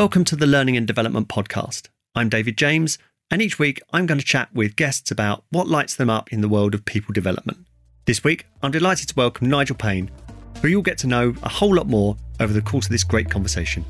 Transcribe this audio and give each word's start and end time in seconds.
Welcome 0.00 0.24
to 0.24 0.34
the 0.34 0.46
Learning 0.46 0.78
and 0.78 0.86
Development 0.86 1.28
Podcast. 1.28 1.90
I'm 2.14 2.30
David 2.30 2.56
James, 2.56 2.96
and 3.30 3.42
each 3.42 3.58
week 3.58 3.82
I'm 3.92 4.06
going 4.06 4.18
to 4.18 4.24
chat 4.24 4.48
with 4.54 4.74
guests 4.74 5.10
about 5.10 5.44
what 5.50 5.68
lights 5.68 5.94
them 5.94 6.08
up 6.08 6.32
in 6.32 6.40
the 6.40 6.48
world 6.48 6.72
of 6.72 6.86
people 6.86 7.12
development. 7.12 7.66
This 8.06 8.24
week, 8.24 8.46
I'm 8.62 8.70
delighted 8.70 9.10
to 9.10 9.14
welcome 9.14 9.50
Nigel 9.50 9.76
Paine, 9.76 10.10
who 10.62 10.68
you'll 10.68 10.80
get 10.80 10.96
to 11.00 11.06
know 11.06 11.34
a 11.42 11.50
whole 11.50 11.74
lot 11.74 11.86
more 11.86 12.16
over 12.40 12.50
the 12.50 12.62
course 12.62 12.86
of 12.86 12.92
this 12.92 13.04
great 13.04 13.28
conversation. 13.28 13.84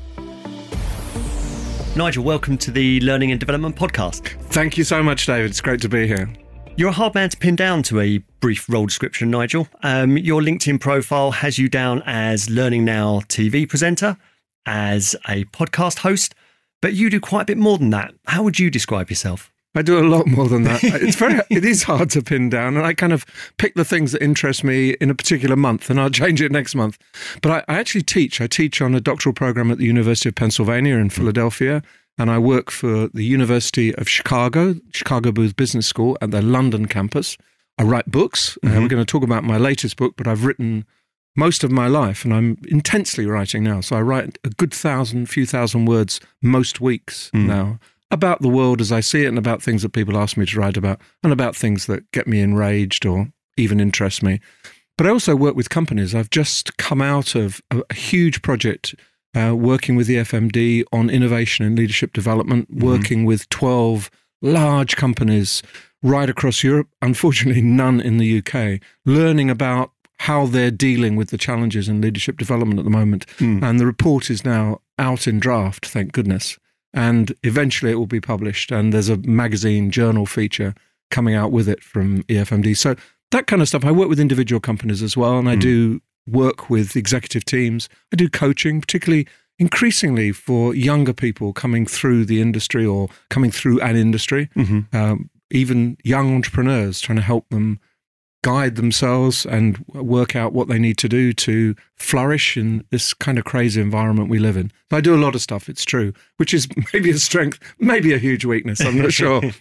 Nigel, 1.95 2.25
welcome 2.25 2.57
to 2.57 2.71
the 2.71 2.99
Learning 2.99 3.31
and 3.31 3.39
Development 3.39 3.73
Podcast. 3.73 4.37
Thank 4.47 4.77
you 4.77 4.83
so 4.83 5.01
much, 5.01 5.25
David. 5.25 5.51
It's 5.51 5.61
great 5.61 5.79
to 5.79 5.87
be 5.87 6.07
here. 6.07 6.29
You're 6.75 6.89
a 6.89 6.91
hard 6.91 7.15
man 7.15 7.29
to 7.29 7.37
pin 7.37 7.55
down 7.55 7.83
to 7.83 8.01
a 8.01 8.17
brief 8.41 8.67
role 8.67 8.85
description, 8.85 9.31
Nigel. 9.31 9.69
Um, 9.81 10.17
your 10.17 10.41
LinkedIn 10.41 10.81
profile 10.81 11.31
has 11.31 11.57
you 11.57 11.69
down 11.69 12.01
as 12.05 12.49
Learning 12.49 12.83
Now 12.83 13.21
TV 13.29 13.65
presenter, 13.67 14.17
as 14.65 15.15
a 15.27 15.45
podcast 15.45 15.99
host, 15.99 16.35
but 16.81 16.93
you 16.93 17.09
do 17.09 17.19
quite 17.19 17.43
a 17.43 17.45
bit 17.45 17.57
more 17.57 17.77
than 17.77 17.89
that. 17.91 18.13
How 18.27 18.43
would 18.43 18.59
you 18.59 18.69
describe 18.69 19.09
yourself? 19.09 19.51
I 19.73 19.81
do 19.81 19.97
a 19.97 20.03
lot 20.07 20.27
more 20.27 20.49
than 20.49 20.63
that. 20.63 20.83
It's 20.83 21.15
very, 21.15 21.39
it 21.49 21.63
is 21.63 21.83
hard 21.83 22.09
to 22.11 22.21
pin 22.21 22.49
down, 22.49 22.75
and 22.75 22.85
I 22.85 22.93
kind 22.93 23.13
of 23.13 23.25
pick 23.57 23.75
the 23.75 23.85
things 23.85 24.11
that 24.11 24.21
interest 24.21 24.63
me 24.65 24.91
in 24.99 25.09
a 25.09 25.15
particular 25.15 25.55
month, 25.55 25.89
and 25.89 25.99
I'll 25.99 26.09
change 26.09 26.41
it 26.41 26.51
next 26.51 26.75
month. 26.75 26.97
But 27.41 27.51
I, 27.69 27.73
I 27.73 27.79
actually 27.79 28.01
teach. 28.03 28.41
I 28.41 28.47
teach 28.47 28.81
on 28.81 28.93
a 28.95 28.99
doctoral 28.99 29.33
program 29.33 29.71
at 29.71 29.77
the 29.77 29.85
University 29.85 30.27
of 30.27 30.35
Pennsylvania 30.35 30.95
in 30.97 31.09
Philadelphia, 31.09 31.81
and 32.17 32.29
I 32.29 32.37
work 32.37 32.69
for 32.69 33.07
the 33.07 33.23
University 33.23 33.95
of 33.95 34.09
Chicago, 34.09 34.75
Chicago 34.93 35.31
Booth 35.31 35.55
Business 35.55 35.87
School, 35.87 36.17
at 36.21 36.31
their 36.31 36.41
London 36.41 36.85
campus. 36.87 37.37
I 37.77 37.83
write 37.83 38.11
books. 38.11 38.57
Uh, 38.63 38.67
Mhm. 38.67 38.81
we're 38.81 38.87
going 38.89 39.05
to 39.05 39.09
talk 39.11 39.23
about 39.23 39.45
my 39.45 39.57
latest 39.57 39.95
book, 39.95 40.15
but 40.17 40.27
I've 40.27 40.43
written 40.43 40.85
most 41.35 41.63
of 41.63 41.71
my 41.71 41.87
life, 41.87 42.25
and 42.25 42.33
I'm 42.33 42.57
intensely 42.67 43.25
writing 43.25 43.63
now. 43.63 43.81
So 43.81 43.95
I 43.95 44.01
write 44.01 44.37
a 44.43 44.49
good 44.49 44.73
thousand, 44.73 45.27
few 45.27 45.45
thousand 45.45 45.85
words 45.85 46.19
most 46.41 46.81
weeks 46.81 47.31
Mm. 47.33 47.45
now 47.47 47.79
about 48.09 48.41
the 48.41 48.49
world 48.49 48.81
as 48.81 48.91
I 48.91 48.99
see 48.99 49.23
it, 49.23 49.27
and 49.27 49.37
about 49.37 49.63
things 49.63 49.81
that 49.83 49.93
people 49.93 50.17
ask 50.17 50.35
me 50.35 50.45
to 50.45 50.59
write 50.59 50.75
about, 50.77 50.99
and 51.23 51.31
about 51.31 51.55
things 51.55 51.85
that 51.85 52.09
get 52.11 52.27
me 52.27 52.41
enraged 52.41 53.05
or 53.05 53.31
even 53.57 53.79
interest 53.79 54.21
me. 54.21 54.39
But 54.97 55.07
I 55.07 55.11
also 55.11 55.35
work 55.35 55.55
with 55.55 55.69
companies. 55.69 56.13
I've 56.13 56.29
just 56.29 56.75
come 56.77 57.01
out 57.01 57.35
of 57.35 57.61
a, 57.71 57.81
a 57.89 57.93
huge 57.93 58.41
project 58.41 58.93
uh, 59.33 59.55
working 59.55 59.95
with 59.95 60.07
the 60.07 60.17
EFMD 60.17 60.83
on 60.91 61.09
innovation 61.09 61.65
and 61.65 61.77
leadership 61.77 62.11
development, 62.11 62.69
Mhm. 62.69 62.83
working 62.83 63.23
with 63.23 63.47
12 63.47 64.11
large 64.41 64.97
companies 64.97 65.63
right 66.03 66.29
across 66.29 66.63
Europe, 66.65 66.89
unfortunately, 67.01 67.61
none 67.61 68.01
in 68.01 68.17
the 68.17 68.25
UK, 68.39 68.81
learning 69.05 69.49
about 69.49 69.91
how 70.27 70.45
they're 70.45 70.71
dealing 70.71 71.15
with 71.15 71.29
the 71.29 71.37
challenges 71.37 71.89
in 71.89 71.99
leadership 72.01 72.37
development 72.37 72.79
at 72.79 72.85
the 72.85 72.91
moment. 72.91 73.25
Mm. 73.39 73.63
And 73.63 73.79
the 73.79 73.85
report 73.87 74.29
is 74.29 74.45
now 74.45 74.79
out 74.99 75.27
in 75.27 75.39
draft, 75.39 75.85
thank 75.87 76.11
goodness. 76.11 76.57
And 76.93 77.33
eventually 77.43 77.91
it 77.91 77.95
will 77.95 78.05
be 78.07 78.21
published. 78.21 78.71
And 78.71 78.93
there's 78.93 79.09
a 79.09 79.17
magazine 79.17 79.89
journal 79.91 80.25
feature 80.25 80.73
coming 81.09 81.33
out 81.33 81.51
with 81.51 81.67
it 81.67 81.83
from 81.83 82.21
EFMD. 82.23 82.77
So 82.77 82.95
that 83.31 83.47
kind 83.47 83.61
of 83.61 83.67
stuff. 83.67 83.83
I 83.85 83.91
work 83.91 84.09
with 84.09 84.19
individual 84.19 84.59
companies 84.59 85.01
as 85.01 85.17
well. 85.17 85.39
And 85.39 85.49
I 85.49 85.55
Mm. 85.55 85.61
do 85.61 86.01
work 86.27 86.69
with 86.69 86.95
executive 86.95 87.43
teams. 87.45 87.89
I 88.13 88.15
do 88.15 88.29
coaching, 88.29 88.79
particularly 88.79 89.25
increasingly 89.57 90.31
for 90.31 90.75
younger 90.75 91.13
people 91.13 91.53
coming 91.53 91.85
through 91.85 92.25
the 92.25 92.41
industry 92.41 92.85
or 92.85 93.07
coming 93.29 93.51
through 93.51 93.79
an 93.81 93.95
industry 93.95 94.49
Mm-hmm. 94.55 94.95
um, 94.95 95.29
even 95.49 95.97
young 96.03 96.33
entrepreneurs, 96.35 97.01
trying 97.01 97.17
to 97.17 97.21
help 97.23 97.49
them 97.49 97.79
guide 98.43 98.75
themselves 98.75 99.45
and 99.45 99.77
work 99.89 100.35
out 100.35 100.53
what 100.53 100.67
they 100.67 100.79
need 100.79 100.97
to 100.97 101.09
do 101.09 101.31
to 101.33 101.75
flourish 101.95 102.57
in 102.57 102.83
this 102.89 103.13
kind 103.13 103.37
of 103.37 103.45
crazy 103.45 103.79
environment 103.79 104.29
we 104.29 104.39
live 104.39 104.57
in. 104.57 104.71
I 104.91 105.01
do 105.01 105.15
a 105.15 105.17
lot 105.23 105.35
of 105.35 105.41
stuff, 105.41 105.69
it's 105.69 105.85
true, 105.85 106.13
which 106.37 106.53
is 106.53 106.67
maybe 106.93 107.11
a 107.11 107.17
strength, 107.17 107.59
maybe 107.79 108.13
a 108.13 108.17
huge 108.17 108.45
weakness. 108.45 108.81
I'm 108.81 109.01
not 109.01 109.13
sure. 109.13 109.41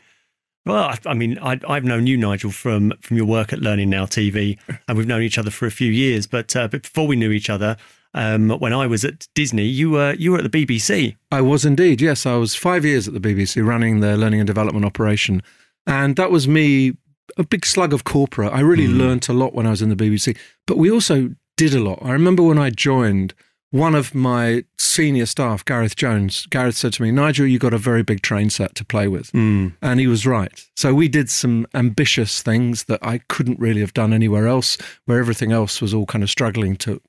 Well, 0.67 0.85
I, 0.85 0.99
I 1.07 1.15
mean, 1.15 1.39
I, 1.39 1.59
I've 1.67 1.85
known 1.85 2.07
you, 2.07 2.19
Nigel, 2.19 2.51
from 2.51 2.93
from 3.01 3.17
your 3.17 3.25
work 3.25 3.53
at 3.55 3.61
Learning 3.61 3.89
Now 3.89 4.05
TV, 4.05 4.59
and 4.87 4.99
we've 4.99 5.07
known 5.07 5.23
each 5.23 5.39
other 5.39 5.51
for 5.51 5.65
a 5.65 5.71
few 5.71 5.91
years. 5.91 6.27
But, 6.27 6.55
uh, 6.55 6.69
but 6.69 6.83
before 6.83 7.07
we 7.07 7.17
knew 7.17 7.31
each 7.31 7.49
other, 7.49 7.79
um, 8.15 8.51
when 8.51 8.73
I 8.73 8.87
was 8.87 9.05
at 9.05 9.29
Disney, 9.35 9.65
you 9.65 9.91
were 9.91 10.15
you 10.15 10.33
were 10.33 10.39
at 10.39 10.51
the 10.51 10.67
BBC. 10.67 11.17
I 11.31 11.41
was 11.41 11.65
indeed, 11.65 12.01
yes. 12.01 12.27
I 12.27 12.37
was 12.37 12.55
five 12.55 12.85
years 12.85 13.09
at 13.09 13.15
the 13.15 13.21
BBC 13.21 13.65
running 13.65 14.01
their 14.01 14.17
learning 14.17 14.41
and 14.41 14.47
development 14.47 14.85
operation. 14.85 15.43
And 15.87 16.17
that 16.17 16.31
was 16.31 16.47
me, 16.47 16.93
a 17.37 17.45
big 17.45 17.65
slug 17.67 17.93
of 17.93 18.05
corporate. 18.05 18.53
I 18.53 18.61
really 18.61 18.87
Mm. 18.89 18.99
learnt 18.99 19.29
a 19.29 19.33
lot 19.33 19.55
when 19.55 19.67
I 19.67 19.71
was 19.71 19.83
in 19.83 19.89
the 19.89 19.97
BBC, 19.97 20.37
but 20.67 20.77
we 20.79 20.91
also 20.91 21.35
did 21.57 21.75
a 21.75 21.81
lot. 21.81 21.99
I 22.03 22.13
remember 22.13 22.43
when 22.43 22.59
I 22.59 22.71
joined, 22.71 23.35
one 23.73 23.95
of 23.95 24.15
my 24.15 24.65
senior 24.79 25.27
staff, 25.27 25.65
Gareth 25.65 25.95
Jones, 25.95 26.47
Gareth 26.51 26.77
said 26.77 26.93
to 26.95 27.03
me, 27.03 27.13
Nigel, 27.13 27.47
you 27.47 27.59
got 27.59 27.73
a 27.75 27.79
very 27.79 28.03
big 28.03 28.21
train 28.21 28.51
set 28.51 28.75
to 28.75 28.85
play 28.85 29.07
with. 29.07 29.31
Mm. 29.33 29.75
And 29.81 30.01
he 30.01 30.07
was 30.09 30.27
right. 30.27 30.65
So 30.77 30.93
we 30.93 31.07
did 31.07 31.31
some 31.31 31.67
ambitious 31.73 32.43
things 32.43 32.85
that 32.85 32.99
I 33.01 33.19
couldn't 33.29 33.61
really 33.61 33.81
have 33.81 33.95
done 33.95 34.13
anywhere 34.13 34.49
else, 34.49 34.77
where 35.05 35.21
everything 35.21 35.53
else 35.53 35.81
was 35.81 35.95
all 35.95 36.07
kind 36.07 36.25
of 36.25 36.31
struggling 36.31 36.75
to 36.79 37.01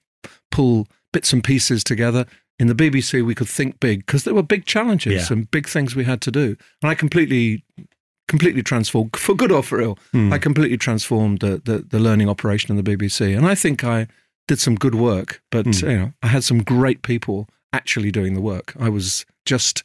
pull 0.51 0.87
bits 1.13 1.33
and 1.33 1.43
pieces 1.43 1.83
together. 1.83 2.25
In 2.59 2.67
the 2.67 2.75
BBC, 2.75 3.23
we 3.25 3.33
could 3.33 3.47
think 3.49 3.79
big 3.79 4.05
because 4.05 4.23
there 4.23 4.35
were 4.35 4.43
big 4.43 4.65
challenges 4.65 5.29
Yeah. 5.31 5.37
and 5.37 5.49
big 5.49 5.67
things 5.67 5.95
we 5.95 6.03
had 6.03 6.21
to 6.21 6.31
do. 6.31 6.55
And 6.83 6.91
I 6.91 6.93
completely, 6.93 7.63
completely 8.33 8.63
transformed, 8.63 9.15
for 9.15 9.35
good 9.35 9.51
or 9.51 9.61
for 9.63 9.77
ill, 9.81 9.95
Mm. 10.13 10.31
I 10.33 10.37
completely 10.39 10.77
transformed 10.77 11.39
the, 11.39 11.53
the, 11.69 11.77
the 11.93 11.99
learning 11.99 12.29
operation 12.29 12.67
in 12.71 12.77
the 12.81 12.87
BBC. 12.91 13.35
And 13.37 13.45
I 13.45 13.55
think 13.55 13.83
I 13.83 14.07
did 14.47 14.59
some 14.59 14.75
good 14.75 14.95
work, 14.95 15.29
but 15.51 15.65
Mm. 15.65 15.81
you 15.81 15.97
know, 15.99 16.13
I 16.23 16.27
had 16.35 16.43
some 16.43 16.63
great 16.63 17.01
people 17.01 17.47
actually 17.73 18.11
doing 18.11 18.33
the 18.33 18.41
work. 18.53 18.73
I 18.79 18.89
was 18.89 19.25
just 19.45 19.83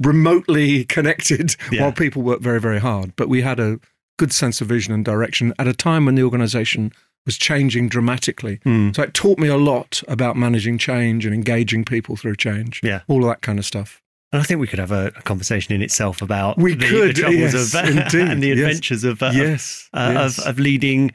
remotely 0.00 0.84
connected 0.96 1.54
Yeah. 1.70 1.82
while 1.82 1.92
people 1.92 2.22
worked 2.22 2.42
very, 2.42 2.60
very 2.60 2.80
hard. 2.80 3.14
But 3.16 3.28
we 3.28 3.42
had 3.42 3.60
a 3.60 3.78
good 4.18 4.32
sense 4.32 4.60
of 4.60 4.68
vision 4.68 4.92
and 4.94 5.04
direction 5.04 5.52
at 5.58 5.66
a 5.68 5.72
time 5.74 6.04
when 6.06 6.14
the 6.16 6.22
organization 6.22 6.92
was 7.24 7.36
changing 7.38 7.88
dramatically. 7.88 8.58
Mm. 8.66 8.94
So 8.96 9.02
it 9.04 9.14
taught 9.14 9.38
me 9.38 9.48
a 9.48 9.56
lot 9.56 10.02
about 10.08 10.36
managing 10.36 10.76
change 10.78 11.24
and 11.24 11.32
engaging 11.34 11.84
people 11.84 12.16
through 12.16 12.36
change. 12.36 12.80
Yeah. 12.82 13.00
All 13.08 13.22
of 13.22 13.28
that 13.28 13.42
kind 13.42 13.58
of 13.60 13.64
stuff. 13.64 14.01
And 14.32 14.40
I 14.40 14.44
think 14.44 14.60
we 14.60 14.66
could 14.66 14.78
have 14.78 14.92
a, 14.92 15.08
a 15.08 15.22
conversation 15.22 15.74
in 15.74 15.82
itself 15.82 16.22
about 16.22 16.56
We 16.56 16.74
the, 16.74 16.86
could, 16.86 17.08
the 17.16 17.20
troubles 17.20 17.52
yes, 17.54 17.74
of 17.74 17.84
indeed, 17.84 18.28
and 18.30 18.42
the 18.42 18.48
yes. 18.48 18.58
adventures 18.58 19.04
of, 19.04 19.22
uh, 19.22 19.26
of, 19.26 19.34
yes. 19.34 19.88
uh, 19.92 20.10
yes. 20.14 20.38
of 20.38 20.46
of 20.46 20.58
leading 20.58 21.12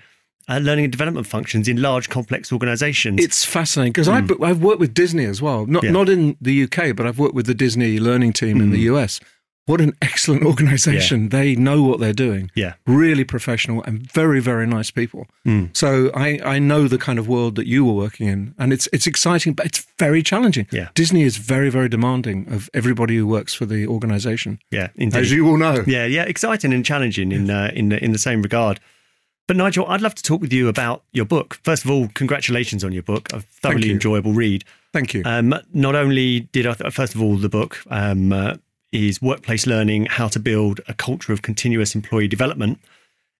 uh, 0.49 0.59
learning 0.59 0.85
and 0.85 0.91
development 0.93 1.27
functions 1.27 1.67
in 1.67 1.81
large, 1.81 2.07
complex 2.09 2.53
organisations. 2.53 3.21
It's 3.21 3.43
fascinating 3.43 3.91
because 3.91 4.07
Mm. 4.07 4.43
I've 4.45 4.61
worked 4.61 4.79
with 4.79 4.93
Disney 4.93 5.25
as 5.25 5.41
well. 5.41 5.65
Not 5.65 5.83
Yeah. 5.83 5.91
not 5.91 6.07
in 6.09 6.37
the 6.39 6.63
UK, 6.63 6.95
but 6.95 7.05
I've 7.05 7.19
worked 7.19 7.33
with 7.35 7.47
the 7.47 7.53
Disney 7.53 7.99
learning 7.99 8.31
team 8.33 8.61
in 8.61 8.69
Mm. 8.69 8.71
the 8.71 8.79
US. 8.91 9.19
What 9.67 9.81
an 9.81 9.93
excellent 10.01 10.43
organization. 10.51 11.29
They 11.29 11.55
know 11.55 11.83
what 11.83 11.99
they're 11.99 12.13
doing. 12.13 12.49
Yeah. 12.55 12.73
Really 12.87 13.23
professional 13.23 13.83
and 13.83 14.11
very, 14.11 14.39
very 14.39 14.65
nice 14.65 14.89
people. 14.91 15.27
Mm. 15.45 15.75
So 15.75 16.09
I, 16.15 16.39
I 16.43 16.57
know 16.57 16.87
the 16.87 16.97
kind 16.97 17.19
of 17.19 17.27
world 17.27 17.55
that 17.55 17.67
you 17.67 17.85
were 17.85 17.93
working 17.93 18.27
in. 18.27 18.55
And 18.57 18.73
it's 18.73 18.87
it's 18.91 19.05
exciting, 19.05 19.53
but 19.53 19.65
it's 19.65 19.85
very 19.99 20.23
challenging. 20.23 20.67
Yeah. 20.71 20.87
Disney 20.95 21.23
is 21.23 21.37
very, 21.37 21.69
very 21.69 21.89
demanding 21.89 22.47
of 22.51 22.69
everybody 22.73 23.17
who 23.17 23.27
works 23.27 23.53
for 23.53 23.65
the 23.65 23.85
organization. 23.85 24.59
yeah, 24.71 24.87
indeed. 24.95 25.19
As 25.19 25.31
you 25.31 25.47
all 25.47 25.57
know. 25.57 25.83
Yeah, 25.85 26.05
yeah, 26.05 26.23
exciting 26.23 26.73
and 26.73 26.85
challenging 26.85 27.31
in 27.31 27.49
uh, 27.49 27.71
in 27.75 27.89
the, 27.89 28.03
in 28.03 28.11
the 28.13 28.19
same 28.19 28.41
regard. 28.41 28.79
But 29.47 29.55
Nigel, 29.55 29.85
I'd 29.87 30.01
love 30.01 30.15
to 30.15 30.23
talk 30.23 30.41
with 30.41 30.51
you 30.51 30.67
about 30.67 31.03
your 31.13 31.23
book. 31.25 31.59
First 31.63 31.85
of 31.85 31.91
all, 31.91 32.09
congratulations 32.13 32.83
on 32.83 32.91
your 32.91 33.03
book. 33.03 33.31
A 33.31 33.39
thoroughly 33.39 33.91
enjoyable 33.91 34.33
read. 34.33 34.65
Thank 34.91 35.13
you. 35.13 35.21
Um, 35.25 35.55
not 35.73 35.95
only 35.95 36.41
did 36.51 36.67
I, 36.67 36.73
first 36.73 37.15
of 37.15 37.21
all, 37.21 37.37
the 37.37 37.47
book 37.49 37.81
um, 37.89 38.33
uh, 38.33 38.55
is 38.91 39.21
Workplace 39.21 39.67
Learning 39.67 40.05
How 40.05 40.27
to 40.29 40.39
Build 40.39 40.81
a 40.87 40.93
Culture 40.93 41.33
of 41.33 41.41
Continuous 41.41 41.95
Employee 41.95 42.27
Development. 42.27 42.79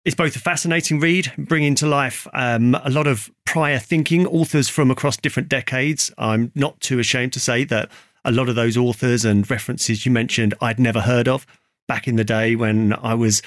It's 0.06 0.16
both 0.16 0.36
a 0.36 0.40
fascinating 0.40 1.00
read, 1.00 1.32
bringing 1.38 1.76
to 1.76 1.88
life 1.88 2.28
um, 2.34 2.76
a 2.76 2.90
lot 2.90 3.08
of 3.08 3.30
prior 3.46 3.80
thinking, 3.80 4.26
authors 4.28 4.70
from 4.70 4.92
across 4.92 5.18
different 5.18 5.50
decades. 5.50 6.12
I'm 6.18 6.52
not 6.56 6.80
too 6.80 7.00
ashamed 7.00 7.34
to 7.34 7.40
say 7.40 7.64
that 7.66 7.90
a 8.24 8.32
lot 8.32 8.50
of 8.50 8.56
those 8.56 8.78
authors 8.78 9.26
and 9.26 9.50
references 9.50 10.06
you 10.06 10.12
mentioned 10.12 10.54
I'd 10.62 10.80
never 10.80 11.02
heard 11.02 11.28
of 11.28 11.46
back 11.88 12.08
in 12.08 12.18
the 12.18 12.24
day 12.24 12.56
when 12.56 12.94
I 12.94 13.14
was 13.14 13.42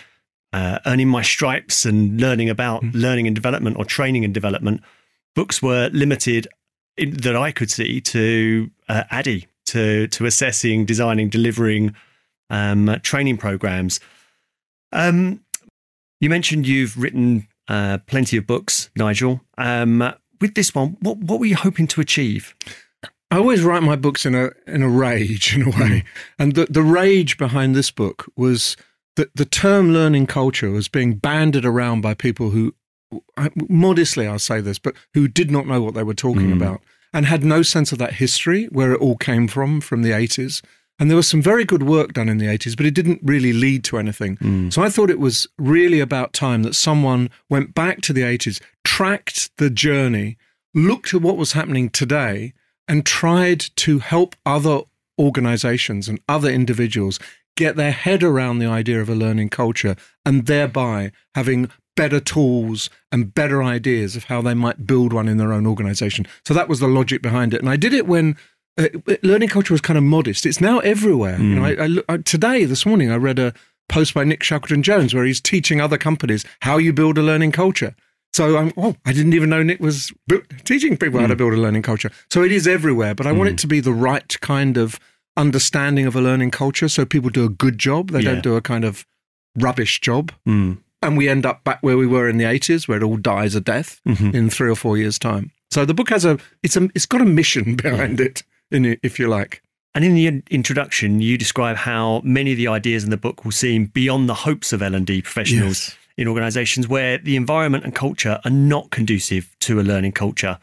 uh, 0.52 0.78
earning 0.86 1.08
my 1.08 1.22
stripes 1.22 1.84
and 1.84 2.20
learning 2.20 2.50
about 2.50 2.82
learning 2.82 3.26
and 3.26 3.36
development 3.36 3.76
or 3.76 3.84
training 3.84 4.24
and 4.24 4.34
development. 4.34 4.82
Books 5.34 5.62
were 5.62 5.90
limited 5.92 6.48
in, 6.96 7.12
that 7.12 7.36
I 7.36 7.52
could 7.52 7.70
see 7.70 8.00
to 8.00 8.70
uh, 8.88 9.04
ADDIE, 9.10 9.46
to 9.74 10.06
to 10.08 10.26
assessing, 10.26 10.84
designing, 10.86 11.28
delivering 11.30 11.94
um, 12.50 12.98
training 13.02 13.36
programs. 13.38 14.00
Um, 14.92 15.40
you 16.20 16.28
mentioned 16.28 16.66
you've 16.66 16.96
written 17.00 17.46
uh, 17.68 17.98
plenty 18.06 18.36
of 18.36 18.46
books, 18.46 18.90
Nigel. 18.96 19.40
Um, 19.58 20.12
with 20.40 20.54
this 20.54 20.74
one, 20.74 20.96
what 21.00 21.18
what 21.18 21.38
were 21.40 21.46
you 21.46 21.56
hoping 21.56 21.86
to 21.88 22.00
achieve? 22.00 22.54
I 23.30 23.36
always 23.36 23.62
write 23.62 23.82
my 23.84 23.94
books 23.96 24.26
in 24.26 24.34
a 24.34 24.50
in 24.66 24.82
a 24.82 24.88
rage 24.88 25.54
in 25.54 25.62
a 25.62 25.70
Hmm. 25.70 25.80
way, 25.80 26.04
and 26.38 26.54
the 26.54 26.66
the 26.68 26.82
rage 26.82 27.38
behind 27.38 27.74
this 27.76 27.90
book 27.90 28.26
was 28.36 28.76
that 29.16 29.34
the 29.34 29.44
term 29.44 29.92
learning 29.92 30.26
culture 30.26 30.70
was 30.70 30.88
being 30.88 31.14
banded 31.14 31.64
around 31.64 32.00
by 32.00 32.14
people 32.14 32.50
who, 32.50 32.74
I- 33.36 33.50
modestly 33.68 34.26
I'll 34.26 34.38
say 34.38 34.60
this, 34.60 34.78
but 34.78 34.94
who 35.14 35.26
did 35.28 35.50
not 35.50 35.66
know 35.66 35.82
what 35.82 35.94
they 35.94 36.04
were 36.04 36.14
talking 36.14 36.48
Mm. 36.50 36.56
about 36.56 36.80
and 37.12 37.26
had 37.26 37.44
no 37.44 37.62
sense 37.62 37.92
of 37.92 37.98
that 37.98 38.14
history 38.14 38.66
where 38.66 38.92
it 38.92 39.00
all 39.00 39.16
came 39.16 39.48
from 39.48 39.80
from 39.80 40.02
the 40.02 40.12
eighties. 40.12 40.62
And 40.98 41.08
there 41.08 41.16
was 41.16 41.26
some 41.26 41.40
very 41.40 41.64
good 41.64 41.82
work 41.82 42.12
done 42.12 42.28
in 42.28 42.36
the 42.36 42.44
80s, 42.44 42.76
but 42.76 42.84
it 42.84 42.92
didn't 42.92 43.20
really 43.22 43.54
lead 43.54 43.84
to 43.84 43.96
anything. 43.96 44.36
Mm. 44.36 44.70
So 44.70 44.82
I 44.82 44.90
thought 44.90 45.08
it 45.08 45.18
was 45.18 45.48
really 45.56 45.98
about 45.98 46.34
time 46.34 46.62
that 46.62 46.74
someone 46.74 47.30
went 47.48 47.74
back 47.74 48.02
to 48.02 48.12
the 48.12 48.20
80s, 48.20 48.60
tracked 48.84 49.50
the 49.56 49.70
journey, 49.70 50.36
looked 50.74 51.14
at 51.14 51.22
what 51.22 51.38
was 51.38 51.52
happening 51.52 51.88
today, 51.88 52.52
and 52.86 53.06
tried 53.06 53.60
to 53.76 54.00
help 54.00 54.36
other 54.44 54.82
organizations 55.18 56.06
and 56.06 56.20
other 56.28 56.50
individuals 56.50 57.18
get 57.56 57.76
their 57.76 57.92
head 57.92 58.22
around 58.22 58.58
the 58.58 58.66
idea 58.66 59.00
of 59.00 59.08
a 59.08 59.14
learning 59.14 59.48
culture 59.48 59.96
and 60.26 60.46
thereby 60.46 61.12
having 61.34 61.70
better 62.00 62.18
tools 62.18 62.88
and 63.12 63.34
better 63.34 63.62
ideas 63.62 64.16
of 64.16 64.24
how 64.24 64.40
they 64.40 64.54
might 64.54 64.86
build 64.86 65.12
one 65.12 65.28
in 65.28 65.36
their 65.36 65.52
own 65.52 65.66
organization. 65.66 66.26
So 66.46 66.54
that 66.54 66.66
was 66.66 66.80
the 66.80 66.88
logic 66.88 67.20
behind 67.20 67.52
it. 67.52 67.60
And 67.60 67.68
I 67.68 67.76
did 67.76 67.92
it 67.92 68.06
when 68.06 68.38
uh, 68.78 68.88
learning 69.22 69.50
culture 69.50 69.74
was 69.74 69.82
kind 69.82 69.98
of 69.98 70.04
modest. 70.04 70.46
It's 70.46 70.62
now 70.62 70.78
everywhere. 70.78 71.36
Mm. 71.36 71.48
You 71.50 71.54
know, 71.56 71.64
I, 71.66 71.84
I, 71.84 72.14
I, 72.14 72.16
today, 72.22 72.64
this 72.64 72.86
morning, 72.86 73.10
I 73.10 73.16
read 73.16 73.38
a 73.38 73.52
post 73.90 74.14
by 74.14 74.24
Nick 74.24 74.42
Shackleton 74.42 74.82
Jones 74.82 75.12
where 75.12 75.26
he's 75.26 75.42
teaching 75.42 75.78
other 75.78 75.98
companies 75.98 76.46
how 76.60 76.78
you 76.78 76.94
build 76.94 77.18
a 77.18 77.22
learning 77.22 77.52
culture. 77.52 77.94
So 78.32 78.56
I'm, 78.56 78.72
oh, 78.78 78.96
I 79.04 79.12
didn't 79.12 79.34
even 79.34 79.50
know 79.50 79.62
Nick 79.62 79.80
was 79.80 80.10
teaching 80.64 80.96
people 80.96 81.18
mm. 81.18 81.24
how 81.24 81.28
to 81.28 81.36
build 81.36 81.52
a 81.52 81.58
learning 81.58 81.82
culture. 81.82 82.10
So 82.30 82.42
it 82.42 82.50
is 82.50 82.66
everywhere, 82.66 83.14
but 83.14 83.26
I 83.26 83.32
mm. 83.32 83.36
want 83.36 83.50
it 83.50 83.58
to 83.58 83.66
be 83.66 83.80
the 83.80 83.92
right 83.92 84.40
kind 84.40 84.78
of 84.78 84.98
understanding 85.36 86.06
of 86.06 86.16
a 86.16 86.22
learning 86.22 86.52
culture 86.52 86.88
so 86.88 87.04
people 87.04 87.28
do 87.28 87.44
a 87.44 87.50
good 87.50 87.76
job. 87.76 88.08
They 88.08 88.20
yeah. 88.20 88.30
don't 88.30 88.42
do 88.42 88.56
a 88.56 88.62
kind 88.62 88.86
of 88.86 89.04
rubbish 89.54 90.00
job. 90.00 90.32
Mm. 90.48 90.78
And 91.02 91.16
we 91.16 91.28
end 91.28 91.46
up 91.46 91.64
back 91.64 91.78
where 91.82 91.96
we 91.96 92.06
were 92.06 92.28
in 92.28 92.36
the 92.36 92.44
80s, 92.44 92.86
where 92.86 92.98
it 92.98 93.02
all 93.02 93.16
dies 93.16 93.54
a 93.54 93.60
death 93.60 94.00
mm-hmm. 94.06 94.36
in 94.36 94.50
three 94.50 94.70
or 94.70 94.76
four 94.76 94.98
years' 94.98 95.18
time. 95.18 95.50
So 95.70 95.84
the 95.84 95.94
book 95.94 96.10
has 96.10 96.24
a 96.24 96.38
it's 96.62 96.76
a 96.76 96.88
it's 96.94 97.06
got 97.06 97.20
a 97.20 97.26
mission 97.26 97.76
behind 97.82 98.18
yeah. 98.18 98.26
it, 98.26 98.42
in 98.70 98.84
it, 98.84 99.00
if 99.02 99.18
you 99.18 99.28
like. 99.28 99.62
And 99.94 100.04
in 100.04 100.14
the 100.14 100.42
introduction, 100.50 101.20
you 101.20 101.36
describe 101.36 101.76
how 101.76 102.20
many 102.22 102.52
of 102.52 102.58
the 102.58 102.68
ideas 102.68 103.02
in 103.02 103.10
the 103.10 103.16
book 103.16 103.44
will 103.44 103.52
seem 103.52 103.86
beyond 103.86 104.28
the 104.28 104.34
hopes 104.34 104.72
of 104.72 104.82
L 104.82 104.94
and 104.94 105.06
D 105.06 105.20
professionals 105.20 105.88
yes. 105.88 105.96
in 106.16 106.28
organisations 106.28 106.86
where 106.86 107.18
the 107.18 107.34
environment 107.34 107.84
and 107.84 107.94
culture 107.94 108.40
are 108.44 108.50
not 108.50 108.90
conducive 108.90 109.56
to 109.60 109.80
a 109.80 109.82
learning 109.82 110.12
culture. 110.12 110.58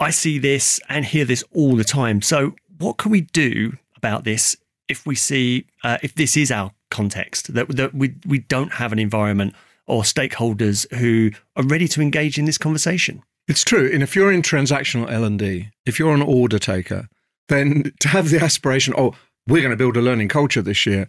I 0.00 0.10
see 0.10 0.38
this 0.38 0.80
and 0.88 1.04
hear 1.04 1.24
this 1.24 1.44
all 1.52 1.76
the 1.76 1.84
time. 1.84 2.22
So, 2.22 2.54
what 2.78 2.96
can 2.96 3.10
we 3.10 3.22
do 3.22 3.76
about 3.96 4.24
this 4.24 4.56
if 4.88 5.06
we 5.06 5.16
see 5.16 5.66
uh, 5.82 5.98
if 6.02 6.14
this 6.14 6.36
is 6.36 6.50
our 6.50 6.72
context 6.90 7.54
that 7.54 7.68
that 7.76 7.94
we 7.94 8.14
we 8.26 8.40
don't 8.40 8.74
have 8.74 8.92
an 8.92 8.98
environment 8.98 9.54
or 9.86 10.02
stakeholders 10.02 10.92
who 10.96 11.30
are 11.56 11.64
ready 11.64 11.88
to 11.88 12.00
engage 12.00 12.38
in 12.38 12.44
this 12.44 12.58
conversation. 12.58 13.22
It's 13.48 13.62
true, 13.62 13.88
and 13.92 14.02
if 14.02 14.16
you're 14.16 14.32
in 14.32 14.42
transactional 14.42 15.10
L 15.10 15.24
and 15.24 15.38
D, 15.38 15.70
if 15.84 15.98
you're 15.98 16.14
an 16.14 16.22
order 16.22 16.58
taker, 16.58 17.08
then 17.48 17.92
to 18.00 18.08
have 18.08 18.30
the 18.30 18.42
aspiration, 18.42 18.94
oh, 18.96 19.14
we're 19.46 19.62
going 19.62 19.70
to 19.70 19.76
build 19.76 19.96
a 19.96 20.02
learning 20.02 20.28
culture 20.28 20.62
this 20.62 20.86
year. 20.86 21.08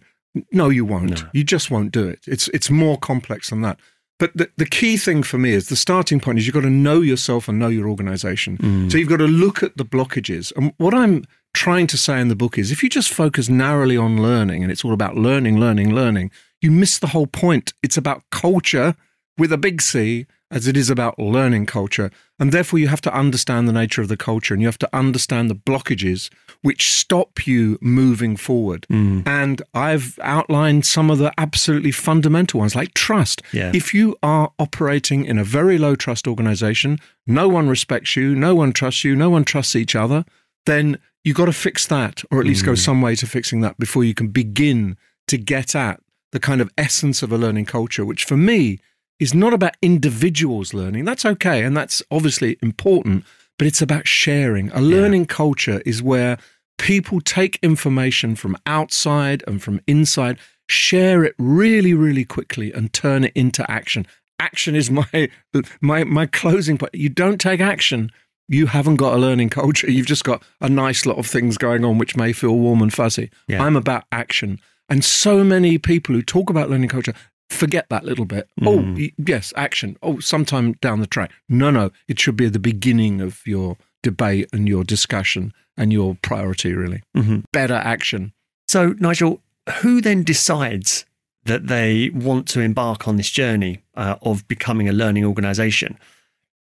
No, 0.52 0.68
you 0.68 0.84
won't. 0.84 1.22
No. 1.22 1.28
You 1.32 1.42
just 1.42 1.70
won't 1.70 1.90
do 1.90 2.06
it. 2.06 2.20
It's 2.26 2.48
it's 2.48 2.70
more 2.70 2.96
complex 2.96 3.50
than 3.50 3.62
that. 3.62 3.80
But 4.18 4.36
the, 4.36 4.50
the 4.56 4.66
key 4.66 4.96
thing 4.96 5.22
for 5.22 5.38
me 5.38 5.52
is 5.52 5.68
the 5.68 5.76
starting 5.76 6.18
point 6.18 6.38
is 6.38 6.46
you've 6.46 6.54
got 6.54 6.62
to 6.62 6.70
know 6.70 7.00
yourself 7.00 7.48
and 7.48 7.58
know 7.58 7.68
your 7.68 7.88
organization. 7.88 8.58
Mm. 8.58 8.90
So 8.90 8.98
you've 8.98 9.08
got 9.08 9.18
to 9.18 9.28
look 9.28 9.62
at 9.62 9.76
the 9.76 9.84
blockages. 9.84 10.52
And 10.56 10.72
what 10.78 10.92
I'm 10.92 11.24
trying 11.54 11.86
to 11.88 11.96
say 11.96 12.20
in 12.20 12.28
the 12.28 12.36
book 12.36 12.58
is 12.58 12.70
if 12.70 12.82
you 12.82 12.88
just 12.88 13.12
focus 13.12 13.48
narrowly 13.48 13.96
on 13.96 14.20
learning 14.22 14.62
and 14.62 14.70
it's 14.70 14.84
all 14.84 14.92
about 14.92 15.16
learning, 15.16 15.58
learning, 15.58 15.94
learning, 15.94 16.30
you 16.60 16.70
miss 16.70 16.98
the 16.98 17.08
whole 17.08 17.26
point. 17.26 17.72
It's 17.82 17.96
about 17.96 18.22
culture 18.30 18.94
with 19.36 19.52
a 19.52 19.58
big 19.58 19.80
C 19.80 20.26
as 20.50 20.66
it 20.66 20.76
is 20.76 20.88
about 20.88 21.18
learning 21.18 21.66
culture. 21.66 22.10
And 22.38 22.52
therefore, 22.52 22.78
you 22.78 22.88
have 22.88 23.00
to 23.02 23.14
understand 23.14 23.68
the 23.68 23.72
nature 23.72 24.00
of 24.00 24.08
the 24.08 24.16
culture 24.16 24.54
and 24.54 24.62
you 24.62 24.68
have 24.68 24.78
to 24.78 24.96
understand 24.96 25.50
the 25.50 25.54
blockages 25.54 26.30
which 26.62 26.90
stop 26.90 27.46
you 27.46 27.78
moving 27.80 28.36
forward. 28.36 28.86
Mm. 28.90 29.26
And 29.26 29.60
I've 29.74 30.18
outlined 30.22 30.86
some 30.86 31.10
of 31.10 31.18
the 31.18 31.32
absolutely 31.36 31.90
fundamental 31.90 32.60
ones, 32.60 32.74
like 32.74 32.94
trust. 32.94 33.42
Yeah. 33.52 33.72
If 33.74 33.92
you 33.92 34.16
are 34.22 34.50
operating 34.58 35.24
in 35.24 35.38
a 35.38 35.44
very 35.44 35.76
low 35.76 35.94
trust 35.94 36.26
organization, 36.26 36.98
no 37.26 37.48
one 37.48 37.68
respects 37.68 38.16
you, 38.16 38.34
no 38.34 38.54
one 38.54 38.72
trusts 38.72 39.04
you, 39.04 39.14
no 39.14 39.30
one 39.30 39.44
trusts 39.44 39.76
each 39.76 39.94
other, 39.94 40.24
then 40.68 40.98
you've 41.24 41.36
got 41.36 41.46
to 41.46 41.52
fix 41.52 41.86
that, 41.86 42.22
or 42.30 42.38
at 42.38 42.46
least 42.46 42.62
mm. 42.62 42.66
go 42.66 42.74
some 42.74 43.02
way 43.02 43.16
to 43.16 43.26
fixing 43.26 43.60
that 43.62 43.78
before 43.78 44.04
you 44.04 44.14
can 44.14 44.28
begin 44.28 44.96
to 45.26 45.38
get 45.38 45.74
at 45.74 46.00
the 46.32 46.38
kind 46.40 46.60
of 46.60 46.70
essence 46.76 47.22
of 47.22 47.32
a 47.32 47.38
learning 47.38 47.64
culture, 47.64 48.04
which 48.04 48.24
for 48.24 48.36
me 48.36 48.78
is 49.18 49.34
not 49.34 49.52
about 49.52 49.76
individuals 49.82 50.72
learning. 50.72 51.04
That's 51.04 51.24
okay. 51.24 51.64
And 51.64 51.76
that's 51.76 52.02
obviously 52.10 52.58
important, 52.62 53.24
but 53.58 53.66
it's 53.66 53.82
about 53.82 54.06
sharing. 54.06 54.70
A 54.70 54.80
learning 54.80 55.22
yeah. 55.22 55.34
culture 55.34 55.82
is 55.84 56.02
where 56.02 56.38
people 56.78 57.20
take 57.20 57.58
information 57.62 58.36
from 58.36 58.56
outside 58.66 59.42
and 59.46 59.62
from 59.62 59.80
inside, 59.86 60.38
share 60.68 61.24
it 61.24 61.34
really, 61.38 61.94
really 61.94 62.24
quickly 62.24 62.72
and 62.72 62.92
turn 62.92 63.24
it 63.24 63.32
into 63.34 63.68
action. 63.70 64.06
Action 64.38 64.76
is 64.76 64.90
my 64.90 65.28
my 65.80 66.04
my 66.04 66.26
closing 66.26 66.78
point. 66.78 66.94
You 66.94 67.08
don't 67.08 67.40
take 67.40 67.60
action, 67.60 68.12
you 68.48 68.66
haven't 68.66 68.96
got 68.96 69.14
a 69.14 69.18
learning 69.18 69.50
culture. 69.50 69.90
You've 69.90 70.06
just 70.06 70.24
got 70.24 70.42
a 70.60 70.68
nice 70.68 71.06
lot 71.06 71.18
of 71.18 71.26
things 71.26 71.58
going 71.58 71.84
on 71.84 71.98
which 71.98 72.16
may 72.16 72.32
feel 72.32 72.56
warm 72.56 72.82
and 72.82 72.92
fuzzy. 72.92 73.30
Yeah. 73.46 73.62
I'm 73.62 73.76
about 73.76 74.04
action. 74.10 74.60
And 74.88 75.04
so 75.04 75.44
many 75.44 75.76
people 75.76 76.14
who 76.14 76.22
talk 76.22 76.48
about 76.48 76.70
learning 76.70 76.88
culture 76.88 77.12
forget 77.50 77.86
that 77.90 78.04
little 78.04 78.24
bit. 78.24 78.48
Mm. 78.60 78.66
Oh, 78.66 79.22
yes, 79.26 79.52
action. 79.56 79.96
Oh, 80.02 80.18
sometime 80.18 80.72
down 80.74 81.00
the 81.00 81.06
track. 81.06 81.32
No, 81.48 81.70
no, 81.70 81.90
it 82.08 82.18
should 82.18 82.36
be 82.36 82.46
at 82.46 82.52
the 82.52 82.58
beginning 82.58 83.20
of 83.20 83.46
your 83.46 83.76
debate 84.02 84.48
and 84.52 84.68
your 84.68 84.84
discussion 84.84 85.52
and 85.76 85.92
your 85.92 86.16
priority, 86.22 86.72
really. 86.72 87.02
Mm-hmm. 87.16 87.40
Better 87.52 87.74
action. 87.74 88.32
So, 88.66 88.94
Nigel, 88.98 89.42
who 89.80 90.00
then 90.00 90.22
decides 90.22 91.04
that 91.44 91.66
they 91.68 92.10
want 92.10 92.48
to 92.48 92.60
embark 92.60 93.08
on 93.08 93.16
this 93.16 93.30
journey 93.30 93.82
uh, 93.94 94.16
of 94.22 94.46
becoming 94.48 94.88
a 94.88 94.92
learning 94.92 95.24
organization? 95.24 95.98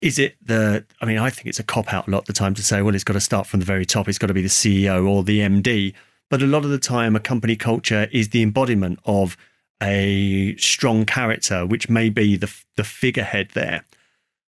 Is 0.06 0.20
it 0.20 0.36
the, 0.40 0.84
I 1.00 1.04
mean, 1.04 1.18
I 1.18 1.30
think 1.30 1.48
it's 1.48 1.58
a 1.58 1.64
cop 1.64 1.92
out 1.92 2.06
a 2.06 2.10
lot 2.12 2.20
of 2.20 2.24
the 2.26 2.32
time 2.32 2.54
to 2.54 2.62
say, 2.62 2.80
well, 2.80 2.94
it's 2.94 3.02
got 3.02 3.14
to 3.14 3.20
start 3.20 3.44
from 3.44 3.58
the 3.58 3.66
very 3.66 3.84
top. 3.84 4.08
It's 4.08 4.18
got 4.18 4.28
to 4.28 4.34
be 4.34 4.40
the 4.40 4.46
CEO 4.46 5.04
or 5.04 5.24
the 5.24 5.40
MD. 5.40 5.94
But 6.30 6.42
a 6.42 6.46
lot 6.46 6.64
of 6.64 6.70
the 6.70 6.78
time, 6.78 7.16
a 7.16 7.20
company 7.20 7.56
culture 7.56 8.06
is 8.12 8.28
the 8.28 8.40
embodiment 8.40 9.00
of 9.04 9.36
a 9.82 10.54
strong 10.58 11.06
character, 11.06 11.66
which 11.66 11.88
may 11.88 12.08
be 12.08 12.36
the 12.36 12.54
the 12.76 12.84
figurehead 12.84 13.50
there. 13.54 13.84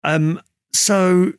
Um, 0.06 0.42
so 0.72 1.34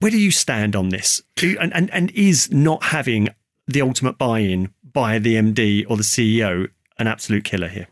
where 0.00 0.10
do 0.10 0.18
you 0.18 0.30
stand 0.30 0.76
on 0.76 0.90
this? 0.90 1.22
And, 1.42 1.72
and 1.72 1.90
and 1.90 2.10
is 2.10 2.52
not 2.52 2.82
having 2.82 3.30
the 3.66 3.80
ultimate 3.80 4.18
buy-in 4.18 4.74
by 4.82 5.18
the 5.18 5.36
MD 5.36 5.86
or 5.88 5.96
the 5.96 6.02
CEO 6.02 6.68
an 6.98 7.06
absolute 7.06 7.44
killer 7.44 7.68
here? 7.68 7.88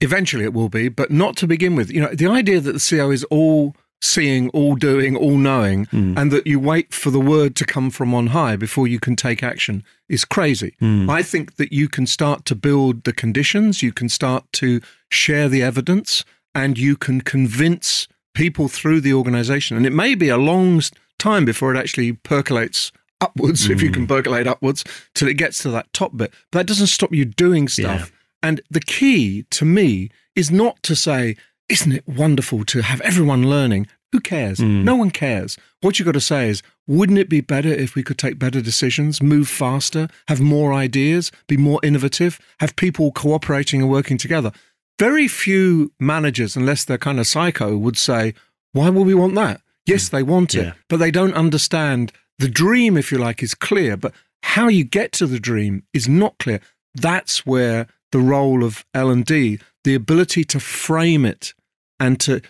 Eventually, 0.00 0.44
it 0.44 0.52
will 0.52 0.68
be, 0.68 0.88
but 0.88 1.10
not 1.10 1.36
to 1.38 1.48
begin 1.48 1.74
with. 1.74 1.90
You 1.90 2.02
know, 2.02 2.14
the 2.14 2.28
idea 2.28 2.60
that 2.60 2.72
the 2.72 2.78
CEO 2.78 3.12
is 3.12 3.24
all 3.24 3.74
seeing, 4.00 4.50
all 4.50 4.74
doing, 4.74 5.16
all 5.16 5.36
knowing, 5.36 5.86
mm. 5.86 6.16
and 6.18 6.30
that 6.30 6.46
you 6.46 6.60
wait 6.60 6.92
for 6.92 7.10
the 7.10 7.20
word 7.20 7.56
to 7.56 7.64
come 7.64 7.90
from 7.90 8.14
on 8.14 8.28
high 8.28 8.56
before 8.56 8.86
you 8.86 9.00
can 9.00 9.16
take 9.16 9.42
action 9.42 9.82
is 10.08 10.24
crazy. 10.24 10.74
Mm. 10.80 11.08
I 11.08 11.22
think 11.22 11.56
that 11.56 11.72
you 11.72 11.88
can 11.88 12.06
start 12.06 12.44
to 12.46 12.54
build 12.54 13.04
the 13.04 13.12
conditions, 13.12 13.82
you 13.82 13.92
can 13.92 14.08
start 14.08 14.44
to 14.54 14.80
share 15.10 15.48
the 15.48 15.62
evidence, 15.62 16.24
and 16.54 16.78
you 16.78 16.96
can 16.96 17.20
convince 17.20 18.06
people 18.34 18.68
through 18.68 19.00
the 19.00 19.14
organization. 19.14 19.76
And 19.76 19.86
it 19.86 19.92
may 19.92 20.14
be 20.14 20.28
a 20.28 20.36
long 20.36 20.82
time 21.18 21.44
before 21.44 21.74
it 21.74 21.78
actually 21.78 22.12
percolates 22.12 22.92
upwards, 23.20 23.66
mm. 23.66 23.70
if 23.70 23.80
you 23.80 23.90
can 23.90 24.02
hmm. 24.02 24.08
percolate 24.08 24.46
upwards, 24.46 24.84
till 25.14 25.28
it 25.28 25.34
gets 25.34 25.62
to 25.62 25.70
that 25.70 25.90
top 25.92 26.16
bit. 26.16 26.32
But 26.50 26.58
that 26.58 26.66
doesn't 26.66 26.88
stop 26.88 27.12
you 27.12 27.24
doing 27.24 27.68
stuff. 27.68 28.10
Yeah. 28.10 28.48
And 28.48 28.60
the 28.70 28.80
key 28.80 29.44
to 29.50 29.64
me 29.64 30.10
is 30.36 30.50
not 30.50 30.82
to 30.82 30.94
say, 30.94 31.36
isn't 31.68 31.92
it 31.92 32.06
wonderful 32.06 32.64
to 32.66 32.82
have 32.82 33.00
everyone 33.00 33.48
learning? 33.48 33.86
Who 34.12 34.20
cares? 34.20 34.58
Mm. 34.58 34.84
No 34.84 34.94
one 34.94 35.10
cares. 35.10 35.56
What 35.80 35.98
you've 35.98 36.06
got 36.06 36.12
to 36.12 36.20
say 36.20 36.48
is, 36.48 36.62
wouldn't 36.86 37.18
it 37.18 37.28
be 37.28 37.40
better 37.40 37.68
if 37.68 37.94
we 37.94 38.02
could 38.02 38.18
take 38.18 38.38
better 38.38 38.60
decisions, 38.60 39.22
move 39.22 39.48
faster, 39.48 40.08
have 40.28 40.40
more 40.40 40.72
ideas, 40.72 41.32
be 41.48 41.56
more 41.56 41.80
innovative, 41.82 42.38
have 42.60 42.76
people 42.76 43.10
cooperating 43.10 43.82
and 43.82 43.90
working 43.90 44.18
together? 44.18 44.52
Very 44.98 45.26
few 45.26 45.92
managers, 45.98 46.54
unless 46.54 46.84
they're 46.84 46.98
kind 46.98 47.18
of 47.18 47.26
psycho, 47.26 47.76
would 47.76 47.96
say, 47.96 48.34
why 48.72 48.88
would 48.88 49.06
we 49.06 49.14
want 49.14 49.34
that? 49.34 49.60
Yes, 49.86 50.08
they 50.08 50.22
want 50.22 50.54
it, 50.54 50.64
yeah. 50.64 50.72
but 50.88 50.98
they 50.98 51.10
don't 51.10 51.34
understand 51.34 52.12
the 52.38 52.48
dream, 52.48 52.96
if 52.96 53.10
you 53.10 53.18
like, 53.18 53.42
is 53.42 53.54
clear, 53.54 53.96
but 53.96 54.12
how 54.42 54.68
you 54.68 54.84
get 54.84 55.12
to 55.12 55.26
the 55.26 55.40
dream 55.40 55.82
is 55.92 56.08
not 56.08 56.38
clear. 56.38 56.60
That's 56.94 57.44
where 57.44 57.88
the 58.14 58.20
role 58.20 58.62
of 58.62 58.84
L&D, 58.94 59.58
the 59.82 59.94
ability 59.94 60.44
to 60.44 60.60
frame 60.60 61.24
it 61.26 61.52
and 61.98 62.20
to 62.20 62.40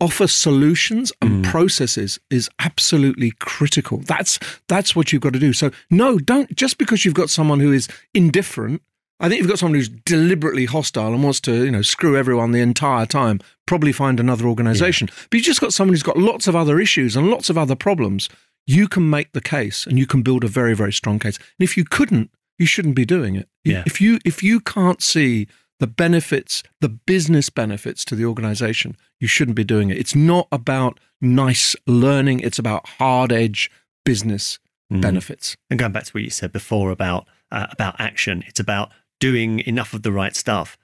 offer 0.00 0.26
solutions 0.26 1.12
and 1.22 1.30
Mm. 1.44 1.50
processes 1.50 2.18
is 2.30 2.48
absolutely 2.58 3.30
critical. 3.38 3.98
That's 4.14 4.38
that's 4.68 4.94
what 4.96 5.06
you've 5.12 5.22
got 5.26 5.32
to 5.32 5.38
do. 5.48 5.52
So 5.54 5.70
no, 5.90 6.18
don't 6.18 6.54
just 6.54 6.76
because 6.78 7.04
you've 7.04 7.20
got 7.22 7.30
someone 7.30 7.60
who 7.60 7.72
is 7.72 7.88
indifferent. 8.14 8.82
I 9.20 9.28
think 9.28 9.38
you've 9.40 9.48
got 9.48 9.58
someone 9.58 9.76
who's 9.78 9.88
deliberately 10.14 10.66
hostile 10.66 11.12
and 11.14 11.22
wants 11.22 11.40
to, 11.42 11.64
you 11.64 11.70
know, 11.70 11.82
screw 11.82 12.16
everyone 12.16 12.52
the 12.52 12.60
entire 12.60 13.06
time. 13.06 13.40
Probably 13.66 13.92
find 13.92 14.18
another 14.20 14.46
organization. 14.46 15.08
But 15.30 15.34
you've 15.38 15.46
just 15.52 15.60
got 15.60 15.72
someone 15.72 15.94
who's 15.94 16.02
got 16.02 16.18
lots 16.30 16.46
of 16.48 16.54
other 16.56 16.80
issues 16.80 17.16
and 17.16 17.30
lots 17.30 17.48
of 17.50 17.56
other 17.56 17.76
problems. 17.76 18.28
You 18.66 18.88
can 18.88 19.08
make 19.08 19.30
the 19.32 19.40
case 19.56 19.86
and 19.86 19.98
you 19.98 20.06
can 20.06 20.22
build 20.22 20.44
a 20.44 20.48
very, 20.48 20.74
very 20.74 20.92
strong 20.92 21.18
case. 21.18 21.36
And 21.36 21.64
if 21.68 21.76
you 21.76 21.84
couldn't, 21.84 22.30
you 22.62 22.66
shouldn't 22.66 22.96
be 23.02 23.04
doing 23.16 23.34
it. 23.40 23.48
Yeah. 23.64 23.82
If 23.90 24.00
you 24.00 24.12
if 24.24 24.36
you 24.48 24.56
can't 24.60 25.02
see 25.02 25.48
the 25.82 25.86
benefits, 26.04 26.62
the 26.80 26.88
business 27.12 27.50
benefits 27.62 28.04
to 28.08 28.14
the 28.18 28.24
organization, 28.32 28.96
you 29.22 29.28
shouldn't 29.34 29.56
be 29.62 29.64
doing 29.74 29.90
it. 29.90 29.96
It's 30.02 30.14
not 30.14 30.46
about 30.52 30.92
nice 31.20 31.74
learning, 31.86 32.38
it's 32.40 32.58
about 32.64 32.82
hard 33.00 33.30
edge 33.32 33.70
business 34.04 34.58
Mm. 34.92 35.00
benefits. 35.00 35.56
And 35.70 35.78
going 35.80 35.92
back 35.92 36.04
to 36.04 36.12
what 36.12 36.22
you 36.22 36.28
said 36.30 36.52
before 36.52 36.90
about 36.90 37.22
uh, 37.50 37.66
about 37.76 37.94
action, 37.98 38.44
it's 38.48 38.60
about 38.60 38.90
doing 39.20 39.60
enough 39.60 39.94
of 39.94 40.02
the 40.02 40.12
right 40.12 40.36
stuff. 40.36 40.76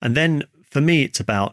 And 0.00 0.14
then 0.16 0.44
for 0.70 0.80
me, 0.80 1.02
it's 1.02 1.18
about 1.20 1.50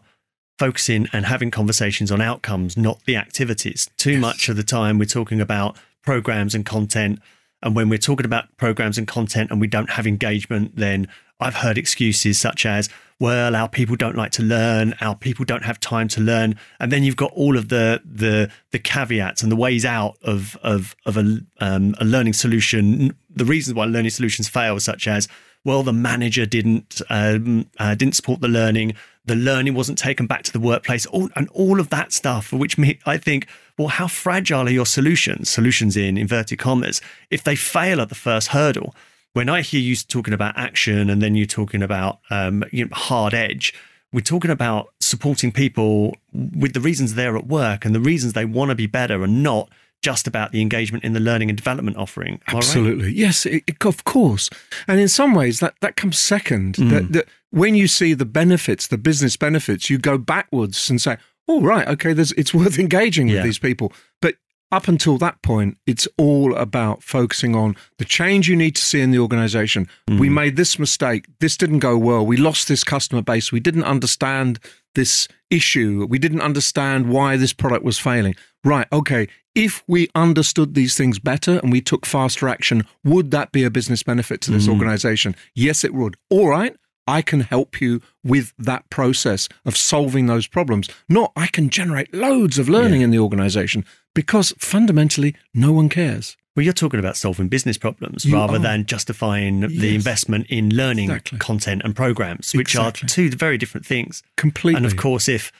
focusing 0.58 1.08
and 1.12 1.26
having 1.26 1.50
conversations 1.50 2.12
on 2.12 2.20
outcomes, 2.20 2.76
not 2.76 2.98
the 3.06 3.16
activities. 3.16 3.90
Too 3.96 4.12
Yes. 4.12 4.20
much 4.20 4.48
of 4.48 4.56
the 4.56 4.62
time, 4.62 4.98
we're 4.98 5.06
talking 5.20 5.40
about 5.40 5.76
programs 6.02 6.54
and 6.54 6.64
content. 6.64 7.18
And 7.64 7.74
when 7.74 7.88
we're 7.88 7.98
talking 7.98 8.26
about 8.26 8.56
programs 8.56 8.98
and 8.98 9.08
content 9.08 9.50
and 9.50 9.60
we 9.60 9.66
don't 9.66 9.90
have 9.90 10.06
engagement, 10.06 10.76
then 10.76 11.08
I've 11.40 11.56
heard 11.56 11.78
excuses 11.78 12.38
such 12.38 12.64
as, 12.64 12.88
well, 13.18 13.56
our 13.56 13.68
people 13.68 13.96
don't 13.96 14.16
like 14.16 14.32
to 14.32 14.42
learn, 14.42 14.94
our 15.00 15.16
people 15.16 15.44
don't 15.44 15.64
have 15.64 15.80
time 15.80 16.06
to 16.08 16.20
learn. 16.20 16.56
And 16.78 16.92
then 16.92 17.02
you've 17.02 17.16
got 17.16 17.32
all 17.32 17.56
of 17.56 17.68
the 17.68 18.02
the 18.04 18.50
the 18.70 18.78
caveats 18.78 19.42
and 19.42 19.50
the 19.50 19.56
ways 19.56 19.84
out 19.84 20.16
of 20.22 20.56
of 20.62 20.94
of 21.06 21.16
a, 21.16 21.40
um, 21.58 21.94
a 22.00 22.04
learning 22.04 22.34
solution. 22.34 23.16
The 23.34 23.44
reasons 23.44 23.74
why 23.74 23.86
learning 23.86 24.10
solutions 24.10 24.48
fail, 24.48 24.78
such 24.78 25.08
as, 25.08 25.26
well, 25.64 25.82
the 25.82 25.92
manager 25.92 26.44
didn't 26.44 27.00
um, 27.08 27.66
uh, 27.78 27.94
didn't 27.94 28.14
support 28.14 28.40
the 28.40 28.48
learning, 28.48 28.94
the 29.24 29.36
learning 29.36 29.74
wasn't 29.74 29.98
taken 29.98 30.26
back 30.26 30.42
to 30.44 30.52
the 30.52 30.60
workplace, 30.60 31.06
all, 31.06 31.30
and 31.34 31.48
all 31.50 31.80
of 31.80 31.90
that 31.90 32.12
stuff. 32.12 32.46
For 32.46 32.56
which 32.56 32.76
me, 32.76 32.98
I 33.06 33.16
think, 33.16 33.46
well, 33.78 33.88
how 33.88 34.06
fragile 34.06 34.66
are 34.66 34.70
your 34.70 34.86
solutions? 34.86 35.48
Solutions 35.48 35.96
in 35.96 36.18
inverted 36.18 36.58
commas, 36.58 37.00
if 37.30 37.42
they 37.42 37.56
fail 37.56 38.00
at 38.00 38.08
the 38.08 38.14
first 38.14 38.48
hurdle 38.48 38.94
when 39.34 39.48
I 39.48 39.60
hear 39.60 39.80
you 39.80 39.94
talking 39.96 40.32
about 40.32 40.56
action 40.56 41.10
and 41.10 41.20
then 41.20 41.34
you're 41.34 41.46
talking 41.46 41.82
about 41.82 42.20
um, 42.30 42.64
you 42.72 42.84
know, 42.84 42.90
hard 42.94 43.34
edge, 43.34 43.74
we're 44.12 44.20
talking 44.20 44.50
about 44.50 44.94
supporting 45.00 45.50
people 45.50 46.16
with 46.32 46.72
the 46.72 46.80
reasons 46.80 47.14
they're 47.14 47.36
at 47.36 47.48
work 47.48 47.84
and 47.84 47.94
the 47.94 48.00
reasons 48.00 48.32
they 48.32 48.44
want 48.44 48.70
to 48.70 48.76
be 48.76 48.86
better 48.86 49.24
and 49.24 49.42
not 49.42 49.68
just 50.04 50.26
about 50.26 50.52
the 50.52 50.60
engagement 50.60 51.02
in 51.02 51.14
the 51.14 51.20
learning 51.20 51.48
and 51.48 51.56
development 51.56 51.96
offering. 51.96 52.38
I 52.46 52.52
right? 52.52 52.58
Absolutely. 52.58 53.12
Yes, 53.12 53.46
it, 53.46 53.64
it- 53.66 53.84
of 53.86 54.04
course. 54.04 54.50
And 54.86 55.00
in 55.00 55.08
some 55.08 55.34
ways, 55.34 55.60
that, 55.60 55.74
that 55.80 55.96
comes 55.96 56.18
second. 56.18 56.74
That, 56.74 57.04
mm. 57.04 57.12
that 57.12 57.26
when 57.50 57.74
you 57.74 57.88
see 57.88 58.12
the 58.12 58.26
benefits, 58.26 58.86
the 58.86 58.98
business 58.98 59.36
benefits, 59.36 59.88
you 59.88 59.96
go 59.96 60.18
backwards 60.18 60.90
and 60.90 61.00
say, 61.00 61.16
oh, 61.48 61.62
right, 61.62 61.88
okay, 61.88 62.12
there's, 62.12 62.32
it's 62.32 62.52
worth 62.52 62.78
engaging 62.86 63.28
with 63.28 63.42
these 63.42 63.58
people. 63.58 63.94
But 64.20 64.34
up 64.70 64.88
until 64.88 65.16
that 65.18 65.40
point, 65.40 65.78
it's 65.86 66.06
all 66.18 66.54
about 66.54 67.02
focusing 67.02 67.56
on 67.56 67.74
the 67.98 68.04
change 68.04 68.46
you 68.48 68.56
need 68.56 68.76
to 68.76 68.82
see 68.82 69.00
in 69.00 69.10
the 69.10 69.18
organization. 69.18 69.88
Mm. 70.10 70.18
We 70.18 70.28
made 70.28 70.56
this 70.56 70.78
mistake. 70.78 71.26
This 71.40 71.56
didn't 71.56 71.78
go 71.78 71.96
well. 71.96 72.26
We 72.26 72.36
lost 72.36 72.68
this 72.68 72.84
customer 72.84 73.22
base. 73.22 73.50
We 73.50 73.60
didn't 73.60 73.84
understand 73.84 74.58
this 74.94 75.28
issue. 75.50 76.06
We 76.10 76.18
didn't 76.18 76.42
understand 76.42 77.08
why 77.08 77.36
this 77.36 77.52
product 77.54 77.84
was 77.84 77.98
failing. 77.98 78.34
Right. 78.64 78.86
Okay. 78.92 79.28
If 79.54 79.84
we 79.86 80.08
understood 80.14 80.74
these 80.74 80.96
things 80.96 81.18
better 81.18 81.58
and 81.60 81.70
we 81.70 81.80
took 81.80 82.06
faster 82.06 82.48
action, 82.48 82.84
would 83.04 83.30
that 83.30 83.52
be 83.52 83.62
a 83.64 83.70
business 83.70 84.02
benefit 84.02 84.40
to 84.42 84.50
this 84.50 84.68
organization? 84.68 85.36
Yes, 85.54 85.84
it 85.84 85.94
would. 85.94 86.16
All 86.30 86.48
right. 86.48 86.74
I 87.06 87.20
can 87.20 87.40
help 87.40 87.80
you 87.82 88.00
with 88.24 88.54
that 88.58 88.88
process 88.88 89.48
of 89.66 89.76
solving 89.76 90.26
those 90.26 90.46
problems. 90.46 90.88
Not 91.08 91.32
I 91.36 91.48
can 91.48 91.68
generate 91.68 92.14
loads 92.14 92.58
of 92.58 92.68
learning 92.68 93.02
in 93.02 93.10
the 93.10 93.18
organization 93.18 93.84
because 94.14 94.54
fundamentally 94.58 95.36
no 95.52 95.70
one 95.72 95.90
cares. 95.90 96.36
Well, 96.56 96.64
you're 96.64 96.72
talking 96.72 97.00
about 97.00 97.16
solving 97.16 97.48
business 97.48 97.76
problems 97.76 98.24
You 98.24 98.34
rather 98.34 98.56
are. 98.56 98.58
than 98.60 98.86
justifying 98.86 99.60
the 99.60 99.94
investment 99.94 100.46
in 100.48 100.70
learning 100.74 101.10
Exactly. 101.10 101.38
content 101.38 101.82
and 101.84 101.94
programs, 101.94 102.52
which 102.54 102.74
Exactly. 102.74 103.06
are 103.06 103.08
two 103.08 103.28
very 103.30 103.58
different 103.58 103.84
things. 103.84 104.22
Completely. 104.36 104.76
And 104.78 104.86
of 104.86 104.96
course, 104.96 105.28
if 105.28 105.52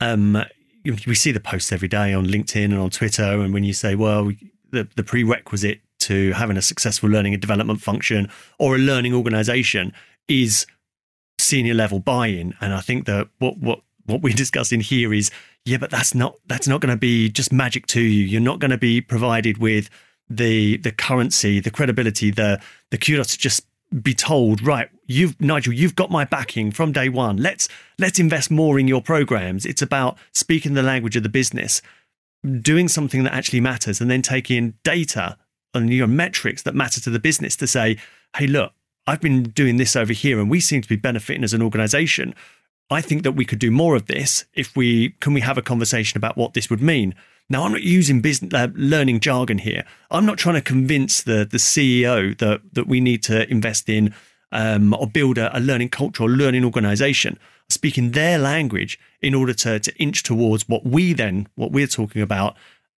um, 0.00 0.44
we 0.84 1.14
see 1.14 1.32
the 1.32 1.40
posts 1.40 1.72
every 1.72 1.88
day 1.88 2.12
on 2.12 2.26
LinkedIn 2.26 2.64
and 2.64 2.78
on 2.78 2.90
Twitter, 2.90 3.40
and 3.40 3.52
when 3.54 3.64
you 3.64 3.72
say, 3.72 3.94
well, 3.94 4.32
the, 4.70 4.88
the 4.96 5.04
prerequisite 5.04 5.80
to 6.00 6.32
having 6.32 6.56
a 6.56 6.62
successful 6.62 7.08
learning 7.08 7.32
and 7.34 7.40
development 7.40 7.80
function 7.80 8.28
or 8.58 8.74
a 8.74 8.78
learning 8.78 9.14
organization 9.14 9.92
is 10.28 10.66
senior 11.38 11.74
level 11.74 12.00
buy-in. 12.00 12.54
And 12.60 12.74
I 12.74 12.80
think 12.80 13.06
that 13.06 13.28
what 13.38 13.58
what 13.58 13.80
what 14.06 14.22
we're 14.22 14.34
discussing 14.44 14.80
here 14.80 15.12
is, 15.12 15.30
yeah, 15.64 15.78
but 15.78 15.90
that's 15.90 16.14
not 16.14 16.36
that's 16.46 16.66
not 16.66 16.80
going 16.80 16.90
to 16.90 16.98
be 16.98 17.28
just 17.28 17.52
magic 17.52 17.86
to 17.88 18.00
you. 18.00 18.24
You're 18.24 18.40
not 18.40 18.58
going 18.58 18.72
to 18.72 18.78
be 18.78 19.00
provided 19.00 19.58
with 19.58 19.88
the 20.28 20.78
the 20.78 20.92
currency, 20.92 21.60
the 21.60 21.70
credibility, 21.70 22.30
the 22.30 22.60
the 22.90 22.98
kudos 22.98 23.28
to 23.28 23.38
just 23.38 23.66
be 24.02 24.14
told, 24.14 24.62
right, 24.62 24.88
you've 25.12 25.40
Nigel, 25.40 25.72
you've 25.72 25.96
got 25.96 26.10
my 26.10 26.24
backing 26.24 26.70
from 26.70 26.92
day 26.92 27.08
one. 27.08 27.36
Let's 27.36 27.68
let's 27.98 28.18
invest 28.18 28.50
more 28.50 28.78
in 28.78 28.88
your 28.88 29.02
programs. 29.02 29.66
It's 29.66 29.82
about 29.82 30.18
speaking 30.32 30.74
the 30.74 30.82
language 30.82 31.16
of 31.16 31.22
the 31.22 31.28
business, 31.28 31.82
doing 32.60 32.88
something 32.88 33.22
that 33.24 33.34
actually 33.34 33.60
matters, 33.60 34.00
and 34.00 34.10
then 34.10 34.22
taking 34.22 34.74
data 34.82 35.36
and 35.74 35.92
your 35.92 36.06
metrics 36.06 36.62
that 36.62 36.74
matter 36.74 37.00
to 37.00 37.10
the 37.10 37.18
business 37.18 37.56
to 37.56 37.66
say, 37.66 37.96
hey, 38.36 38.46
look, 38.46 38.72
I've 39.06 39.20
been 39.20 39.44
doing 39.44 39.76
this 39.76 39.96
over 39.96 40.12
here, 40.12 40.38
and 40.38 40.50
we 40.50 40.60
seem 40.60 40.82
to 40.82 40.88
be 40.88 40.96
benefiting 40.96 41.44
as 41.44 41.54
an 41.54 41.62
organization. 41.62 42.34
I 42.90 43.00
think 43.00 43.22
that 43.22 43.32
we 43.32 43.44
could 43.44 43.58
do 43.58 43.70
more 43.70 43.96
of 43.96 44.06
this 44.06 44.44
if 44.54 44.76
we 44.76 45.10
can 45.20 45.32
we 45.32 45.40
have 45.40 45.58
a 45.58 45.62
conversation 45.62 46.18
about 46.18 46.36
what 46.36 46.54
this 46.54 46.68
would 46.68 46.82
mean. 46.82 47.14
Now, 47.48 47.64
I'm 47.64 47.72
not 47.72 47.82
using 47.82 48.20
business 48.20 48.54
uh, 48.54 48.68
learning 48.74 49.20
jargon 49.20 49.58
here. 49.58 49.84
I'm 50.10 50.26
not 50.26 50.38
trying 50.38 50.54
to 50.56 50.62
convince 50.62 51.22
the 51.22 51.46
the 51.50 51.58
CEO 51.58 52.36
that 52.38 52.60
that 52.72 52.86
we 52.86 53.00
need 53.00 53.22
to 53.24 53.50
invest 53.50 53.88
in 53.88 54.14
um, 54.52 54.94
or 54.94 55.06
build 55.06 55.38
a, 55.38 55.56
a 55.56 55.60
learning 55.60 55.88
culture 55.88 56.22
or 56.22 56.28
learning 56.28 56.64
organization. 56.64 57.38
Speaking 57.68 58.10
their 58.10 58.38
language 58.38 58.98
in 59.20 59.34
order 59.34 59.54
to 59.54 59.80
to 59.80 59.96
inch 59.96 60.22
towards 60.22 60.68
what 60.68 60.84
we 60.84 61.12
then 61.14 61.48
what 61.54 61.72
we're 61.72 61.86
talking 61.86 62.22
about, 62.22 62.56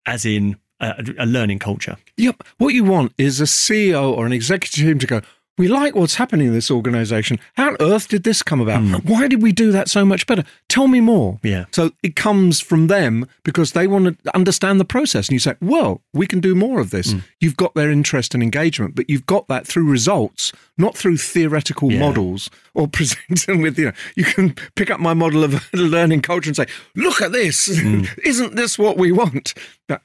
as 0.07 0.25
in 0.25 0.57
a, 0.81 1.05
a 1.19 1.27
learning 1.27 1.59
culture. 1.59 1.97
Yep. 2.17 2.43
What 2.59 2.75
you 2.75 2.85
want 2.85 3.13
is 3.17 3.41
a 3.41 3.45
CEO 3.45 4.17
or 4.17 4.27
an 4.27 4.33
executive 4.33 4.85
team 4.85 4.99
to 4.99 5.07
go, 5.07 5.21
we 5.59 5.69
like 5.69 5.95
what's 5.95 6.15
happening 6.15 6.49
in 6.49 6.53
this 6.55 6.71
organization. 6.71 7.39
How 7.55 7.69
on 7.69 7.77
earth 7.81 8.09
did 8.09 8.25
this 8.25 8.43
come 8.43 8.61
about? 8.61 8.81
Hmm. 8.81 8.95
Why 9.07 9.29
did 9.29 9.43
we 9.43 9.53
do 9.53 9.71
that 9.73 9.89
so 9.91 10.05
much 10.05 10.27
better? 10.27 10.45
Tell 10.69 10.89
me 10.89 11.01
more. 11.01 11.39
Yeah. 11.43 11.67
So 11.73 11.91
it 12.03 12.17
comes 12.17 12.61
from 12.61 12.87
them 12.87 13.27
because 13.45 13.73
they 13.73 13.87
want 13.87 14.23
to 14.25 14.35
understand 14.35 14.81
the 14.81 14.85
process. 14.87 15.29
And 15.29 15.35
you 15.35 15.39
say, 15.39 15.55
well, 15.61 16.01
we 16.15 16.27
can 16.27 16.41
do 16.41 16.55
more 16.55 16.81
of 16.81 16.91
this. 16.91 17.13
Hmm. 17.13 17.19
You've 17.41 17.57
got 17.57 17.75
their 17.75 17.91
interest 17.91 18.35
and 18.35 18.43
engagement, 18.43 18.95
but 18.95 19.11
you've 19.11 19.27
got 19.27 19.47
that 19.49 19.67
through 19.67 19.89
results, 19.89 20.53
not 20.79 20.97
through 20.97 21.19
theoretical 21.19 21.93
Yeah. 21.93 22.01
models 22.01 22.49
or 22.75 22.89
presenting 22.93 23.63
with, 23.63 23.79
you 23.79 23.87
know, 23.87 23.93
you 24.17 24.25
can 24.25 24.55
pick 24.77 24.91
up 24.91 25.01
my 25.01 25.15
model 25.15 25.45
of 25.45 25.63
learning 25.73 26.23
culture 26.23 26.49
and 26.49 26.57
say, 26.57 26.67
look 26.97 27.21
at 27.21 27.33
this. 27.33 27.69
Mm. 27.69 28.09
Isn't 28.25 28.57
this 28.57 28.79
what 28.79 28.97
we 28.97 29.13
want? 29.13 29.55
But, 29.89 30.03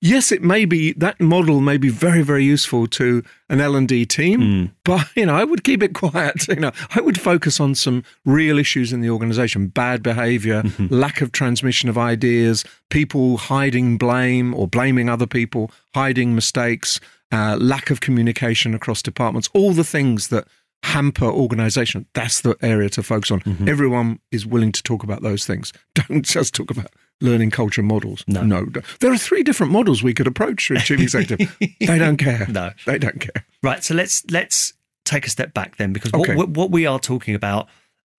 yes, 0.00 0.32
it 0.32 0.42
may 0.42 0.64
be, 0.64 0.92
that 0.94 1.20
model 1.20 1.60
may 1.60 1.76
be 1.76 1.90
very, 1.90 2.22
very 2.22 2.44
useful 2.44 2.86
to 2.88 3.22
an 3.48 3.60
L&D 3.60 4.06
team, 4.06 4.40
mm. 4.40 4.70
but, 4.84 5.06
you 5.14 5.26
know, 5.26 5.34
I 5.34 5.44
would 5.44 5.62
keep 5.62 5.82
it 5.82 5.94
quiet. 5.94 6.48
You 6.48 6.56
know, 6.56 6.72
I 6.94 7.00
would 7.00 7.20
focus 7.20 7.60
on 7.60 7.74
some 7.74 8.02
real 8.24 8.58
issues 8.58 8.92
in 8.92 9.00
the 9.00 9.10
organization, 9.10 9.68
bad 9.68 10.02
behavior, 10.02 10.62
mm-hmm. 10.62 10.92
lack 10.92 11.20
of 11.20 11.30
transmission 11.30 11.88
of 11.88 11.96
ideas, 11.96 12.64
people 12.90 13.36
hiding 13.36 13.98
blame 13.98 14.54
or 14.54 14.66
blaming 14.66 15.08
other 15.08 15.26
people, 15.26 15.70
hiding 15.94 16.34
mistakes, 16.34 16.98
uh, 17.32 17.56
lack 17.60 17.90
of 17.90 18.00
communication 18.00 18.74
across 18.74 19.02
departments, 19.02 19.48
all 19.52 19.72
the 19.72 19.84
things 19.84 20.28
that 20.28 20.46
hamper 20.86 21.26
organization. 21.26 22.06
That's 22.14 22.42
the 22.42 22.56
area 22.62 22.88
to 22.90 23.02
focus 23.02 23.30
on. 23.32 23.40
Mm-hmm. 23.40 23.68
Everyone 23.68 24.20
is 24.30 24.46
willing 24.46 24.70
to 24.72 24.82
talk 24.82 25.02
about 25.02 25.22
those 25.22 25.44
things. 25.44 25.72
Don't 25.94 26.22
just 26.24 26.54
talk 26.54 26.70
about 26.70 26.92
learning 27.20 27.50
culture 27.50 27.82
models. 27.82 28.24
No. 28.28 28.42
no. 28.42 28.66
There 29.00 29.12
are 29.12 29.18
three 29.18 29.42
different 29.42 29.72
models 29.72 30.02
we 30.02 30.14
could 30.14 30.26
approach 30.26 30.70
with 30.70 30.82
chief 30.84 31.00
executive. 31.00 31.56
they 31.80 31.98
don't 31.98 32.18
care. 32.18 32.46
No. 32.48 32.70
They 32.84 32.98
don't 32.98 33.20
care. 33.20 33.44
Right. 33.62 33.82
So 33.82 33.94
let's 33.94 34.22
let's 34.30 34.74
take 35.04 35.26
a 35.26 35.30
step 35.30 35.54
back 35.54 35.76
then, 35.76 35.92
because 35.92 36.12
Okay. 36.12 36.34
what, 36.36 36.50
what 36.50 36.70
we 36.70 36.86
are 36.86 36.98
talking 37.00 37.34
about 37.34 37.68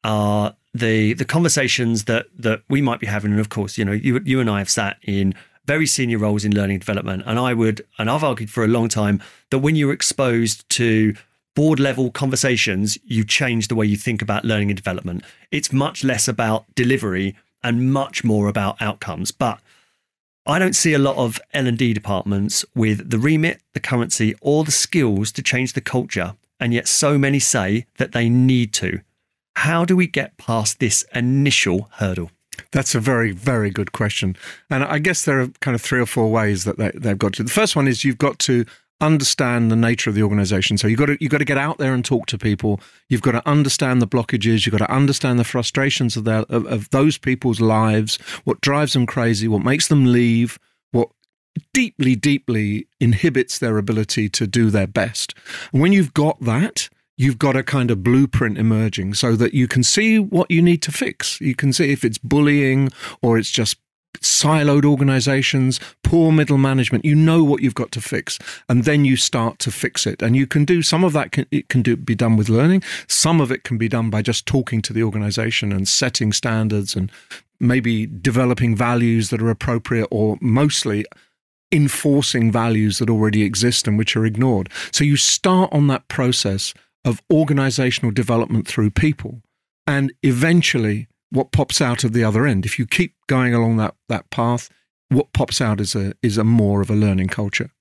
are 0.04 0.56
the 0.74 1.14
the 1.14 1.26
conversations 1.26 2.06
that 2.06 2.26
that 2.38 2.64
we 2.70 2.82
might 2.82 3.00
be 3.00 3.08
having, 3.08 3.32
and 3.32 3.40
of 3.40 3.50
course, 3.50 3.78
you 3.78 3.86
know, 3.86 3.92
you 3.92 4.20
you 4.26 4.40
and 4.40 4.50
I 4.50 4.58
have 4.58 4.70
sat 4.70 4.98
in 5.04 5.36
very 5.66 5.86
senior 5.86 6.18
roles 6.18 6.44
in 6.44 6.54
learning 6.56 6.76
and 6.76 6.82
development, 6.82 7.24
and 7.26 7.38
I 7.38 7.54
would, 7.54 7.86
and 8.00 8.10
I've 8.10 8.24
argued 8.24 8.50
for 8.50 8.64
a 8.64 8.68
long 8.68 8.88
time 8.90 9.22
that 9.52 9.60
when 9.60 9.76
you're 9.76 9.94
exposed 9.94 10.68
to 10.72 11.14
board 11.58 11.80
level 11.80 12.12
conversations, 12.12 13.00
you 13.04 13.24
change 13.24 13.68
the 13.68 13.74
way 13.74 13.84
you 13.84 13.98
think 13.98 14.22
about 14.22 14.46
learning 14.46 14.70
and 14.70 14.78
development. 14.78 15.24
It's 15.50 15.74
much 15.74 16.04
less 16.04 16.28
about 16.28 16.66
delivery 16.76 17.36
and 17.64 17.92
much 17.92 18.24
more 18.24 18.48
about 18.48 18.80
outcomes, 18.80 19.32
but 19.32 19.60
I 20.46 20.60
don't 20.60 20.76
see 20.76 20.94
a 20.94 21.00
lot 21.00 21.18
of 21.18 21.42
L&D 21.56 21.96
departments 21.96 22.64
with 22.76 23.10
the 23.10 23.18
remit, 23.18 23.60
the 23.74 23.80
currency 23.80 24.36
or 24.40 24.66
the 24.66 24.72
skills 24.72 25.32
to 25.32 25.42
change 25.42 25.74
the 25.74 25.82
culture 25.82 26.36
and 26.60 26.76
yet 26.76 26.88
so 26.88 27.18
many 27.18 27.40
say 27.40 27.88
that 27.98 28.12
they 28.12 28.30
need 28.30 28.72
to. 28.74 29.02
How 29.56 29.84
do 29.84 29.96
we 29.96 30.06
get 30.06 30.38
past 30.38 30.80
this 30.80 31.06
initial 31.16 31.90
hurdle? 31.94 32.30
That's 32.72 32.94
a 32.94 33.00
very, 33.00 33.32
very 33.32 33.72
good 33.72 33.94
question. 33.94 34.36
And 34.70 34.84
I 34.84 35.00
guess 35.00 35.26
there 35.26 35.42
are 35.42 35.48
kind 35.62 35.74
of 35.74 35.82
three 35.82 36.00
or 36.00 36.06
four 36.06 36.30
ways 36.30 36.66
that 36.66 36.78
they, 36.78 36.92
they've 36.94 37.18
got 37.18 37.34
to. 37.34 37.44
The 37.44 37.50
first 37.50 37.76
one 37.76 37.88
is 37.88 38.06
you've 38.06 38.20
got 38.20 38.38
to 38.40 38.64
understand 39.00 39.72
the 39.72 39.75
nature 39.75 40.10
of 40.10 40.16
the 40.16 40.24
organization. 40.24 40.77
So 40.77 40.88
you've 40.88 41.00
got 41.00 41.08
to 41.08 41.18
you've 41.20 41.32
got 41.32 41.38
to 41.39 41.46
get 41.46 41.58
out 41.58 41.77
there 41.77 41.94
and 41.94 42.04
talk 42.04 42.25
to 42.27 42.38
people. 42.38 42.80
You've 43.10 43.22
got 43.22 43.34
to 43.34 43.48
understand 43.48 44.01
the 44.01 44.08
blockages. 44.08 44.66
You've 44.66 44.77
got 44.77 44.86
to 44.86 44.94
understand 44.94 45.39
the 45.39 45.44
frustrations 45.44 46.18
of 46.18 46.24
their 46.24 46.44
of, 46.50 46.66
of 46.66 46.89
those 46.89 47.18
people's 47.18 47.62
lives, 47.62 48.16
what 48.44 48.62
drives 48.62 48.94
them 48.94 49.06
crazy, 49.06 49.48
what 49.48 49.63
makes 49.63 49.88
them 49.88 50.12
leave, 50.12 50.58
what 50.92 51.10
deeply, 51.74 52.16
deeply 52.16 52.88
inhibits 53.00 53.60
their 53.60 53.77
ability 53.77 54.30
to 54.30 54.48
do 54.48 54.70
their 54.70 54.88
best. 54.88 55.34
And 55.72 55.82
when 55.82 55.94
you've 55.94 56.13
got 56.13 56.39
that, 56.42 56.89
you've 57.18 57.39
got 57.39 57.56
a 57.56 57.63
kind 57.63 57.92
of 57.92 58.04
blueprint 58.04 58.58
emerging 58.58 59.16
so 59.16 59.36
that 59.36 59.54
you 59.54 59.68
can 59.68 59.84
see 59.84 60.20
what 60.20 60.50
you 60.50 60.62
need 60.62 60.82
to 60.84 60.92
fix. 60.92 61.42
You 61.42 61.56
can 61.56 61.74
see 61.74 61.92
if 61.92 62.04
it's 62.04 62.20
bullying 62.20 62.89
or 63.22 63.38
it's 63.38 63.51
just 63.51 63.77
siloed 64.22 64.86
organizations, 64.86 65.80
poor 66.04 66.32
middle 66.32 66.58
management, 66.58 67.06
you 67.06 67.16
know 67.16 67.44
what 67.44 67.62
you've 67.62 67.76
got 67.76 67.92
to 67.94 68.02
fix. 68.02 68.40
And 68.70 68.84
then 68.84 69.06
you 69.06 69.16
start 69.16 69.60
to 69.60 69.72
fix 69.72 70.06
it. 70.06 70.22
And 70.22 70.36
you 70.36 70.48
can 70.48 70.66
do 70.66 70.82
some 70.82 71.04
of 71.04 71.14
that 71.14 71.32
can, 71.32 71.46
it 71.52 71.70
can 71.70 71.82
do, 71.82 71.96
be 71.96 72.16
done 72.16 72.38
with 72.38 72.50
learning. 72.50 72.84
Some 73.08 73.42
of 73.42 73.52
it 73.52 73.64
can 73.64 73.78
be 73.78 73.88
done 73.88 74.10
by 74.10 74.22
just 74.22 74.46
talking 74.46 74.82
to 74.84 74.94
the 74.94 75.04
organization 75.04 75.72
and 75.72 75.88
setting 75.88 76.32
standards 76.34 76.96
and 76.96 77.12
maybe 77.60 78.06
developing 78.06 78.76
values 78.76 79.30
that 79.30 79.42
are 79.42 79.50
appropriate 79.50 80.08
or 80.12 80.38
mostly 80.42 81.06
enforcing 81.72 82.52
values 82.52 83.00
that 83.00 83.10
already 83.10 83.44
exist 83.44 83.88
and 83.88 83.98
which 83.98 84.16
are 84.16 84.26
ignored. 84.26 84.70
So 84.92 85.04
you 85.04 85.18
start 85.18 85.72
on 85.74 85.88
that 85.88 86.08
process 86.08 86.74
of 87.04 87.22
organizational 87.32 88.12
development 88.12 88.68
through 88.68 88.92
people. 88.92 89.42
And 89.86 90.14
eventually, 90.24 91.08
what 91.30 91.52
pops 91.52 91.82
out 91.82 92.04
of 92.04 92.14
the 92.14 92.24
other 92.24 92.46
end, 92.46 92.66
if 92.66 92.80
you 92.80 92.86
keep 92.86 93.14
going 93.28 93.54
along 93.54 93.78
that, 93.78 93.96
that 94.10 94.30
path, 94.30 94.70
what 95.10 95.34
pops 95.34 95.62
out 95.62 95.80
is 95.80 95.96
a, 95.96 96.14
is 96.22 96.38
a 96.38 96.44
more 96.44 96.82
of 96.82 96.90
a 96.90 96.96
learning 96.96 97.28
culture. 97.28 97.72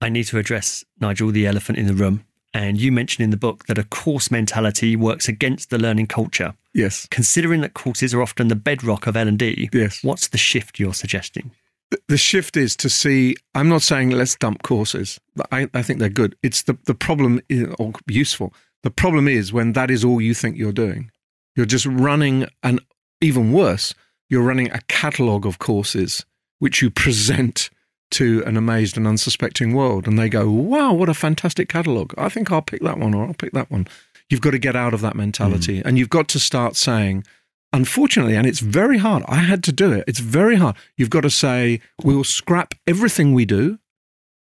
I 0.00 0.08
need 0.08 0.24
to 0.24 0.38
address, 0.38 0.84
Nigel, 1.00 1.30
the 1.30 1.46
elephant 1.46 1.78
in 1.78 1.86
the 1.86 1.94
room. 1.94 2.24
And 2.52 2.80
you 2.80 2.92
mentioned 2.92 3.24
in 3.24 3.30
the 3.30 3.36
book 3.36 3.66
that 3.66 3.78
a 3.78 3.84
course 3.84 4.30
mentality 4.30 4.94
works 4.94 5.28
against 5.28 5.70
the 5.70 5.78
learning 5.78 6.06
culture. 6.06 6.54
Yes. 6.72 7.08
Considering 7.10 7.62
that 7.62 7.74
courses 7.74 8.14
are 8.14 8.22
often 8.22 8.48
the 8.48 8.54
bedrock 8.54 9.06
of 9.06 9.16
L&D, 9.16 9.70
yes. 9.72 10.04
what's 10.04 10.28
the 10.28 10.38
shift 10.38 10.78
you're 10.78 10.94
suggesting? 10.94 11.50
the 12.08 12.16
shift 12.16 12.56
is 12.56 12.76
to 12.76 12.88
see 12.88 13.36
i'm 13.54 13.68
not 13.68 13.82
saying 13.82 14.10
let's 14.10 14.36
dump 14.36 14.62
courses 14.62 15.20
i, 15.52 15.68
I 15.74 15.82
think 15.82 15.98
they're 15.98 16.08
good 16.08 16.36
it's 16.42 16.62
the, 16.62 16.76
the 16.84 16.94
problem 16.94 17.40
is, 17.48 17.68
or 17.78 17.92
useful 18.06 18.52
the 18.82 18.90
problem 18.90 19.28
is 19.28 19.52
when 19.52 19.72
that 19.72 19.90
is 19.90 20.04
all 20.04 20.20
you 20.20 20.34
think 20.34 20.56
you're 20.56 20.72
doing 20.72 21.10
you're 21.56 21.66
just 21.66 21.86
running 21.86 22.46
an 22.62 22.78
even 23.20 23.52
worse 23.52 23.94
you're 24.28 24.42
running 24.42 24.70
a 24.72 24.80
catalogue 24.88 25.46
of 25.46 25.58
courses 25.58 26.24
which 26.58 26.82
you 26.82 26.90
present 26.90 27.70
to 28.10 28.42
an 28.46 28.56
amazed 28.56 28.96
and 28.96 29.06
unsuspecting 29.06 29.74
world 29.74 30.06
and 30.06 30.18
they 30.18 30.28
go 30.28 30.50
wow 30.50 30.92
what 30.92 31.08
a 31.08 31.14
fantastic 31.14 31.68
catalogue 31.68 32.14
i 32.16 32.28
think 32.28 32.50
i'll 32.50 32.62
pick 32.62 32.82
that 32.82 32.98
one 32.98 33.14
or 33.14 33.26
i'll 33.26 33.34
pick 33.34 33.52
that 33.52 33.70
one 33.70 33.86
you've 34.30 34.40
got 34.40 34.50
to 34.50 34.58
get 34.58 34.76
out 34.76 34.94
of 34.94 35.00
that 35.00 35.16
mentality 35.16 35.80
mm. 35.80 35.84
and 35.84 35.98
you've 35.98 36.10
got 36.10 36.28
to 36.28 36.38
start 36.38 36.76
saying 36.76 37.24
unfortunately, 37.74 38.36
and 38.36 38.46
it's 38.46 38.60
very 38.60 38.98
hard, 38.98 39.24
I 39.26 39.36
had 39.36 39.64
to 39.64 39.72
do 39.72 39.92
it. 39.92 40.04
It's 40.06 40.20
very 40.20 40.56
hard. 40.56 40.76
You've 40.96 41.10
got 41.10 41.22
to 41.22 41.30
say, 41.30 41.80
we'll 42.02 42.24
scrap 42.24 42.74
everything 42.86 43.34
we 43.34 43.44
do 43.44 43.78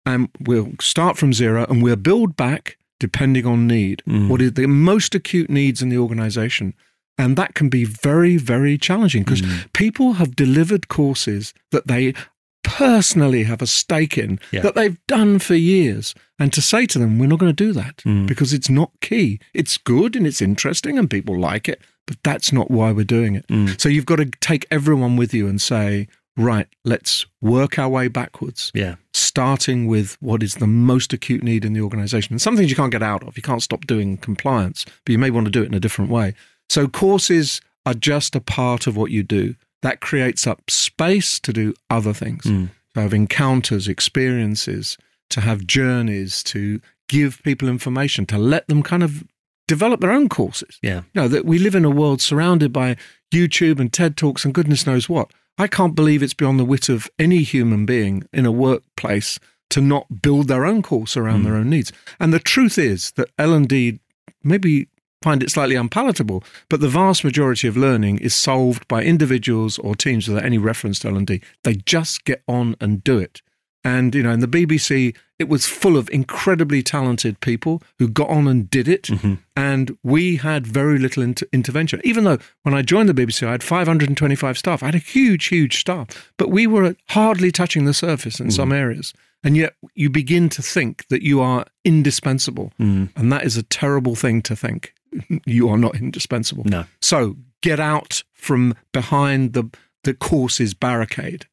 and 0.05 0.29
we'll 0.41 0.73
start 0.81 1.17
from 1.17 1.33
zero 1.33 1.65
and 1.69 1.83
we'll 1.83 1.97
build 1.97 2.37
back 2.37 2.77
depending 2.99 3.47
on 3.47 3.67
need. 3.67 4.03
Mm. 4.07 4.29
What 4.29 4.43
is 4.43 4.55
the 4.55 4.67
most 4.67 5.15
acute 5.15 5.49
needs 5.49 5.81
in 5.81 5.89
the 5.89 5.99
organization? 5.99 6.75
And 7.21 7.37
that 7.37 7.55
can 7.55 7.69
be 7.69 7.85
very, 7.85 8.39
very 8.39 8.79
challenging 8.79 9.25
because 9.25 9.43
mm. 9.43 9.71
people 9.75 10.15
have 10.15 10.35
delivered 10.35 10.89
courses 10.89 11.53
that 11.71 11.87
they 11.87 12.15
personally 12.63 13.45
have 13.45 13.61
a 13.61 13.67
stake 13.67 14.17
in 14.17 14.41
yeah. 14.51 14.63
that 14.63 14.75
they've 14.75 14.97
done 15.07 15.39
for 15.39 15.55
years. 15.55 16.15
And 16.39 16.51
to 16.55 16.63
say 16.63 16.87
to 16.87 16.99
them, 16.99 17.19
we're 17.19 17.27
not 17.27 17.39
going 17.39 17.55
to 17.55 17.65
do 17.65 17.75
that 17.75 17.99
mm. 17.99 18.27
because 18.27 18.55
it's 18.55 18.71
not 18.71 18.91
key. 19.03 19.39
It's 19.53 19.77
good 19.77 20.17
and 20.17 20.27
it's 20.27 20.41
interesting 20.41 20.99
and 20.99 21.11
people 21.11 21.39
like 21.39 21.69
it, 21.69 21.83
but 22.07 22.17
that's 22.25 22.55
not 22.55 22.71
why 22.71 22.91
we're 22.91 23.05
doing 23.05 23.35
it. 23.35 23.47
Mm. 23.49 23.79
So 23.79 23.91
you've 23.91 24.07
got 24.07 24.17
to 24.17 24.27
take 24.41 24.67
everyone 24.71 25.17
with 25.17 25.35
you 25.35 25.47
and 25.47 25.61
say, 25.61 26.09
right, 26.39 26.69
let's 26.87 27.27
work 27.43 27.79
our 27.79 27.91
way 27.91 28.09
backwards. 28.09 28.73
Yeah. 28.75 28.95
Starting 29.13 29.89
with 29.89 30.17
what 30.21 30.43
is 30.43 30.55
the 30.55 30.67
most 30.67 31.13
acute 31.13 31.43
need 31.43 31.67
in 31.67 31.75
the 31.75 31.83
organization. 31.83 32.33
And 32.33 32.41
some 32.41 32.57
things 32.57 32.71
you 32.71 32.77
can't 32.77 32.93
get 32.93 33.03
out 33.03 33.23
of. 33.25 33.37
You 33.37 33.43
can't 33.43 33.63
stop 33.63 33.87
doing 33.87 34.17
compliance, 34.17 34.87
but 35.05 35.13
you 35.13 35.19
may 35.19 35.31
want 35.31 35.45
to 35.47 35.51
do 35.51 35.63
it 35.63 35.67
in 35.67 35.75
a 35.75 35.81
different 35.81 36.11
way. 36.11 36.35
So 36.71 36.87
courses 36.87 37.61
are 37.85 37.95
just 37.95 38.37
a 38.37 38.41
part 38.41 38.87
of 38.87 38.97
what 38.97 39.11
you 39.11 39.23
do. 39.25 39.57
That 39.83 40.01
creates 40.01 40.47
up 40.47 40.71
space 40.71 41.41
to 41.41 41.53
do 41.53 41.75
other 41.91 42.15
things. 42.15 42.45
Mm. 42.45 42.71
To 42.95 43.01
have 43.01 43.13
encounters, 43.13 43.89
experiences, 43.89 44.97
to 45.31 45.41
have 45.41 45.67
journeys, 45.67 46.43
to 46.45 46.81
give 47.09 47.43
people 47.43 47.69
information, 47.69 48.25
to 48.27 48.39
let 48.39 48.69
them 48.69 48.83
kind 48.83 49.03
of 49.03 49.25
develop 49.67 50.01
their 50.01 50.13
own 50.13 50.29
courses. 50.29 50.79
Yeah. 50.83 51.03
You 51.13 51.23
know, 51.23 51.29
that 51.29 51.45
we 51.45 51.59
live 51.59 51.75
in 51.75 51.85
a 51.85 51.91
world 51.91 52.21
surrounded 52.21 52.73
by 52.73 52.97
YouTube 53.33 53.81
and 53.81 53.93
TED 53.93 54.17
Talks 54.17 54.45
and 54.45 54.55
goodness 54.55 54.87
knows 54.87 55.09
what. 55.09 55.31
I 55.59 55.67
can't 55.67 55.95
believe 55.95 56.23
it's 56.23 56.35
beyond 56.35 56.59
the 56.59 56.65
wit 56.65 56.89
of 56.89 57.09
any 57.19 57.43
human 57.43 57.85
being 57.85 58.25
in 58.33 58.47
a 58.47 58.53
workplace 58.53 59.39
to 59.71 59.81
not 59.81 60.23
build 60.23 60.49
their 60.49 60.65
own 60.65 60.83
course 60.83 61.17
around 61.17 61.41
mm. 61.41 61.45
their 61.45 61.57
own 61.57 61.71
needs. 61.71 61.93
And 62.19 62.33
the 62.33 62.39
truth 62.39 62.79
is 62.79 63.13
that 63.13 63.31
L&D 63.39 64.01
maybe 64.43 64.89
find 65.23 65.43
it 65.43 65.51
slightly 65.51 65.77
unpalatable, 65.77 66.43
but 66.69 66.81
the 66.81 66.89
vast 66.89 67.25
majority 67.25 67.69
of 67.69 67.77
learning 67.77 68.19
is 68.19 68.35
solved 68.35 68.87
by 68.89 69.03
individuals 69.03 69.79
or 69.79 69.95
teams 69.95 70.29
without 70.29 70.45
any 70.45 70.59
reference 70.59 70.99
to 71.01 71.09
L&D. 71.09 71.41
They 71.65 71.75
just 71.75 72.25
get 72.25 72.43
on 72.49 72.77
and 72.81 73.05
do 73.05 73.19
it. 73.19 73.43
And, 73.83 74.15
you 74.15 74.23
know, 74.23 74.33
in 74.33 74.41
the 74.41 74.49
BBC, 74.49 75.17
it 75.39 75.49
was 75.49 75.67
full 75.67 75.97
of 75.97 76.11
incredibly 76.11 76.83
talented 76.83 77.41
people 77.41 77.83
who 77.99 78.09
got 78.09 78.29
on 78.29 78.47
and 78.47 78.69
did 78.69 78.89
it. 78.89 79.05
Mm-hmm. 79.05 79.35
And 79.57 79.97
we 80.03 80.37
had 80.37 80.67
very 80.67 80.99
little 80.99 81.23
inter- 81.23 81.47
intervention. 81.51 82.01
Even 82.05 82.25
though 82.25 82.39
when 82.63 82.75
I 82.75 82.83
joined 82.83 83.09
the 83.09 83.15
BBC, 83.15 83.47
I 83.47 83.53
had 83.53 83.63
525 83.63 84.59
staff, 84.59 84.83
I 84.83 84.87
had 84.87 84.95
a 84.95 84.99
huge, 84.99 85.47
huge 85.47 85.81
staff, 85.81 86.31
but 86.37 86.51
we 86.51 86.67
were 86.67 86.95
hardly 87.09 87.51
touching 87.51 87.87
the 87.87 87.95
surface 87.95 88.39
in 88.39 88.49
mm-hmm. 88.49 88.57
some 88.57 88.73
areas. 88.73 89.15
And 89.43 89.57
yet 89.57 89.75
you 89.95 90.11
begin 90.11 90.51
to 90.51 90.63
think 90.63 91.09
that 91.09 91.23
you 91.23 91.41
are 91.41 91.65
indispensable. 91.83 92.73
Mm. 92.79 93.09
And 93.17 93.33
that 93.33 93.45
is 93.45 93.57
a 93.57 93.63
terrible 93.63 94.15
thing 94.15 94.43
to 94.43 94.55
think. 94.55 94.93
you 95.47 95.69
are 95.69 95.79
not 95.79 95.97
indispensable. 95.97 96.65
No. 96.65 96.85
So 97.01 97.37
get 97.63 97.81
out 97.81 98.23
from 98.33 98.75
behind 98.93 99.53
the, 99.53 99.71
the 100.05 100.15
course's 100.15 100.75
barricade 100.75 101.47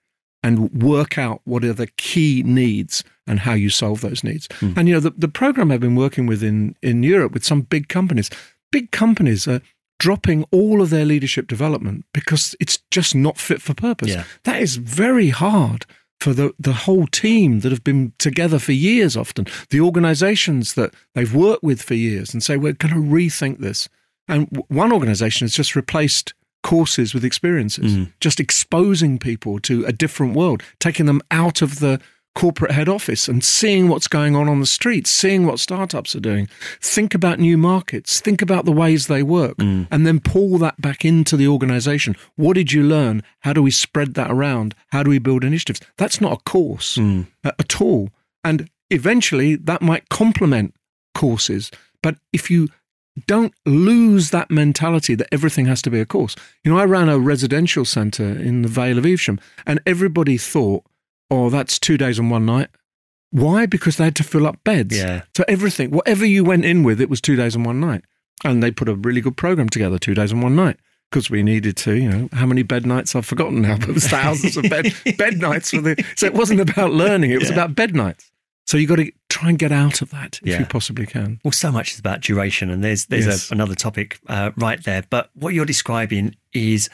and 0.43 0.71
work 0.81 1.17
out 1.17 1.41
what 1.43 1.63
are 1.65 1.73
the 1.73 1.87
key 1.87 2.43
needs 2.43 3.03
and 3.25 3.39
how 3.39 3.53
you 3.53 3.69
solve 3.69 4.01
those 4.01 4.23
needs. 4.23 4.47
Mm. 4.59 4.77
And 4.77 4.87
you 4.87 4.93
know, 4.93 4.99
the, 4.99 5.11
the 5.11 5.27
program 5.27 5.71
I've 5.71 5.81
been 5.81 5.95
working 5.95 6.25
with 6.25 6.43
in, 6.43 6.75
in 6.81 7.03
Europe 7.03 7.33
with 7.33 7.43
some 7.43 7.61
big 7.61 7.89
companies, 7.89 8.29
big 8.71 8.91
companies 8.91 9.47
are 9.47 9.61
dropping 9.99 10.45
all 10.51 10.81
of 10.81 10.89
their 10.89 11.05
leadership 11.05 11.47
development 11.47 12.05
because 12.13 12.55
it's 12.59 12.79
just 12.91 13.15
not 13.15 13.37
fit 13.37 13.61
for 13.61 13.73
purpose. 13.73 14.09
Yeah. 14.09 14.23
That 14.43 14.61
is 14.61 14.75
very 14.77 15.29
hard 15.29 15.85
for 16.19 16.33
the, 16.33 16.53
the 16.59 16.73
whole 16.73 17.07
team 17.07 17.59
that 17.59 17.71
have 17.71 17.83
been 17.83 18.13
together 18.17 18.59
for 18.59 18.71
years 18.71 19.15
often, 19.15 19.45
the 19.69 19.81
organizations 19.81 20.73
that 20.73 20.93
they've 21.13 21.33
worked 21.33 21.63
with 21.63 21.81
for 21.81 21.93
years 21.93 22.33
and 22.33 22.43
say, 22.43 22.57
we're 22.57 22.73
going 22.73 22.93
to 22.93 22.99
rethink 22.99 23.59
this. 23.59 23.87
And 24.27 24.63
one 24.67 24.91
organization 24.91 25.45
has 25.45 25.53
just 25.53 25.75
replaced 25.75 26.33
courses 26.63 27.13
with 27.13 27.23
experiences, 27.23 27.95
mm. 27.95 28.11
just 28.19 28.39
exposing 28.39 29.19
people 29.19 29.59
to 29.59 29.85
a 29.85 29.93
different 29.93 30.35
world, 30.35 30.63
taking 30.79 31.05
them 31.05 31.21
out 31.31 31.61
of 31.61 31.79
the 31.79 32.01
corporate 32.37 32.69
head 32.69 32.87
office 32.87 33.27
and 33.27 33.43
seeing 33.43 33.89
what's 33.89 34.07
going 34.07 34.35
on 34.35 34.47
on 34.47 34.59
the 34.59 34.65
streets, 34.67 35.09
seeing 35.09 35.47
what 35.47 35.59
startups 35.59 36.15
are 36.15 36.19
doing. 36.19 36.47
Think 36.79 37.15
about 37.15 37.39
new 37.39 37.57
markets, 37.57 38.19
think 38.19 38.43
about 38.43 38.65
the 38.65 38.71
ways 38.71 39.07
they 39.07 39.23
work, 39.23 39.57
mm. 39.57 39.87
and 39.89 40.05
then 40.05 40.19
pull 40.19 40.59
that 40.59 40.79
back 40.79 41.03
into 41.03 41.35
the 41.35 41.47
organization. 41.47 42.15
What 42.35 42.53
did 42.53 42.71
you 42.71 42.83
learn? 42.83 43.23
How 43.39 43.53
do 43.53 43.63
we 43.63 43.71
spread 43.71 44.13
that 44.13 44.29
around? 44.29 44.75
How 44.91 45.01
do 45.01 45.09
we 45.09 45.17
build 45.17 45.43
initiatives? 45.43 45.81
That's 45.97 46.21
not 46.21 46.33
a 46.33 46.43
course 46.43 46.97
mm. 46.97 47.25
at 47.43 47.81
all. 47.81 48.11
And 48.43 48.69
eventually 48.91 49.55
that 49.55 49.81
might 49.81 50.09
complement 50.09 50.75
courses. 51.15 51.71
But 52.03 52.17
if 52.31 52.51
you 52.51 52.67
don't 53.25 53.55
lose 53.65 54.29
that 54.29 54.51
mentality 54.51 55.15
that 55.15 55.27
everything 55.31 55.65
has 55.65 55.81
to 55.81 55.89
be 55.89 55.99
a 55.99 56.05
course. 56.05 56.35
You 56.63 56.71
know, 56.71 56.77
I 56.77 56.85
ran 56.85 57.09
a 57.09 57.17
residential 57.17 57.83
centre 57.83 58.29
in 58.29 58.61
the 58.61 58.67
Vale 58.67 58.99
of 58.99 59.07
Evesham, 59.07 59.39
and 59.65 59.79
everybody 59.87 60.37
thought, 60.37 60.83
oh, 61.29 61.49
that's 61.49 61.79
two 61.79 61.97
days 61.97 62.19
and 62.19 62.31
one 62.31 62.45
night. 62.45 62.69
Why? 63.31 63.65
Because 63.65 63.97
they 63.97 64.05
had 64.05 64.15
to 64.17 64.23
fill 64.23 64.47
up 64.47 64.63
beds. 64.63 64.97
Yeah. 64.97 65.23
So 65.35 65.43
everything, 65.47 65.91
whatever 65.91 66.25
you 66.25 66.43
went 66.43 66.65
in 66.65 66.83
with, 66.83 67.01
it 67.01 67.09
was 67.09 67.21
two 67.21 67.35
days 67.35 67.55
and 67.55 67.65
one 67.65 67.79
night. 67.79 68.03
And 68.43 68.61
they 68.63 68.71
put 68.71 68.87
a 68.87 68.95
really 68.95 69.21
good 69.21 69.35
program 69.35 69.69
together, 69.69 69.97
two 69.97 70.13
days 70.13 70.31
and 70.31 70.43
one 70.43 70.55
night, 70.55 70.77
because 71.09 71.29
we 71.29 71.43
needed 71.43 71.75
to. 71.77 71.93
You 71.95 72.09
know, 72.09 72.29
how 72.33 72.45
many 72.45 72.63
bed 72.63 72.85
nights 72.85 73.15
I've 73.15 73.25
forgotten 73.25 73.61
now, 73.61 73.77
but 73.79 73.89
it 73.89 73.93
was 73.95 74.07
thousands 74.07 74.57
of 74.57 74.69
bed 74.69 74.93
bed 75.17 75.39
nights 75.39 75.71
for 75.71 75.81
the. 75.81 76.03
So 76.15 76.27
it 76.27 76.33
wasn't 76.33 76.61
about 76.61 76.93
learning; 76.93 77.31
it 77.31 77.39
was 77.39 77.49
yeah. 77.49 77.55
about 77.55 77.75
bed 77.75 77.95
nights. 77.95 78.31
So 78.67 78.77
you've 78.77 78.89
got 78.89 78.97
to 78.97 79.11
try 79.29 79.49
and 79.49 79.57
get 79.57 79.71
out 79.71 80.01
of 80.01 80.11
that 80.11 80.39
if 80.41 80.47
yeah. 80.49 80.59
you 80.59 80.65
possibly 80.65 81.05
can. 81.05 81.39
Well, 81.43 81.53
so 81.53 81.71
much 81.71 81.93
is 81.93 81.99
about 81.99 82.21
duration, 82.21 82.69
and 82.69 82.83
there's 82.83 83.05
there's 83.07 83.25
yes. 83.25 83.49
a, 83.49 83.55
another 83.55 83.75
topic 83.75 84.19
uh, 84.27 84.51
right 84.55 84.83
there. 84.83 85.03
But 85.09 85.31
what 85.33 85.53
you're 85.53 85.65
describing 85.65 86.35
is 86.53 86.89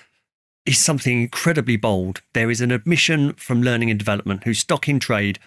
is 0.65 0.77
something 0.77 1.21
incredibly 1.21 1.77
bold. 1.77 2.21
There 2.33 2.49
is 2.49 2.61
an 2.61 2.71
admission 2.71 3.33
from 3.33 3.61
learning 3.61 3.89
and 3.89 3.99
development 3.99 4.43
who's 4.43 4.59
stock 4.59 4.87
in 4.87 4.99
trade, 4.99 5.39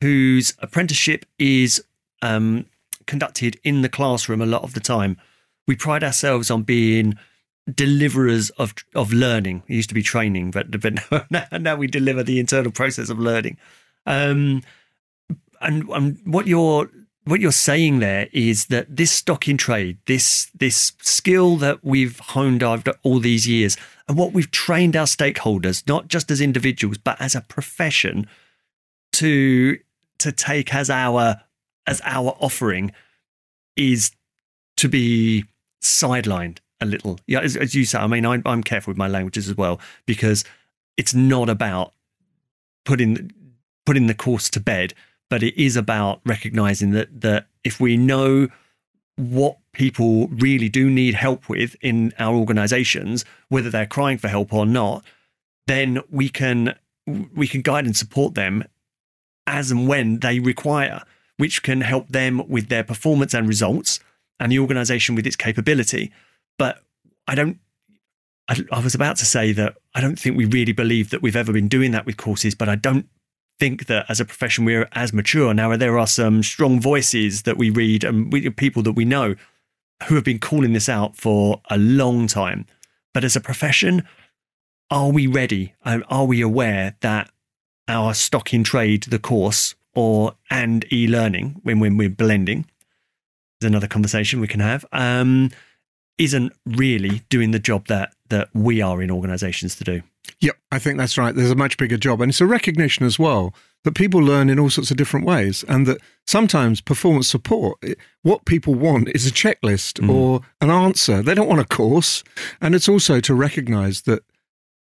whose 0.00 0.54
apprenticeship 0.58 1.26
is 1.38 1.84
um, 2.22 2.66
conducted 3.06 3.58
in 3.64 3.82
the 3.82 3.88
classroom 3.88 4.40
a 4.40 4.46
lot 4.46 4.62
of 4.62 4.74
the 4.74 4.80
time. 4.80 5.18
We 5.66 5.76
pride 5.76 6.02
ourselves 6.02 6.50
on 6.50 6.62
being 6.62 7.18
deliverers 7.72 8.50
of 8.50 8.74
of 8.94 9.12
learning. 9.12 9.62
It 9.68 9.74
used 9.74 9.88
to 9.90 9.94
be 9.94 10.02
training, 10.02 10.50
but 10.50 10.80
but 10.80 10.94
now, 11.30 11.46
now 11.52 11.76
we 11.76 11.86
deliver 11.86 12.22
the 12.22 12.40
internal 12.40 12.72
process 12.72 13.10
of 13.10 13.18
learning. 13.18 13.58
Um, 14.06 14.62
and, 15.60 15.88
and 15.90 16.18
what 16.24 16.48
you're 16.48 16.90
what 17.24 17.40
you're 17.40 17.52
saying 17.52 18.00
there 18.00 18.28
is 18.32 18.66
that 18.66 18.96
this 18.96 19.12
stock 19.12 19.46
in 19.48 19.56
trade, 19.56 19.98
this 20.06 20.50
this 20.54 20.92
skill 21.00 21.56
that 21.56 21.84
we've 21.84 22.18
honed 22.18 22.62
after 22.62 22.94
all 23.02 23.20
these 23.20 23.46
years, 23.46 23.76
and 24.08 24.16
what 24.16 24.32
we've 24.32 24.50
trained 24.50 24.96
our 24.96 25.06
stakeholders, 25.06 25.86
not 25.86 26.08
just 26.08 26.30
as 26.30 26.40
individuals 26.40 26.98
but 26.98 27.20
as 27.20 27.34
a 27.34 27.40
profession, 27.40 28.26
to 29.12 29.78
to 30.18 30.32
take 30.32 30.74
as 30.74 30.90
our 30.90 31.42
as 31.86 32.00
our 32.04 32.36
offering, 32.40 32.92
is 33.76 34.12
to 34.76 34.88
be 34.88 35.44
sidelined 35.80 36.58
a 36.80 36.86
little. 36.86 37.20
Yeah, 37.26 37.40
as, 37.40 37.56
as 37.56 37.74
you 37.74 37.84
say, 37.84 37.98
I 37.98 38.06
mean, 38.06 38.26
I, 38.26 38.42
I'm 38.44 38.62
careful 38.62 38.90
with 38.90 38.98
my 38.98 39.08
languages 39.08 39.48
as 39.48 39.56
well 39.56 39.80
because 40.06 40.44
it's 40.96 41.14
not 41.14 41.48
about 41.48 41.92
putting 42.84 43.32
putting 43.86 44.08
the 44.08 44.14
course 44.14 44.50
to 44.50 44.60
bed 44.60 44.94
but 45.32 45.42
it 45.42 45.56
is 45.56 45.78
about 45.78 46.20
recognizing 46.26 46.90
that 46.90 47.22
that 47.22 47.46
if 47.64 47.80
we 47.80 47.96
know 47.96 48.48
what 49.16 49.56
people 49.72 50.28
really 50.28 50.68
do 50.68 50.90
need 50.90 51.14
help 51.14 51.48
with 51.48 51.74
in 51.80 52.12
our 52.18 52.34
organizations 52.34 53.24
whether 53.48 53.70
they're 53.70 53.86
crying 53.86 54.18
for 54.18 54.28
help 54.28 54.52
or 54.52 54.66
not 54.66 55.02
then 55.66 55.98
we 56.10 56.28
can 56.28 56.74
we 57.34 57.48
can 57.48 57.62
guide 57.62 57.86
and 57.86 57.96
support 57.96 58.34
them 58.34 58.62
as 59.46 59.70
and 59.70 59.88
when 59.88 60.18
they 60.18 60.38
require 60.38 61.02
which 61.38 61.62
can 61.62 61.80
help 61.80 62.08
them 62.08 62.46
with 62.46 62.68
their 62.68 62.84
performance 62.84 63.32
and 63.32 63.48
results 63.48 64.00
and 64.38 64.52
the 64.52 64.58
organization 64.58 65.14
with 65.14 65.26
its 65.26 65.36
capability. 65.36 66.12
But 66.58 66.82
i 67.26 67.34
don't 67.34 67.58
I, 68.48 68.60
I 68.70 68.80
was 68.80 68.94
about 68.94 69.16
to 69.16 69.24
say 69.24 69.52
that 69.52 69.78
I 69.94 70.02
don't 70.02 70.18
think 70.18 70.36
we 70.36 70.44
really 70.44 70.72
believe 70.72 71.08
that 71.08 71.22
we've 71.22 71.36
ever 71.36 71.54
been 71.54 71.68
doing 71.68 71.92
that 71.92 72.04
with 72.04 72.18
courses, 72.18 72.54
but 72.54 72.68
I 72.68 72.74
don't 72.74 73.06
think 73.58 73.86
that 73.86 74.06
as 74.08 74.20
a 74.20 74.24
profession 74.24 74.64
we're 74.64 74.88
as 74.92 75.12
mature 75.12 75.54
now. 75.54 75.76
There 75.76 75.98
are 75.98 76.06
some 76.06 76.42
strong 76.42 76.80
voices 76.80 77.42
that 77.42 77.56
we 77.56 77.70
read 77.70 78.04
and 78.04 78.32
we, 78.32 78.48
people 78.50 78.82
that 78.82 78.92
we 78.92 79.04
know 79.04 79.34
who 80.08 80.14
have 80.16 80.24
been 80.24 80.40
calling 80.40 80.72
this 80.72 80.88
out 80.88 81.16
for 81.16 81.60
a 81.70 81.78
long 81.78 82.26
time. 82.26 82.66
But 83.14 83.24
as 83.24 83.36
a 83.36 83.40
profession, 83.40 84.06
are 84.90 85.10
we 85.10 85.26
ready? 85.26 85.74
Are 85.84 86.24
we 86.24 86.40
aware 86.40 86.96
that 87.00 87.30
our 87.88 88.14
stock 88.14 88.52
in 88.54 88.64
trade, 88.64 89.04
the 89.04 89.18
course, 89.18 89.74
or 89.94 90.34
and 90.50 90.90
e-learning 90.92 91.60
when 91.62 91.80
when 91.80 91.96
we're 91.96 92.08
blending, 92.08 92.66
is 93.60 93.66
another 93.66 93.86
conversation 93.86 94.40
we 94.40 94.48
can 94.48 94.60
have. 94.60 94.84
Um, 94.92 95.50
isn't 96.18 96.52
really 96.66 97.22
doing 97.28 97.50
the 97.50 97.58
job 97.58 97.86
that 97.88 98.14
that 98.28 98.48
we 98.54 98.80
are 98.80 99.02
in 99.02 99.10
organisations 99.10 99.76
to 99.76 99.84
do. 99.84 100.02
Yep, 100.40 100.56
I 100.70 100.78
think 100.78 100.98
that's 100.98 101.18
right. 101.18 101.34
There's 101.34 101.50
a 101.50 101.56
much 101.56 101.76
bigger 101.76 101.96
job. 101.96 102.20
And 102.20 102.30
it's 102.30 102.40
a 102.40 102.46
recognition 102.46 103.04
as 103.04 103.18
well 103.18 103.54
that 103.84 103.94
people 103.94 104.20
learn 104.20 104.48
in 104.48 104.58
all 104.58 104.70
sorts 104.70 104.90
of 104.90 104.96
different 104.96 105.26
ways. 105.26 105.64
And 105.68 105.86
that 105.86 106.00
sometimes 106.26 106.80
performance 106.80 107.28
support, 107.28 107.82
what 108.22 108.44
people 108.44 108.74
want 108.74 109.08
is 109.08 109.26
a 109.26 109.30
checklist 109.30 110.00
mm. 110.00 110.08
or 110.08 110.40
an 110.60 110.70
answer. 110.70 111.22
They 111.22 111.34
don't 111.34 111.48
want 111.48 111.60
a 111.60 111.64
course. 111.64 112.24
And 112.60 112.74
it's 112.74 112.88
also 112.88 113.20
to 113.20 113.34
recognize 113.34 114.02
that 114.02 114.22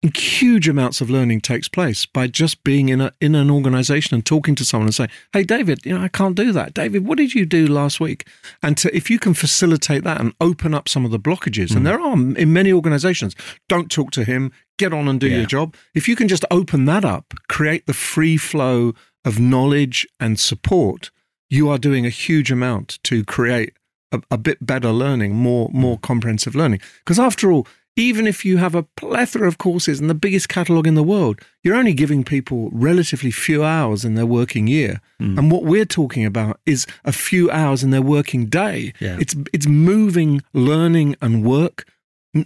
huge 0.08 0.66
amounts 0.66 1.02
of 1.02 1.10
learning 1.10 1.42
takes 1.42 1.68
place 1.68 2.06
by 2.06 2.26
just 2.26 2.64
being 2.64 2.88
in 2.88 3.00
a 3.02 3.12
in 3.20 3.34
an 3.34 3.50
organization 3.50 4.14
and 4.14 4.24
talking 4.24 4.54
to 4.54 4.64
someone 4.64 4.86
and 4.86 4.94
saying, 4.94 5.10
hey 5.32 5.42
david 5.42 5.84
you 5.84 5.96
know 5.96 6.02
i 6.02 6.08
can't 6.08 6.36
do 6.36 6.52
that. 6.52 6.72
David 6.72 7.06
what 7.06 7.18
did 7.18 7.34
you 7.34 7.44
do 7.44 7.66
last 7.66 8.00
week? 8.00 8.26
And 8.62 8.78
to, 8.78 8.94
if 8.96 9.10
you 9.10 9.18
can 9.18 9.34
facilitate 9.34 10.04
that 10.04 10.20
and 10.20 10.32
open 10.40 10.72
up 10.72 10.88
some 10.88 11.04
of 11.04 11.10
the 11.10 11.20
blockages 11.20 11.68
mm. 11.68 11.76
and 11.76 11.86
there 11.86 12.00
are 12.00 12.12
in 12.14 12.52
many 12.52 12.72
organizations 12.72 13.36
don't 13.68 13.90
talk 13.90 14.10
to 14.12 14.24
him 14.24 14.52
get 14.78 14.94
on 14.94 15.06
and 15.06 15.20
do 15.20 15.28
yeah. 15.28 15.38
your 15.38 15.46
job. 15.46 15.74
If 15.94 16.08
you 16.08 16.16
can 16.16 16.28
just 16.28 16.44
open 16.50 16.86
that 16.86 17.04
up 17.04 17.34
create 17.48 17.86
the 17.86 17.92
free 17.92 18.38
flow 18.38 18.94
of 19.24 19.38
knowledge 19.38 20.06
and 20.18 20.40
support 20.40 21.10
you 21.50 21.68
are 21.68 21.78
doing 21.78 22.06
a 22.06 22.10
huge 22.10 22.50
amount 22.50 22.98
to 23.02 23.24
create 23.24 23.74
a, 24.12 24.22
a 24.30 24.38
bit 24.38 24.64
better 24.64 24.92
learning 24.92 25.34
more 25.34 25.68
more 25.72 25.98
comprehensive 25.98 26.54
learning. 26.54 26.80
Because 27.00 27.18
after 27.18 27.52
all 27.52 27.66
even 27.96 28.26
if 28.26 28.44
you 28.44 28.57
have 28.59 28.74
a 28.74 28.83
plethora 28.83 29.46
of 29.48 29.59
courses 29.59 30.00
and 30.00 30.09
the 30.09 30.14
biggest 30.14 30.48
catalogue 30.48 30.87
in 30.87 30.94
the 30.94 31.03
world, 31.03 31.40
you're 31.62 31.76
only 31.76 31.92
giving 31.92 32.24
people 32.24 32.70
relatively 32.72 33.31
few 33.31 33.64
hours 33.64 34.05
in 34.05 34.14
their 34.14 34.26
working 34.26 34.66
year. 34.66 35.00
Mm. 35.20 35.38
And 35.38 35.50
what 35.50 35.64
we're 35.64 35.85
talking 35.85 36.24
about 36.24 36.61
is 36.66 36.87
a 37.05 37.12
few 37.12 37.50
hours 37.50 37.83
in 37.83 37.90
their 37.90 38.03
working 38.03 38.46
day. 38.46 38.92
Yeah. 39.00 39.18
It's 39.20 39.35
it's 39.53 39.66
moving 39.66 40.42
learning 40.53 41.16
and 41.20 41.44
work 41.44 41.87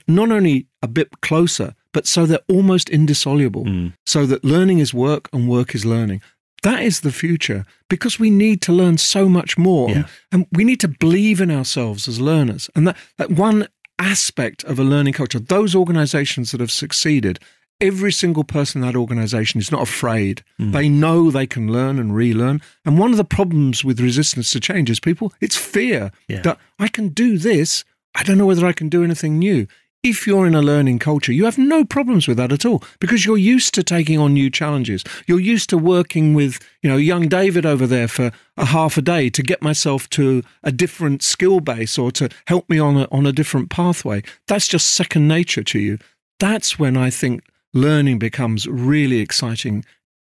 not 0.09 0.31
only 0.31 0.67
a 0.83 0.89
bit 0.89 1.21
closer, 1.21 1.75
but 1.93 2.07
so 2.07 2.27
they're 2.27 2.39
almost 2.49 2.89
indissoluble. 2.89 3.65
Mm. 3.65 3.93
So 4.07 4.27
that 4.27 4.45
learning 4.45 4.79
is 4.79 4.95
work 4.95 5.29
and 5.33 5.49
work 5.49 5.75
is 5.75 5.85
learning. 5.85 6.23
That 6.63 6.83
is 6.83 7.01
the 7.01 7.13
future 7.13 7.67
because 7.91 8.19
we 8.19 8.31
need 8.31 8.63
to 8.63 8.73
learn 8.73 8.97
so 8.97 9.29
much 9.29 9.59
more 9.59 9.91
yeah. 9.91 10.07
and 10.33 10.47
we 10.51 10.65
need 10.65 10.81
to 10.81 10.89
believe 10.89 11.43
in 11.43 11.51
ourselves 11.51 12.09
as 12.09 12.21
learners. 12.21 12.71
And 12.75 12.89
that, 12.89 12.97
that 13.19 13.31
one 13.31 13.69
aspect 13.99 14.65
of 14.65 14.79
a 14.79 14.85
learning 14.85 15.15
culture. 15.15 15.39
Those 15.39 15.75
organizations 15.75 16.51
that 16.53 16.61
have 16.61 16.71
succeeded, 16.71 17.39
every 17.81 18.13
single 18.13 18.45
person 18.45 18.83
in 18.83 18.89
that 18.89 18.99
organization 18.99 19.61
is 19.61 19.71
not 19.71 19.83
afraid. 19.83 20.43
Mm. 20.61 20.73
They 20.73 20.89
know 20.89 21.31
they 21.31 21.47
can 21.47 21.73
learn 21.73 21.99
and 21.99 22.15
relearn. 22.15 22.61
And 22.85 22.99
one 22.99 23.11
of 23.11 23.17
the 23.17 23.25
problems 23.25 23.85
with 23.85 24.01
resistance 24.01 24.51
to 24.53 24.61
change 24.61 24.91
is 24.91 25.01
people, 25.01 25.33
it's 25.41 25.57
fear 25.57 26.13
yeah. 26.29 26.43
that 26.43 26.59
I 26.79 26.89
can 26.89 27.09
do 27.09 27.39
this. 27.39 27.85
I 28.15 28.23
don't 28.23 28.39
know 28.39 28.47
whether 28.47 28.67
I 28.67 28.73
can 28.73 28.89
do 28.89 29.03
anything 29.03 29.39
new 29.39 29.67
if 30.05 30.27
you're 30.27 30.47
in 30.47 30.55
a 30.55 30.61
learning 30.61 30.99
culture, 30.99 31.33
you 31.33 31.47
have 31.47 31.57
no 31.57 31.83
problems 31.83 32.29
with 32.29 32.37
that 32.37 32.53
at 32.53 32.67
all 32.67 32.85
because 33.01 33.25
you're 33.25 33.39
used 33.39 33.73
to 33.75 33.83
taking 33.83 34.19
on 34.19 34.35
new 34.35 34.51
challenges. 34.51 35.03
You're 35.27 35.41
used 35.41 35.71
to 35.71 35.79
working 35.79 36.35
with, 36.35 36.61
you 36.83 36.91
know, 36.91 36.99
young 36.99 37.27
David 37.27 37.65
over 37.65 37.87
there 37.87 38.07
for 38.07 38.31
a 38.59 38.67
half 38.67 38.99
a 38.99 39.03
day 39.03 39.31
to 39.31 39.43
get 39.43 39.63
myself 39.63 40.09
to 40.11 40.43
a 40.63 40.71
different 40.71 41.23
skill 41.23 41.61
base 41.61 41.97
or 41.97 42.13
to 42.13 42.29
help 42.47 42.69
me 42.69 42.79
on 42.79 42.99
a, 42.99 43.09
on 43.11 43.25
a 43.25 43.33
different 43.33 43.71
pathway. 43.71 44.23
That's 44.47 44.69
just 44.69 44.93
second 44.93 45.27
nature 45.27 45.65
to 45.65 45.79
you. 45.79 45.99
That's 46.39 46.79
when 46.79 46.99
I 46.99 47.09
think 47.09 47.43
learning 47.73 48.19
becomes 48.19 48.69
really 48.69 49.21
exciting 49.21 49.87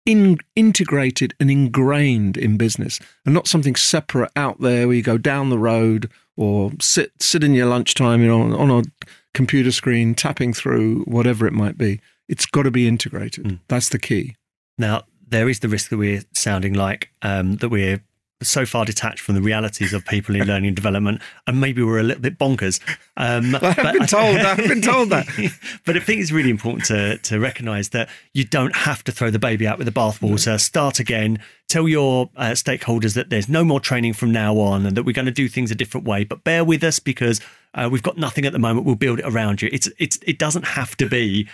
in, 0.05 0.37
integrated 0.57 1.33
and 1.39 1.49
ingrained 1.49 2.35
in 2.35 2.57
business 2.57 2.99
and 3.25 3.33
not 3.33 3.47
something 3.47 3.75
separate 3.75 4.31
out 4.35 4.59
there 4.59 4.87
where 4.87 4.97
you 4.97 5.01
go 5.01 5.17
down 5.17 5.49
the 5.49 5.57
road 5.57 6.11
or 6.35 6.71
sit 6.81 7.11
sit 7.19 7.43
in 7.43 7.53
your 7.53 7.67
lunchtime 7.67 8.21
you 8.21 8.27
know, 8.27 8.57
on 8.57 8.71
a 8.71 8.83
computer 9.33 9.71
screen, 9.71 10.15
tapping 10.15 10.53
through 10.53 11.03
whatever 11.03 11.47
it 11.47 11.53
might 11.53 11.77
be. 11.77 12.01
It's 12.27 12.45
got 12.45 12.63
to 12.63 12.71
be 12.71 12.87
integrated. 12.87 13.45
Mm. 13.45 13.59
That's 13.67 13.89
the 13.89 13.99
key. 13.99 14.35
Now, 14.77 15.03
there 15.27 15.49
is 15.49 15.59
the 15.59 15.69
risk 15.69 15.89
that 15.89 15.97
we're 15.97 16.23
sounding 16.33 16.73
like 16.73 17.09
um, 17.21 17.57
that 17.57 17.69
we're 17.69 18.01
so 18.43 18.65
far 18.65 18.85
detached 18.85 19.19
from 19.19 19.35
the 19.35 19.41
realities 19.41 19.93
of 19.93 20.05
people 20.05 20.35
in 20.35 20.43
learning 20.47 20.67
and 20.67 20.75
development, 20.75 21.21
and 21.47 21.61
maybe 21.61 21.83
we're 21.83 21.99
a 21.99 22.03
little 22.03 22.21
bit 22.21 22.37
bonkers. 22.37 22.79
Um, 23.17 23.55
I've 23.61 23.93
been 23.93 24.07
told. 24.07 24.37
I've 24.37 24.57
been 24.57 24.81
told 24.81 25.09
that. 25.09 25.27
but 25.85 25.95
I 25.95 25.99
think 25.99 26.21
it's 26.21 26.31
really 26.31 26.49
important 26.49 26.85
to 26.85 27.17
to 27.17 27.39
recognise 27.39 27.89
that 27.89 28.09
you 28.33 28.43
don't 28.43 28.75
have 28.75 29.03
to 29.05 29.11
throw 29.11 29.29
the 29.29 29.39
baby 29.39 29.67
out 29.67 29.77
with 29.77 29.85
the 29.85 29.93
bathwater. 29.93 30.47
No. 30.47 30.57
Start 30.57 30.99
again. 30.99 31.39
Tell 31.69 31.87
your 31.87 32.29
uh, 32.35 32.51
stakeholders 32.51 33.13
that 33.13 33.29
there's 33.29 33.47
no 33.47 33.63
more 33.63 33.79
training 33.79 34.13
from 34.13 34.31
now 34.31 34.57
on, 34.57 34.85
and 34.85 34.97
that 34.97 35.03
we're 35.03 35.13
going 35.13 35.25
to 35.25 35.31
do 35.31 35.47
things 35.47 35.71
a 35.71 35.75
different 35.75 36.05
way. 36.05 36.23
But 36.23 36.43
bear 36.43 36.65
with 36.65 36.83
us 36.83 36.99
because 36.99 37.39
uh, 37.73 37.89
we've 37.91 38.03
got 38.03 38.17
nothing 38.17 38.45
at 38.45 38.53
the 38.53 38.59
moment. 38.59 38.85
We'll 38.85 38.95
build 38.95 39.19
it 39.19 39.25
around 39.25 39.61
you. 39.61 39.69
It's 39.71 39.89
it's 39.97 40.17
it 40.25 40.37
doesn't 40.37 40.65
have 40.65 40.95
to 40.97 41.07
be 41.07 41.47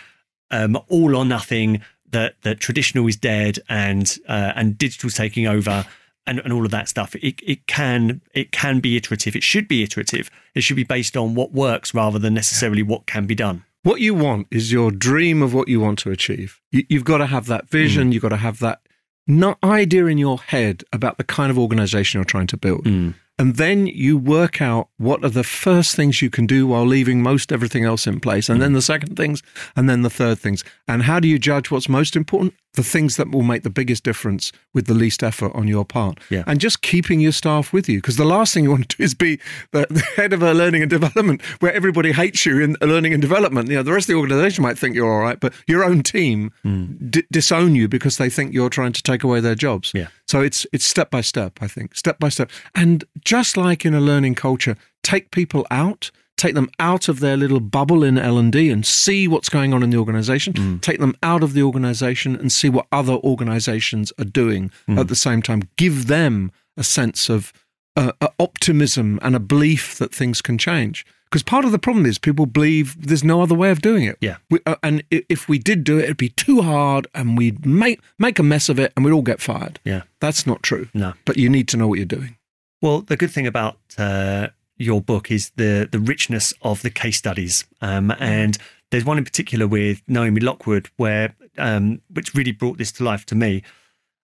um, 0.51 0.77
all 0.88 1.15
or 1.15 1.25
nothing. 1.25 1.82
That 2.12 2.36
that 2.43 2.62
traditional 2.62 3.06
is 3.08 3.17
dead 3.17 3.60
and 3.67 4.17
uh, 4.30 4.53
and 4.56 4.77
digital's 4.77 5.15
taking 5.15 5.45
over 5.45 5.86
and, 6.25 6.39
and 6.39 6.53
all 6.53 6.65
of 6.65 6.71
that 6.71 6.88
stuff. 6.89 7.15
It, 7.15 7.41
it 7.43 7.67
can 7.67 8.21
it 8.34 8.51
can 8.51 8.80
be 8.80 8.95
iterative. 8.95 9.36
It 9.36 9.43
should 9.43 9.67
be 9.67 9.84
iterative. 9.84 10.30
It 10.56 10.62
should 10.62 10.75
be 10.75 10.84
based 10.84 11.17
on 11.17 11.36
what 11.36 11.53
works 11.53 11.93
rather 11.93 12.19
than 12.19 12.34
necessarily 12.34 12.84
what 12.84 13.08
can 13.08 13.25
be 13.25 13.36
done. 13.36 13.63
What 13.84 14.01
you 14.01 14.13
want 14.13 14.47
is 14.51 14.71
your 14.71 14.91
dream 14.91 15.41
of 15.41 15.53
what 15.53 15.69
you 15.69 15.80
want 15.80 15.99
to 15.99 16.12
achieve. 16.12 16.60
You, 16.71 16.84
have 16.91 17.06
got 17.06 17.19
to 17.19 17.25
have 17.25 17.45
that 17.45 17.69
vision. 17.69 18.10
Mm. 18.10 18.13
You've 18.13 18.23
got 18.23 18.30
to 18.30 18.38
have 18.38 18.60
that 18.60 18.82
not 19.27 19.58
idea 19.63 20.06
in 20.08 20.17
your 20.17 20.39
head 20.39 20.84
about 20.91 21.17
the 21.17 21.23
kind 21.23 21.51
of 21.51 21.58
organization 21.58 22.17
you're 22.17 22.25
trying 22.25 22.47
to 22.47 22.58
build. 22.58 22.84
Mm. 22.84 23.13
And 23.39 23.56
then 23.58 23.86
you 23.86 24.17
work 24.17 24.62
out 24.62 24.89
what 24.97 25.23
are 25.23 25.30
the 25.30 25.43
first 25.43 25.95
things 25.95 26.21
you 26.21 26.30
can 26.30 26.47
do 26.47 26.65
while 26.65 26.86
leaving 26.86 27.21
most 27.21 27.52
everything 27.52 27.84
else 27.84 28.08
in 28.08 28.19
place. 28.19 28.50
And 28.50 28.58
mm. 28.58 28.62
then 28.62 28.73
the 28.73 28.82
second 28.82 29.15
things, 29.15 29.43
and 29.76 29.88
then 29.88 30.02
the 30.02 30.10
third 30.10 30.39
things. 30.39 30.63
And 30.88 31.04
how 31.04 31.19
do 31.19 31.28
you 31.28 31.38
judge 31.38 31.69
what's 31.69 31.88
most 31.88 32.15
important? 32.15 32.56
The 32.77 32.83
things 32.83 33.17
that 33.17 33.29
will 33.31 33.43
make 33.43 33.63
the 33.63 33.69
biggest 33.69 34.03
difference 34.05 34.53
with 34.73 34.87
the 34.87 34.93
least 34.93 35.21
effort 35.23 35.51
on 35.53 35.67
your 35.67 35.83
part. 35.83 36.19
Yeah. 36.29 36.43
And 36.47 36.61
just 36.61 36.81
keeping 36.81 37.19
your 37.19 37.33
staff 37.33 37.73
with 37.73 37.89
you. 37.89 37.97
Because 37.99 38.15
the 38.15 38.25
last 38.25 38.53
thing 38.53 38.63
you 38.63 38.71
want 38.71 38.87
to 38.89 38.97
do 38.97 39.03
is 39.03 39.13
be 39.13 39.39
the, 39.71 39.85
the 39.89 39.99
head 40.15 40.31
of 40.31 40.41
a 40.41 40.53
learning 40.53 40.81
and 40.83 40.89
development 40.89 41.41
where 41.59 41.73
everybody 41.73 42.13
hates 42.13 42.45
you 42.45 42.61
in 42.61 42.77
learning 42.81 43.11
and 43.13 43.21
development. 43.21 43.67
You 43.69 43.75
know, 43.75 43.83
the 43.83 43.91
rest 43.91 44.05
of 44.09 44.13
the 44.13 44.19
organization 44.19 44.61
might 44.63 44.77
think 44.77 44.95
you're 44.95 45.11
all 45.11 45.19
right, 45.19 45.39
but 45.39 45.53
your 45.67 45.83
own 45.83 46.01
team 46.03 46.51
Mm. 46.65 47.11
d- 47.11 47.23
disown 47.31 47.75
you 47.75 47.87
because 47.87 48.17
they 48.17 48.29
think 48.29 48.53
you're 48.53 48.69
trying 48.69 48.93
to 48.93 49.01
take 49.03 49.23
away 49.23 49.39
their 49.41 49.55
jobs. 49.55 49.91
Yeah. 49.93 50.07
So 50.27 50.41
it's 50.41 50.65
it's 50.71 50.85
step 50.85 51.09
by 51.11 51.21
step, 51.21 51.59
I 51.61 51.67
think, 51.67 51.95
step 51.95 52.19
by 52.19 52.29
step. 52.29 52.49
And 52.75 53.03
just 53.25 53.57
like 53.57 53.85
in 53.85 53.93
a 53.93 53.99
learning 54.01 54.35
culture, 54.35 54.75
take 55.03 55.31
people 55.31 55.65
out, 55.71 56.11
take 56.38 56.54
them 56.54 56.69
out 56.80 57.10
of 57.10 57.19
their 57.19 57.36
little 57.36 57.60
bubble 57.60 58.04
in 58.04 58.17
L&D 58.17 58.69
and 58.69 58.86
see 58.86 59.28
what's 59.28 59.50
going 59.50 59.73
on 59.73 59.84
in 59.84 59.89
the 59.89 59.97
organization, 59.97 60.80
take 60.80 61.00
them 61.00 61.15
out 61.23 61.43
of 61.43 61.54
the 61.54 61.63
organization 61.63 62.36
and 62.36 62.52
see 62.52 62.69
what 62.69 62.88
other 62.91 63.13
organizations 63.13 64.13
are 64.19 64.26
doing 64.26 64.71
at 64.88 65.08
the 65.08 65.15
same 65.15 65.41
time. 65.41 65.63
Give 65.76 66.08
them 66.08 66.52
a 66.78 66.84
sense 66.84 67.30
of 67.30 67.52
uh, 67.97 68.12
uh, 68.21 68.28
optimism 68.39 69.19
and 69.23 69.36
a 69.36 69.39
belief 69.39 69.97
that 69.97 70.13
things 70.13 70.41
can 70.41 70.58
change. 70.58 71.06
Because 71.30 71.43
part 71.43 71.65
of 71.65 71.71
the 71.71 71.80
problem 71.80 72.06
is 72.06 72.17
people 72.17 72.45
believe 72.45 72.95
there's 73.06 73.23
no 73.23 73.41
other 73.41 73.56
way 73.56 73.71
of 73.71 73.82
doing 73.82 74.04
it. 74.04 74.17
Yeah. 74.21 74.38
We, 74.50 74.60
uh, 74.65 74.76
and 74.82 75.04
if 75.10 75.50
we 75.50 75.58
did 75.58 75.84
do 75.84 75.97
it, 75.97 76.04
it'd 76.04 76.17
be 76.17 76.30
too 76.30 76.62
hard, 76.62 77.08
and 77.13 77.38
we'd 77.38 77.65
make 77.65 78.00
make 78.17 78.39
a 78.39 78.43
mess 78.43 78.69
of 78.69 78.80
it, 78.80 78.93
and 78.95 79.04
we'd 79.04 79.12
all 79.12 79.23
get 79.23 79.41
fired. 79.41 79.80
Yeah. 79.84 80.04
That's 80.21 80.47
not 80.47 80.63
true. 80.63 80.88
No. 80.93 81.13
But 81.26 81.38
you 81.38 81.50
need 81.50 81.67
to 81.69 81.78
know 81.78 81.88
what 81.88 81.97
you're 81.97 82.06
doing. 82.06 82.38
Well, 82.82 83.02
the 83.02 83.17
good 83.17 83.32
thing 83.32 83.47
about 83.47 83.78
uh, 83.97 84.50
your 84.77 85.01
book 85.01 85.31
is 85.31 85.51
the 85.55 85.87
the 85.91 85.99
richness 85.99 86.53
of 86.61 86.81
the 86.81 86.89
case 86.89 87.17
studies, 87.17 87.65
um, 87.81 88.11
and 88.19 88.57
there's 88.91 89.05
one 89.05 89.17
in 89.17 89.23
particular 89.23 89.67
with 89.67 90.01
Naomi 90.07 90.41
Lockwood, 90.41 90.89
where 90.97 91.35
um, 91.57 92.01
which 92.09 92.33
really 92.33 92.51
brought 92.51 92.77
this 92.77 92.91
to 92.93 93.03
life 93.03 93.25
to 93.27 93.35
me. 93.35 93.63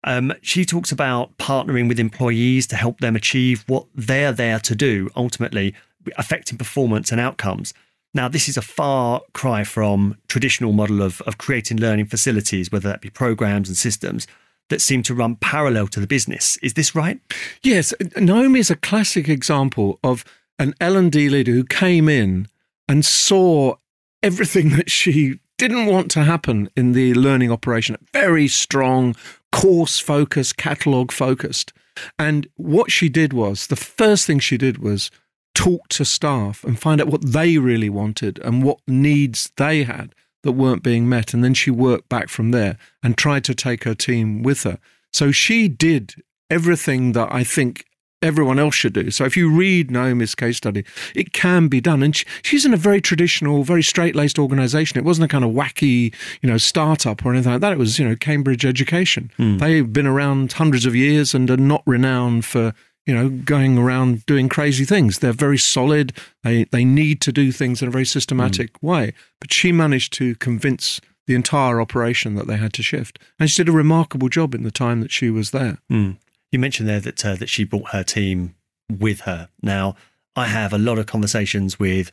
Um, 0.05 0.33
she 0.41 0.65
talks 0.65 0.91
about 0.91 1.37
partnering 1.37 1.87
with 1.87 1.99
employees 1.99 2.67
to 2.67 2.75
help 2.75 2.99
them 2.99 3.15
achieve 3.15 3.63
what 3.67 3.85
they're 3.95 4.33
there 4.33 4.59
to 4.59 4.75
do, 4.75 5.09
ultimately 5.15 5.73
affecting 6.17 6.57
performance 6.57 7.11
and 7.11 7.21
outcomes. 7.21 7.73
Now, 8.13 8.27
this 8.27 8.47
is 8.47 8.57
a 8.57 8.61
far 8.61 9.21
cry 9.33 9.63
from 9.63 10.17
traditional 10.27 10.71
model 10.71 11.01
of, 11.01 11.21
of 11.21 11.37
creating 11.37 11.77
learning 11.77 12.07
facilities, 12.07 12.71
whether 12.71 12.89
that 12.89 13.01
be 13.01 13.09
programs 13.09 13.69
and 13.69 13.77
systems 13.77 14.27
that 14.69 14.81
seem 14.81 15.03
to 15.03 15.15
run 15.15 15.35
parallel 15.35 15.87
to 15.87 15.99
the 15.99 16.07
business. 16.07 16.57
Is 16.57 16.73
this 16.73 16.93
right? 16.95 17.19
Yes, 17.63 17.93
Naomi 18.17 18.59
is 18.59 18.69
a 18.69 18.75
classic 18.75 19.29
example 19.29 19.99
of 20.03 20.23
an 20.63 20.73
L 20.79 20.95
and 20.95 21.11
D 21.11 21.27
leader 21.27 21.51
who 21.51 21.65
came 21.65 22.07
in 22.07 22.47
and 22.87 23.05
saw 23.05 23.75
everything 24.23 24.69
that 24.77 24.89
she 24.89 25.39
didn't 25.57 25.85
want 25.85 26.09
to 26.11 26.23
happen 26.23 26.69
in 26.75 26.93
the 26.93 27.13
learning 27.13 27.51
operation. 27.51 27.97
Very 28.13 28.47
strong, 28.47 29.15
course 29.51 29.99
focused, 29.99 30.57
catalog 30.57 31.11
focused. 31.11 31.73
And 32.17 32.47
what 32.55 32.91
she 32.91 33.09
did 33.09 33.33
was 33.33 33.67
the 33.67 33.75
first 33.75 34.25
thing 34.25 34.39
she 34.39 34.57
did 34.57 34.79
was 34.79 35.11
talk 35.53 35.87
to 35.89 36.05
staff 36.05 36.63
and 36.63 36.79
find 36.79 36.99
out 36.99 37.07
what 37.07 37.33
they 37.33 37.57
really 37.57 37.89
wanted 37.89 38.39
and 38.39 38.63
what 38.63 38.79
needs 38.87 39.51
they 39.57 39.83
had 39.83 40.15
that 40.41 40.53
weren't 40.53 40.81
being 40.81 41.07
met. 41.07 41.33
And 41.33 41.43
then 41.43 41.53
she 41.53 41.71
worked 41.71 42.09
back 42.09 42.29
from 42.29 42.51
there 42.51 42.77
and 43.03 43.17
tried 43.17 43.43
to 43.43 43.53
take 43.53 43.83
her 43.83 43.93
team 43.93 44.41
with 44.41 44.63
her. 44.63 44.79
So 45.11 45.31
she 45.31 45.67
did 45.67 46.15
everything 46.49 47.11
that 47.11 47.31
I 47.31 47.43
think 47.43 47.85
everyone 48.23 48.57
else 48.57 48.73
should 48.73 48.93
do. 48.93 49.11
So 49.11 49.25
if 49.25 49.37
you 49.37 49.51
read 49.51 49.91
Naomi's 49.91 50.33
case 50.33 50.57
study, 50.57 50.83
it 51.13 51.33
can 51.33 51.67
be 51.67 51.81
done. 51.81 52.01
And 52.01 52.15
she, 52.15 52.25
she's 52.41 52.65
in 52.65 52.73
a 52.73 52.77
very 52.77 53.01
traditional, 53.01 53.63
very 53.63 53.83
straight-laced 53.83 54.39
organization. 54.39 54.97
It 54.97 55.05
wasn't 55.05 55.25
a 55.25 55.27
kind 55.27 55.43
of 55.43 55.51
wacky, 55.51 56.13
you 56.41 56.49
know, 56.49 56.57
startup 56.57 57.25
or 57.25 57.33
anything 57.33 57.51
like 57.51 57.61
that. 57.61 57.73
It 57.73 57.77
was, 57.77 57.99
you 57.99 58.07
know, 58.07 58.15
Cambridge 58.15 58.65
education. 58.65 59.29
They've 59.57 59.91
been 59.91 60.07
around 60.07 60.53
hundreds 60.53 60.85
of 60.85 60.95
years 60.95 61.35
and 61.35 61.49
are 61.51 61.57
not 61.57 61.83
renowned 61.85 62.45
for 62.45 62.73
you 63.05 63.13
know, 63.13 63.29
going 63.29 63.77
around 63.77 64.25
doing 64.25 64.47
crazy 64.47 64.85
things. 64.85 65.19
They're 65.19 65.33
very 65.33 65.57
solid. 65.57 66.13
They 66.43 66.63
they 66.65 66.85
need 66.85 67.19
to 67.21 67.33
do 67.33 67.51
things 67.51 67.81
in 67.81 67.89
a 67.89 67.91
very 67.91 68.05
systematic 68.05 68.81
way. 68.81 69.13
But 69.41 69.51
she 69.51 69.73
managed 69.73 70.13
to 70.13 70.35
convince 70.35 71.01
the 71.27 71.35
entire 71.35 71.81
operation 71.81 72.35
that 72.35 72.47
they 72.47 72.57
had 72.57 72.73
to 72.73 72.83
shift, 72.83 73.19
and 73.39 73.49
she 73.49 73.63
did 73.63 73.69
a 73.69 73.75
remarkable 73.75 74.29
job 74.29 74.55
in 74.55 74.63
the 74.63 74.71
time 74.71 75.01
that 75.01 75.11
she 75.11 75.29
was 75.29 75.51
there. 75.51 75.79
Mm. 75.91 76.17
You 76.53 76.59
mentioned 76.59 76.87
there 76.87 76.99
that 76.99 77.25
uh, 77.25 77.35
that 77.37 77.49
she 77.49 77.63
brought 77.63 77.89
her 77.89 78.03
team 78.03 78.53
with 78.87 79.21
her. 79.21 79.49
Now, 79.63 79.95
I 80.35 80.45
have 80.45 80.71
a 80.71 80.77
lot 80.77 80.99
of 80.99 81.07
conversations 81.07 81.79
with 81.79 82.11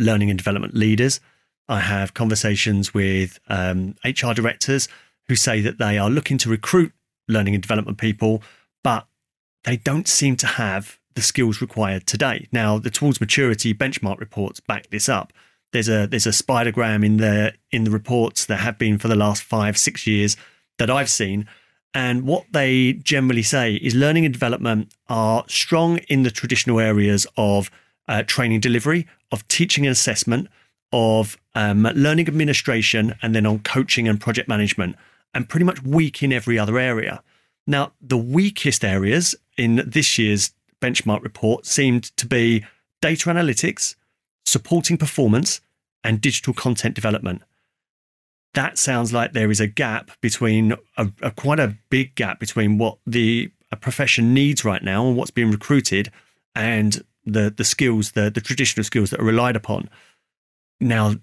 learning 0.00 0.30
and 0.30 0.38
development 0.38 0.74
leaders. 0.74 1.20
I 1.68 1.80
have 1.80 2.14
conversations 2.14 2.94
with 2.94 3.38
um, 3.46 3.94
HR 4.02 4.32
directors 4.32 4.88
who 5.28 5.36
say 5.36 5.60
that 5.60 5.76
they 5.76 5.98
are 5.98 6.08
looking 6.08 6.38
to 6.38 6.48
recruit 6.48 6.92
learning 7.28 7.54
and 7.54 7.62
development 7.62 7.98
people, 7.98 8.42
but 8.82 9.06
they 9.64 9.76
don't 9.76 10.08
seem 10.08 10.36
to 10.36 10.46
have 10.46 10.98
the 11.14 11.20
skills 11.20 11.60
required 11.60 12.06
today. 12.06 12.48
Now, 12.52 12.78
the 12.78 12.90
Towards 12.90 13.20
Maturity 13.20 13.74
benchmark 13.74 14.18
reports 14.18 14.60
back 14.60 14.88
this 14.88 15.10
up. 15.10 15.30
There's 15.74 15.90
a 15.90 16.06
there's 16.06 16.26
a 16.26 16.30
spidergram 16.30 17.04
in 17.04 17.18
the 17.18 17.52
in 17.70 17.84
the 17.84 17.90
reports 17.90 18.46
that 18.46 18.60
have 18.60 18.78
been 18.78 18.96
for 18.96 19.08
the 19.08 19.14
last 19.14 19.42
five 19.42 19.76
six 19.76 20.06
years 20.06 20.38
that 20.78 20.88
I've 20.88 21.10
seen, 21.10 21.46
and 21.94 22.26
what 22.26 22.44
they 22.50 22.94
generally 22.94 23.42
say 23.42 23.74
is 23.74 23.94
learning 23.94 24.24
and 24.24 24.34
development 24.34 24.92
are 25.08 25.44
strong 25.46 25.98
in 26.08 26.24
the 26.24 26.30
traditional 26.30 26.80
areas 26.80 27.26
of 27.36 27.70
uh, 28.08 28.24
training 28.24 28.60
delivery, 28.60 29.06
of 29.30 29.46
teaching 29.46 29.86
and 29.86 29.92
assessment, 29.92 30.48
of 30.92 31.38
um, 31.54 31.84
learning 31.94 32.26
administration, 32.26 33.14
and 33.22 33.34
then 33.34 33.46
on 33.46 33.60
coaching 33.60 34.08
and 34.08 34.20
project 34.20 34.48
management, 34.48 34.96
and 35.32 35.48
pretty 35.48 35.64
much 35.64 35.82
weak 35.84 36.22
in 36.22 36.32
every 36.32 36.58
other 36.58 36.78
area. 36.78 37.22
Now, 37.66 37.92
the 38.00 38.18
weakest 38.18 38.84
areas 38.84 39.34
in 39.56 39.82
this 39.86 40.18
year's 40.18 40.52
benchmark 40.80 41.22
report 41.22 41.64
seemed 41.64 42.04
to 42.16 42.26
be 42.26 42.66
data 43.00 43.30
analytics, 43.30 43.94
supporting 44.44 44.98
performance, 44.98 45.60
and 46.02 46.20
digital 46.20 46.52
content 46.52 46.94
development. 46.94 47.42
That 48.54 48.78
sounds 48.78 49.12
like 49.12 49.32
there 49.32 49.50
is 49.50 49.60
a 49.60 49.66
gap 49.66 50.10
between 50.20 50.74
a, 50.96 51.08
a 51.22 51.30
quite 51.30 51.60
a 51.60 51.76
big 51.90 52.14
gap 52.14 52.40
between 52.40 52.78
what 52.78 52.98
the 53.06 53.50
a 53.72 53.76
profession 53.76 54.32
needs 54.32 54.64
right 54.64 54.82
now 54.82 55.06
and 55.06 55.16
what's 55.16 55.32
being 55.32 55.50
recruited, 55.50 56.10
and 56.54 57.04
the 57.24 57.52
the 57.54 57.64
skills, 57.64 58.12
the 58.12 58.30
the 58.30 58.40
traditional 58.40 58.84
skills 58.84 59.10
that 59.10 59.20
are 59.20 59.24
relied 59.24 59.56
upon. 59.56 59.90
Now, 60.80 61.14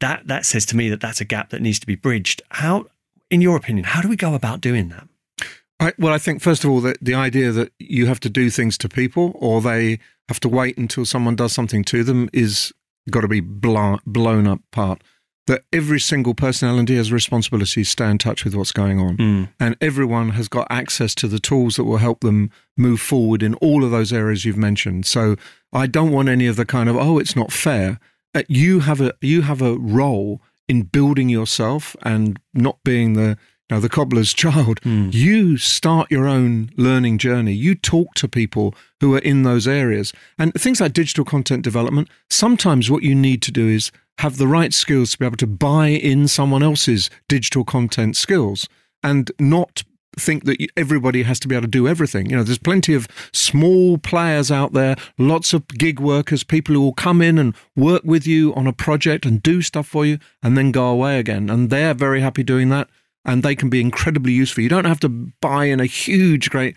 that 0.00 0.26
that 0.26 0.46
says 0.46 0.64
to 0.66 0.76
me 0.76 0.88
that 0.88 1.00
that's 1.00 1.20
a 1.20 1.24
gap 1.24 1.50
that 1.50 1.62
needs 1.62 1.78
to 1.80 1.86
be 1.86 1.94
bridged. 1.94 2.42
How, 2.50 2.86
in 3.30 3.40
your 3.40 3.56
opinion, 3.56 3.84
how 3.84 4.00
do 4.00 4.08
we 4.08 4.16
go 4.16 4.34
about 4.34 4.60
doing 4.60 4.88
that? 4.88 5.08
I, 5.80 5.92
well, 5.98 6.12
I 6.12 6.18
think 6.18 6.42
first 6.42 6.64
of 6.64 6.70
all 6.70 6.80
that 6.80 6.98
the 7.00 7.14
idea 7.14 7.52
that 7.52 7.72
you 7.78 8.06
have 8.06 8.20
to 8.20 8.30
do 8.30 8.50
things 8.50 8.76
to 8.78 8.88
people 8.88 9.32
or 9.36 9.60
they 9.60 10.00
have 10.28 10.40
to 10.40 10.48
wait 10.48 10.76
until 10.76 11.04
someone 11.04 11.36
does 11.36 11.52
something 11.52 11.84
to 11.84 12.02
them 12.02 12.28
is 12.32 12.72
got 13.10 13.20
to 13.20 13.28
be 13.28 13.40
blo- 13.40 14.00
blown 14.06 14.46
up 14.46 14.60
part. 14.72 15.02
That 15.48 15.64
every 15.72 15.98
single 15.98 16.34
person 16.34 16.68
L&D 16.68 16.94
has 16.94 17.10
a 17.10 17.14
responsibility 17.14 17.82
to 17.82 17.90
stay 17.90 18.08
in 18.08 18.18
touch 18.18 18.44
with 18.44 18.54
what's 18.54 18.72
going 18.72 19.00
on, 19.00 19.16
Mm. 19.16 19.48
and 19.58 19.76
everyone 19.80 20.30
has 20.30 20.46
got 20.46 20.66
access 20.70 21.14
to 21.16 21.26
the 21.26 21.40
tools 21.40 21.76
that 21.76 21.84
will 21.84 21.96
help 21.98 22.20
them 22.20 22.50
move 22.76 23.00
forward 23.00 23.42
in 23.42 23.54
all 23.54 23.82
of 23.84 23.90
those 23.90 24.12
areas 24.12 24.44
you've 24.44 24.56
mentioned. 24.56 25.04
So 25.06 25.36
I 25.72 25.86
don't 25.86 26.12
want 26.12 26.28
any 26.28 26.46
of 26.46 26.56
the 26.56 26.64
kind 26.64 26.88
of 26.88 26.96
oh, 26.96 27.18
it's 27.18 27.34
not 27.34 27.50
fair. 27.52 27.98
Uh, 28.34 28.42
you 28.48 28.80
have 28.80 29.00
a 29.00 29.12
you 29.20 29.42
have 29.42 29.60
a 29.60 29.74
role 29.78 30.40
in 30.68 30.82
building 30.82 31.28
yourself 31.28 31.96
and 32.02 32.38
not 32.54 32.76
being 32.84 33.14
the 33.14 33.36
you 33.70 33.76
know, 33.76 33.80
the 33.80 33.88
cobbler's 33.88 34.32
child. 34.44 34.80
Mm. 34.82 35.12
You 35.12 35.56
start 35.58 36.10
your 36.10 36.26
own 36.26 36.70
learning 36.76 37.18
journey. 37.18 37.52
You 37.52 37.74
talk 37.74 38.14
to 38.14 38.28
people 38.28 38.74
who 39.00 39.14
are 39.14 39.18
in 39.20 39.42
those 39.42 39.66
areas. 39.68 40.12
And 40.38 40.52
things 40.54 40.80
like 40.80 40.92
digital 40.94 41.24
content 41.24 41.64
development, 41.64 42.08
sometimes 42.30 42.90
what 42.90 43.02
you 43.02 43.14
need 43.14 43.42
to 43.42 43.52
do 43.52 43.66
is 43.68 43.90
have 44.18 44.36
the 44.36 44.46
right 44.46 44.72
skills 44.72 45.12
to 45.12 45.18
be 45.18 45.26
able 45.26 45.36
to 45.36 45.46
buy 45.46 45.88
in 45.88 46.28
someone 46.28 46.62
else's 46.62 47.10
digital 47.28 47.64
content 47.64 48.16
skills 48.16 48.68
and 49.02 49.30
not 49.38 49.84
think 50.18 50.44
that 50.44 50.58
everybody 50.76 51.22
has 51.22 51.38
to 51.40 51.48
be 51.48 51.54
able 51.54 51.62
to 51.62 51.68
do 51.68 51.86
everything. 51.86 52.28
You 52.28 52.36
know, 52.36 52.42
there's 52.42 52.58
plenty 52.58 52.94
of 52.94 53.06
small 53.32 53.98
players 53.98 54.50
out 54.50 54.72
there, 54.72 54.96
lots 55.18 55.52
of 55.52 55.66
gig 55.68 56.00
workers, 56.00 56.42
people 56.42 56.74
who 56.74 56.80
will 56.80 56.92
come 56.92 57.22
in 57.22 57.38
and 57.38 57.54
work 57.76 58.02
with 58.04 58.26
you 58.26 58.54
on 58.54 58.66
a 58.66 58.72
project 58.72 59.24
and 59.24 59.42
do 59.42 59.62
stuff 59.62 59.86
for 59.86 60.04
you 60.04 60.18
and 60.42 60.56
then 60.56 60.72
go 60.72 60.86
away 60.86 61.18
again. 61.18 61.48
And 61.48 61.70
they're 61.70 61.94
very 61.94 62.20
happy 62.20 62.42
doing 62.42 62.68
that 62.70 62.88
and 63.24 63.42
they 63.42 63.54
can 63.54 63.68
be 63.68 63.80
incredibly 63.80 64.32
useful. 64.32 64.62
You 64.62 64.68
don't 64.68 64.86
have 64.86 65.00
to 65.00 65.08
buy 65.08 65.66
in 65.66 65.80
a 65.80 65.86
huge, 65.86 66.50
great, 66.50 66.76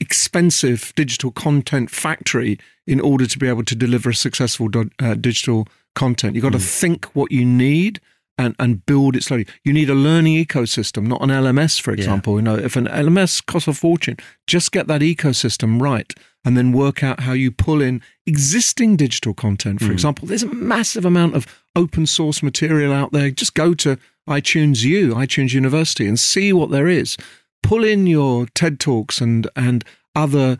expensive 0.00 0.92
digital 0.96 1.30
content 1.30 1.90
factory 1.90 2.58
in 2.86 3.00
order 3.00 3.26
to 3.26 3.38
be 3.38 3.48
able 3.48 3.64
to 3.64 3.74
deliver 3.74 4.12
successful 4.12 4.68
uh, 5.00 5.14
digital 5.14 5.68
content. 5.94 6.34
You've 6.34 6.42
got 6.44 6.52
to 6.52 6.58
think 6.58 7.06
what 7.06 7.32
you 7.32 7.44
need 7.44 8.00
and, 8.38 8.54
and 8.58 8.86
build 8.86 9.16
it 9.16 9.24
slowly. 9.24 9.46
You 9.64 9.72
need 9.72 9.90
a 9.90 9.94
learning 9.94 10.42
ecosystem, 10.42 11.06
not 11.06 11.20
an 11.22 11.30
LMS, 11.30 11.80
for 11.80 11.92
example. 11.92 12.36
You 12.36 12.42
know, 12.42 12.54
if 12.56 12.76
an 12.76 12.86
LMS 12.86 13.44
costs 13.44 13.68
a 13.68 13.72
fortune, 13.72 14.16
just 14.46 14.70
get 14.70 14.86
that 14.86 15.00
ecosystem 15.00 15.80
right 15.80 16.12
and 16.44 16.56
then 16.56 16.72
work 16.72 17.02
out 17.02 17.20
how 17.20 17.32
you 17.32 17.50
pull 17.50 17.82
in 17.82 18.00
existing 18.26 18.96
digital 18.96 19.34
content. 19.34 19.80
For 19.80 19.86
example, 19.92 20.28
there's 20.28 20.44
a 20.44 20.54
massive 20.54 21.04
amount 21.04 21.34
of 21.34 21.46
open 21.74 22.06
source 22.06 22.42
material 22.42 22.92
out 22.92 23.12
there. 23.12 23.30
Just 23.30 23.54
go 23.54 23.74
to 23.74 23.98
iTunes 24.28 24.84
U, 24.84 25.14
iTunes 25.14 25.52
University, 25.52 26.06
and 26.06 26.18
see 26.18 26.52
what 26.52 26.70
there 26.70 26.86
is. 26.86 27.16
Pull 27.62 27.84
in 27.84 28.06
your 28.06 28.46
TED 28.54 28.80
Talks 28.80 29.20
and, 29.20 29.48
and 29.56 29.84
other 30.14 30.58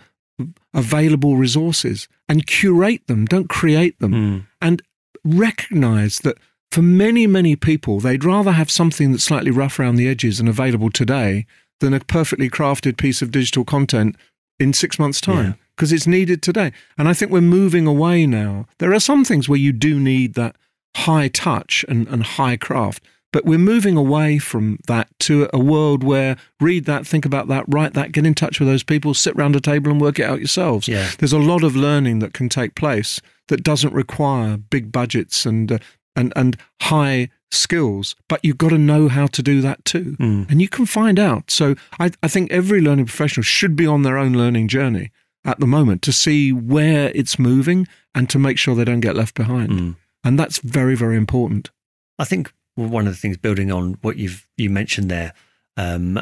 available 0.75 1.37
resources 1.37 2.09
and 2.29 2.47
curate 2.47 3.07
them, 3.07 3.25
don't 3.25 3.49
create 3.49 3.99
them. 3.99 4.13
Mm. 4.13 4.47
And 4.61 4.83
recognize 5.25 6.21
that 6.21 6.39
for 6.71 6.83
many, 6.83 7.27
many 7.27 7.57
people, 7.57 8.01
they'd 8.01 8.25
rather 8.25 8.53
have 8.53 8.71
something 8.71 9.13
that's 9.13 9.25
slightly 9.25 9.51
rough 9.51 9.79
around 9.79 9.97
the 9.97 10.09
edges 10.09 10.39
and 10.39 10.49
available 10.49 10.91
today 10.91 11.47
than 11.81 11.95
a 11.95 12.01
perfectly 12.01 12.51
crafted 12.51 12.97
piece 12.97 13.23
of 13.23 13.31
digital 13.31 13.65
content 13.65 14.17
in 14.59 14.73
six 14.73 14.99
months' 14.99 15.21
time 15.21 15.57
because 15.77 15.93
it's 15.93 16.07
needed 16.07 16.43
today. 16.43 16.73
And 16.99 17.09
I 17.09 17.15
think 17.15 17.31
we're 17.31 17.41
moving 17.41 17.87
away 17.87 18.27
now. 18.27 18.67
There 18.79 18.93
are 18.93 19.01
some 19.01 19.25
things 19.25 19.49
where 19.49 19.59
you 19.59 19.73
do 19.73 19.99
need 20.01 20.35
that 20.35 20.57
high 20.97 21.29
touch 21.29 21.85
and, 21.89 22.09
and 22.09 22.23
high 22.25 22.57
craft, 22.57 23.03
but 23.33 23.45
we're 23.45 23.59
moving 23.59 23.97
away 23.97 24.38
from 24.38 24.79
that 24.87 25.09
to 25.21 25.49
a 25.53 25.59
world 25.59 26.03
where 26.03 26.37
read 26.61 26.87
that, 26.87 27.07
think 27.07 27.25
about 27.25 27.49
that, 27.49 27.64
write 27.69 27.95
that, 27.95 28.12
get 28.12 28.27
in 28.27 28.35
touch 28.35 28.59
with 28.59 28.69
those 28.69 28.83
people, 28.83 29.14
sit 29.14 29.37
round 29.37 29.57
a 29.57 29.61
table 29.61 29.91
and 29.91 30.01
work 30.01 30.19
it 30.19 30.25
out 30.25 30.38
yourselves. 30.38 30.88
Yeah. 30.88 31.11
There's 31.19 31.33
a 31.33 31.38
lot 31.38 31.62
of 31.62 31.77
learning 31.77 32.21
that 32.21 32.33
can 32.33 32.49
take 32.49 32.75
place 32.75 33.21
that 33.49 33.62
doesn't 33.62 33.93
require 33.93 34.57
big 34.57 34.93
budgets 34.93 35.45
and 35.45 35.73
uh, 35.73 35.79
and 36.17 36.33
and 36.37 36.57
high 36.83 37.29
skills, 37.51 38.14
but 38.29 38.45
you've 38.45 38.59
got 38.59 38.71
to 38.71 38.79
know 38.79 39.09
how 39.09 39.27
to 39.27 39.43
do 39.43 39.61
that 39.61 39.85
too. 39.85 40.17
Mm. 40.19 40.51
And 40.51 40.61
you 40.61 40.69
can 40.69 40.87
find 40.87 41.19
out. 41.19 41.51
So 41.51 41.77
I, 41.99 42.11
I 42.23 42.29
think 42.29 42.51
every 42.51 42.81
learning 42.81 43.07
professional 43.07 43.45
should 43.45 43.77
be 43.77 43.87
on 43.87 44.03
their 44.03 44.19
own 44.19 44.33
learning 44.33 44.69
journey 44.69 45.11
at 45.45 45.61
the 45.61 45.67
moment 45.67 46.03
to 46.03 46.12
see 46.12 46.53
where 46.53 47.11
it's 47.14 47.38
moving 47.38 47.87
and 48.14 48.29
to 48.31 48.38
make 48.38 48.59
sure 48.59 48.75
they 48.75 48.85
don't 48.85 49.01
get 49.01 49.17
left 49.17 49.35
behind. 49.35 49.71
Mm. 49.71 49.97
And 50.25 50.38
that's 50.38 50.59
very, 50.59 50.95
very 50.95 51.17
important. 51.17 51.71
I 52.19 52.25
think 52.25 52.53
one 52.87 53.07
of 53.07 53.12
the 53.12 53.19
things 53.19 53.37
building 53.37 53.73
on 53.73 53.95
what 54.03 54.17
you've 54.17 54.47
you 54.57 54.71
mentioned 54.71 55.11
there, 55.11 55.33
um, 55.77 56.21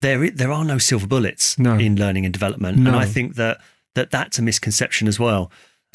there 0.00 0.30
there 0.30 0.50
are 0.52 0.64
no 0.64 0.78
silver 0.78 1.06
bullets 1.06 1.58
No. 1.58 1.74
in 1.78 1.96
learning 1.96 2.24
and 2.24 2.32
development, 2.32 2.78
No. 2.78 2.90
and 2.90 2.96
I 2.98 3.04
think 3.06 3.36
that 3.36 3.60
that 3.94 4.10
that's 4.10 4.38
a 4.38 4.42
misconception 4.42 5.06
as 5.08 5.18
well. 5.18 5.50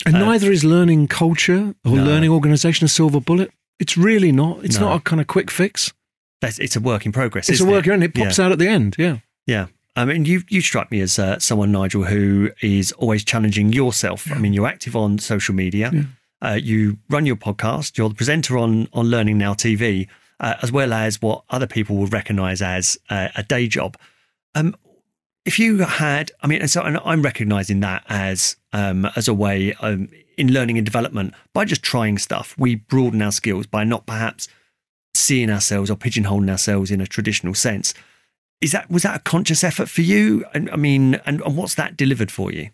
And 0.05 0.15
Uh, 0.15 0.19
neither 0.25 0.51
is 0.51 0.63
learning 0.63 1.07
culture 1.07 1.75
or 1.83 1.95
No. 1.97 2.03
learning 2.03 2.29
organization 2.29 2.85
a 2.85 2.87
silver 2.87 3.19
bullet. 3.19 3.51
It's 3.79 3.97
really 3.97 4.31
not. 4.31 4.63
It's 4.63 4.79
No. 4.79 4.89
not 4.89 4.97
a 4.97 4.99
kind 5.01 5.19
of 5.21 5.27
quick 5.27 5.51
fix. 5.51 5.91
That's 6.41 6.59
it's 6.59 6.75
a 6.75 6.79
work 6.79 7.05
in 7.05 7.11
progress. 7.11 7.49
It's 7.49 7.59
a 7.61 7.65
work 7.65 7.87
it? 7.87 7.93
and 7.93 8.03
it 8.03 8.13
pops 8.13 8.39
out 8.39 8.51
at 8.51 8.59
the 8.59 8.67
end. 8.67 8.95
Yeah. 8.97 9.17
Yeah. 9.45 9.67
I 9.95 10.05
mean, 10.05 10.25
you 10.25 10.43
you 10.49 10.61
strike 10.61 10.91
me 10.91 11.01
as 11.01 11.17
uh, 11.17 11.39
someone, 11.39 11.71
Nigel, 11.71 12.03
who 12.05 12.51
is 12.61 12.91
always 12.93 13.23
challenging 13.25 13.73
yourself. 13.73 14.31
I 14.31 14.37
mean, 14.37 14.53
you're 14.53 14.67
active 14.67 14.95
on 14.95 15.17
social 15.17 15.55
media. 15.55 15.89
Yeah. 15.91 16.03
Uh, 16.41 16.59
you 16.61 16.97
run 17.09 17.25
your 17.25 17.35
podcast. 17.35 17.97
You're 17.97 18.09
the 18.09 18.15
presenter 18.15 18.57
on 18.57 18.87
on 18.93 19.07
Learning 19.07 19.37
Now 19.37 19.53
TV, 19.53 20.07
uh, 20.39 20.55
as 20.61 20.71
well 20.71 20.93
as 20.93 21.21
what 21.21 21.43
other 21.49 21.67
people 21.67 21.95
would 21.97 22.13
recognise 22.13 22.61
as 22.61 22.97
uh, 23.09 23.29
a 23.35 23.43
day 23.43 23.67
job. 23.67 23.97
Um, 24.55 24.75
if 25.45 25.59
you 25.59 25.79
had, 25.79 26.31
I 26.41 26.47
mean, 26.47 26.61
and 26.61 26.69
so 26.69 26.81
and 26.81 26.99
I'm 27.03 27.21
recognising 27.21 27.79
that 27.81 28.03
as 28.09 28.55
um, 28.73 29.05
as 29.15 29.27
a 29.27 29.33
way 29.33 29.73
um, 29.81 30.09
in 30.37 30.53
learning 30.53 30.77
and 30.77 30.85
development 30.85 31.33
by 31.53 31.65
just 31.65 31.83
trying 31.83 32.17
stuff. 32.17 32.55
We 32.57 32.75
broaden 32.75 33.21
our 33.21 33.31
skills 33.31 33.65
by 33.65 33.83
not 33.83 34.05
perhaps 34.05 34.47
seeing 35.13 35.49
ourselves 35.49 35.89
or 35.89 35.95
pigeonholing 35.95 36.49
ourselves 36.49 36.91
in 36.91 37.01
a 37.01 37.07
traditional 37.07 37.55
sense 37.55 37.93
is 38.61 38.71
that 38.71 38.89
was 38.89 39.03
that 39.03 39.15
a 39.15 39.19
conscious 39.19 39.63
effort 39.63 39.89
for 39.89 40.01
you 40.01 40.45
and 40.53 40.69
i 40.69 40.75
mean 40.75 41.15
and, 41.25 41.41
and 41.41 41.57
what's 41.57 41.73
that 41.73 41.97
delivered 41.97 42.31
for 42.31 42.51
you 42.51 42.69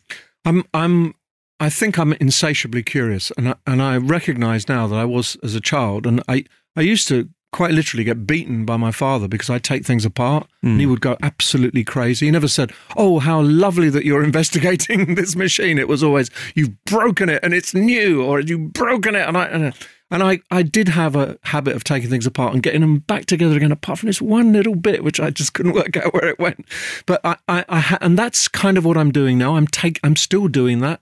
I'm 0.45 0.63
I'm 0.73 1.15
I 1.59 1.69
think 1.69 1.97
I'm 1.97 2.13
insatiably 2.13 2.83
curious 2.83 3.31
and 3.37 3.49
I, 3.49 3.55
and 3.65 3.81
I 3.81 3.97
recognize 3.97 4.67
now 4.67 4.87
that 4.87 4.95
I 4.95 5.05
was 5.05 5.37
as 5.43 5.55
a 5.55 5.61
child 5.61 6.05
and 6.05 6.21
I 6.27 6.45
I 6.75 6.81
used 6.81 7.07
to 7.09 7.29
quite 7.53 7.71
literally 7.71 8.03
get 8.03 8.27
beaten 8.27 8.65
by 8.65 8.75
my 8.75 8.91
father 8.91 9.27
because 9.27 9.49
I 9.49 9.59
take 9.59 9.85
things 9.85 10.03
apart 10.03 10.47
and 10.63 10.79
he 10.79 10.85
hmm. 10.85 10.91
would 10.91 11.01
go 11.01 11.15
absolutely 11.21 11.83
crazy. 11.83 12.25
He 12.25 12.31
never 12.31 12.47
said, 12.49 12.73
"Oh, 12.97 13.19
how 13.19 13.41
lovely 13.41 13.89
that 13.91 14.03
you're 14.03 14.23
investigating 14.31 15.15
this 15.15 15.35
machine." 15.35 15.77
It 15.77 15.87
was 15.87 16.03
always, 16.03 16.29
"You've 16.55 16.83
broken 16.83 17.29
it 17.29 17.41
and 17.43 17.53
it's 17.53 17.73
new," 17.73 18.23
or 18.23 18.41
"You've 18.41 18.73
broken 18.73 19.15
it," 19.15 19.27
and 19.27 19.37
I 19.37 19.45
and 19.45 19.67
I, 19.67 19.73
and 20.11 20.23
I, 20.23 20.41
I 20.51 20.63
did 20.63 20.89
have 20.89 21.15
a 21.15 21.37
habit 21.43 21.75
of 21.75 21.83
taking 21.83 22.09
things 22.09 22.25
apart 22.25 22.53
and 22.53 22.61
getting 22.61 22.81
them 22.81 22.99
back 22.99 23.25
together 23.25 23.55
again. 23.55 23.71
Apart 23.71 23.99
from 23.99 24.07
this 24.07 24.21
one 24.21 24.51
little 24.51 24.75
bit, 24.75 25.03
which 25.03 25.19
I 25.19 25.29
just 25.29 25.53
couldn't 25.53 25.73
work 25.73 25.95
out 25.95 26.13
where 26.13 26.27
it 26.27 26.39
went. 26.39 26.65
But 27.05 27.21
I, 27.23 27.37
I, 27.47 27.65
I 27.69 27.79
ha- 27.79 27.97
and 28.01 28.17
that's 28.17 28.47
kind 28.47 28.77
of 28.77 28.83
what 28.83 28.97
I'm 28.97 29.11
doing 29.11 29.37
now. 29.37 29.55
I'm 29.55 29.67
take, 29.67 29.99
I'm 30.03 30.15
still 30.15 30.47
doing 30.47 30.79
that. 30.79 31.01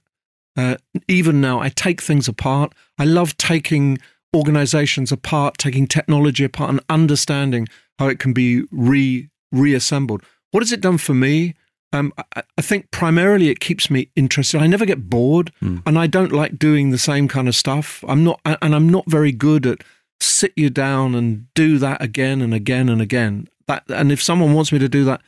Uh, 0.58 0.76
even 1.08 1.40
now, 1.42 1.60
I 1.60 1.70
take 1.70 2.02
things 2.02 2.28
apart. 2.28 2.74
I 2.98 3.06
love 3.06 3.38
taking 3.38 4.00
organizations 4.36 5.12
apart, 5.12 5.58
taking 5.58 5.88
technology 5.88 6.44
apart, 6.44 6.70
and 6.70 6.82
understanding 6.90 7.68
how 8.00 8.08
it 8.08 8.20
can 8.20 8.34
be 8.34 8.64
re 8.72 9.30
reassembled. 9.52 10.24
What 10.52 10.64
has 10.64 10.72
it 10.72 10.82
done 10.82 10.98
for 10.98 11.14
me? 11.14 11.56
Um, 11.94 12.14
I, 12.36 12.44
I 12.58 12.62
think 12.62 12.90
primarily 12.92 13.50
it 13.50 13.60
keeps 13.60 13.90
me 13.90 14.10
interested. 14.16 14.62
I 14.62 14.68
never 14.68 14.86
get 14.86 15.10
bored, 15.10 15.52
and 15.86 16.00
I 16.00 16.08
don't 16.08 16.32
like 16.32 16.58
doing 16.58 16.90
the 16.90 16.98
same 16.98 17.28
kind 17.28 17.48
of 17.48 17.56
stuff. 17.56 18.04
I'm 18.08 18.24
not, 18.24 18.40
and 18.46 18.76
I'm 18.76 18.90
not 18.90 19.10
very 19.10 19.32
good 19.32 19.66
at 19.66 19.84
sit 20.22 20.54
you 20.56 20.70
down 20.70 21.16
and 21.16 21.52
do 21.54 21.78
that 21.80 22.02
again 22.02 22.42
and 22.42 22.54
again 22.54 22.90
and 22.90 23.02
again. 23.02 23.48
That, 23.68 23.84
and 23.90 24.12
if 24.12 24.22
someone 24.22 24.54
wants 24.54 24.72
me 24.72 24.80
to 24.80 24.90
do 24.90 25.04
that, 25.06 25.22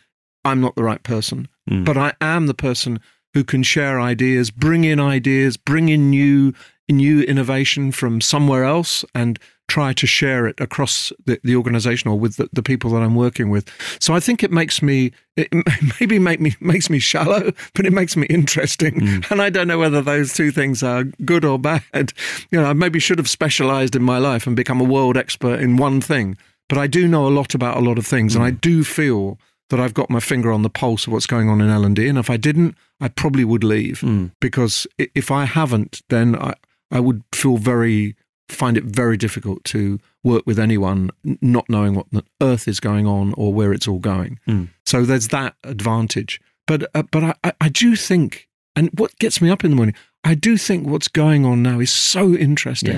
I'm 0.46 0.62
not 0.62 0.76
the 0.76 0.84
right 0.84 1.02
person. 1.04 1.48
Mm. 1.70 1.86
But 1.86 1.98
I 1.98 2.14
am 2.22 2.48
the 2.48 2.54
person 2.54 3.00
who 3.34 3.43
can 3.43 3.63
share 3.63 4.00
ideas, 4.00 4.52
bring 4.52 4.84
in 4.84 5.00
ideas, 5.00 5.58
bring 5.58 5.89
in 5.89 6.10
new 6.10 6.54
new 6.89 7.22
innovation 7.22 7.91
from 7.91 8.22
somewhere 8.22 8.63
else, 8.63 9.04
and 9.15 9.39
try 9.67 9.93
to 9.93 10.06
share 10.06 10.46
it 10.46 10.60
across 10.60 11.12
the, 11.26 11.39
the 11.43 11.56
organization 11.56 12.10
or 12.12 12.19
with 12.19 12.36
the, 12.36 12.48
the 12.54 12.62
people 12.62 12.91
that 12.91 13.02
I'm 13.02 13.15
working 13.15 13.50
with. 13.50 13.69
So 14.00 14.13
I 14.13 14.19
think 14.19 14.43
it 14.43 14.52
makes 14.52 14.82
me 14.82 15.12
it 15.36 15.48
maybe 16.00 16.19
make 16.19 16.39
me 16.39 16.56
makes 16.60 16.89
me 16.89 17.00
shallow, 17.00 17.52
but 17.74 17.86
it 17.86 17.93
makes 17.93 18.15
me 18.15 18.28
interesting. 18.28 18.96
Mm. 18.96 19.32
And 19.32 19.41
I 19.41 19.50
don't 19.50 19.67
know 19.67 19.80
whether 19.80 20.02
those 20.02 20.34
two 20.34 20.52
things 20.52 20.84
are 20.84 21.06
good 21.26 21.46
or 21.46 21.58
bad. 21.58 22.13
You 22.52 22.62
know, 22.62 22.65
I 22.65 22.74
maybe 22.74 23.00
should 23.00 23.17
have 23.17 23.30
specialized 23.30 23.96
in 23.96 24.04
my 24.04 24.17
life 24.17 24.46
and 24.46 24.56
become 24.56 24.82
a 24.82 24.86
world 24.86 25.17
expert 25.17 25.60
in 25.60 25.78
one 25.78 26.02
thing. 26.02 26.38
But 26.69 26.78
I 26.78 26.88
do 26.88 27.08
know 27.08 27.28
a 27.28 27.30
lot 27.30 27.54
about 27.56 27.78
a 27.78 27.82
lot 27.82 27.98
of 27.98 28.06
things, 28.06 28.36
and 28.36 28.43
I 28.43 28.52
mm. 28.52 28.62
do 28.62 28.84
feel 28.84 29.38
that 29.76 29.82
I've 29.84 29.94
got 29.96 30.10
my 30.10 30.20
finger 30.20 30.52
on 30.52 30.62
the 30.62 30.70
pulse 30.70 31.08
of 31.08 31.14
what's 31.14 31.26
going 31.26 31.50
on 31.50 31.60
in 31.62 31.70
L 31.70 31.84
and 31.84 31.96
D. 31.96 32.08
And 32.08 32.18
if 32.20 32.30
I 32.30 32.38
didn't, 32.38 32.76
I 33.02 33.08
probably 33.08 33.44
would 33.44 33.64
leave 33.64 34.02
Mm. 34.02 34.32
because 34.40 34.86
if 34.98 35.32
I 35.32 35.46
haven't, 35.46 36.02
then 36.10 36.36
I 36.36 36.54
I 36.92 37.00
would 37.00 37.24
feel 37.34 37.58
very 37.58 38.16
find 38.50 38.78
it 38.78 38.84
very 38.84 39.18
difficult 39.18 39.64
to 39.64 40.00
work 40.24 40.44
with 40.46 40.60
anyone 40.60 41.10
not 41.42 41.68
knowing 41.70 41.96
what 41.96 42.06
the 42.12 42.24
earth 42.42 42.68
is 42.68 42.80
going 42.80 43.08
on 43.08 43.34
or 43.36 43.52
where 43.54 43.74
it's 43.74 43.88
all 43.88 44.00
going. 44.00 44.38
Mm. 44.48 44.68
So 44.86 45.04
there's 45.06 45.30
that 45.30 45.56
advantage. 45.64 46.40
But 46.68 46.84
uh, 46.96 47.04
but 47.12 47.24
I, 47.24 47.34
I- 47.44 47.54
I 47.62 47.70
do 47.70 47.96
think, 47.96 48.48
and 48.76 48.90
what 48.94 49.18
gets 49.20 49.42
me 49.42 49.50
up 49.50 49.64
in 49.66 49.72
the 49.72 49.76
morning, 49.78 49.96
I 50.24 50.36
do 50.36 50.56
think 50.58 50.88
what's 50.88 51.08
going 51.10 51.46
on 51.46 51.64
now 51.64 51.80
is 51.80 51.92
so 51.92 52.34
interesting. 52.36 52.94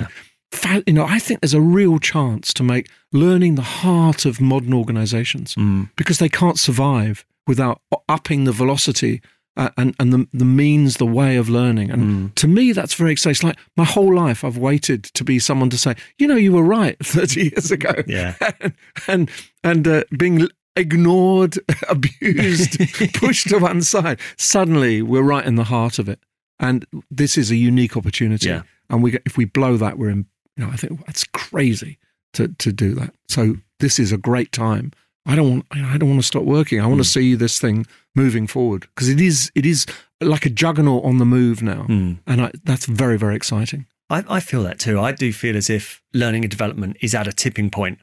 Yeah. 0.64 0.82
You 0.88 0.94
know, 0.94 1.06
I 1.06 1.20
think 1.20 1.42
there's 1.42 1.54
a 1.54 1.62
real 1.62 2.00
chance 2.00 2.54
to 2.54 2.64
make 2.64 2.88
learning 3.16 3.56
the 3.56 3.62
heart 3.84 4.26
of 4.26 4.40
modern 4.42 4.74
organizations 4.74 5.56
Mm. 5.56 5.90
because 5.96 6.18
they 6.20 6.30
can't 6.30 6.60
survive 6.60 7.26
without 7.48 7.82
upping 8.10 8.44
the 8.46 8.52
velocity 8.52 9.22
uh, 9.58 9.70
and, 9.78 9.96
and 10.00 10.12
the, 10.12 10.28
the 10.34 10.44
means, 10.64 10.98
the 10.98 11.06
way 11.06 11.38
of 11.38 11.48
learning. 11.48 11.90
And 11.90 12.04
Mm. 12.04 12.36
to 12.36 12.48
me, 12.48 12.74
that's 12.74 12.94
very 12.94 13.12
exciting. 13.14 13.32
It's 13.32 13.44
like 13.44 13.58
my 13.78 13.86
whole 13.86 14.14
life, 14.14 14.44
I've 14.44 14.58
waited 14.58 15.04
to 15.14 15.24
be 15.24 15.40
someone 15.40 15.70
to 15.70 15.78
say, 15.78 15.96
you 16.20 16.28
know, 16.28 16.36
you 16.36 16.52
were 16.52 16.64
right 16.80 16.98
30 17.04 17.42
years 17.52 17.72
ago. 17.72 17.94
Yeah. 18.06 18.36
and 19.08 19.30
and 19.64 19.88
uh, 19.88 20.04
being 20.18 20.50
ignored, 20.76 21.58
abused, 21.90 22.78
pushed 23.14 23.48
to 23.50 23.60
one 23.60 23.82
side. 23.82 24.20
Suddenly, 24.38 25.02
we're 25.02 25.22
right 25.24 25.46
in 25.46 25.56
the 25.56 25.64
heart 25.64 26.00
of 26.00 26.10
it. 26.10 26.20
And 26.60 26.86
this 27.10 27.38
is 27.38 27.50
a 27.52 27.56
unique 27.56 27.96
opportunity. 27.98 28.50
Yeah. 28.50 28.64
And 28.90 29.02
we 29.04 29.18
if 29.26 29.38
we 29.38 29.46
blow 29.46 29.78
that, 29.78 29.98
we're 29.98 30.10
in, 30.10 30.26
you 30.58 30.66
know, 30.66 30.72
I 30.72 30.76
think 30.78 31.06
that's 31.06 31.24
crazy 31.34 31.98
to, 32.36 32.48
to 32.50 32.72
do 32.72 32.94
that. 32.96 33.14
So 33.28 33.56
this 33.80 34.00
is 34.00 34.12
a 34.12 34.18
great 34.18 34.52
time. 34.52 34.92
I 35.26 35.36
don't 35.36 35.50
want, 35.50 35.66
I 35.72 35.98
don't 35.98 36.10
want 36.10 36.22
to 36.22 36.28
stop 36.28 36.44
working. 36.44 36.80
I 36.80 36.86
want 36.86 37.00
to 37.00 37.10
see 37.10 37.36
this 37.36 37.60
thing 37.60 37.88
moving 38.14 38.48
forward 38.48 38.88
because 38.94 39.10
it 39.10 39.20
is, 39.20 39.52
it 39.56 39.66
is 39.66 39.86
like 40.22 40.46
a 40.46 40.50
juggernaut 40.50 41.04
on 41.04 41.18
the 41.18 41.26
move 41.26 41.64
now. 41.64 41.86
Mm. 41.90 42.20
And 42.28 42.42
I, 42.42 42.52
that's 42.64 42.86
very, 42.86 43.18
very 43.18 43.36
exciting. 43.36 43.88
I, 44.10 44.24
I 44.30 44.40
feel 44.40 44.64
that 44.64 44.80
too. 44.80 45.00
I 45.00 45.12
do 45.12 45.34
feel 45.34 45.58
as 45.58 45.70
if 45.70 46.04
learning 46.14 46.44
and 46.44 46.52
development 46.52 46.98
is 47.02 47.16
at 47.16 47.28
a 47.28 47.34
tipping 47.34 47.72
point, 47.72 48.00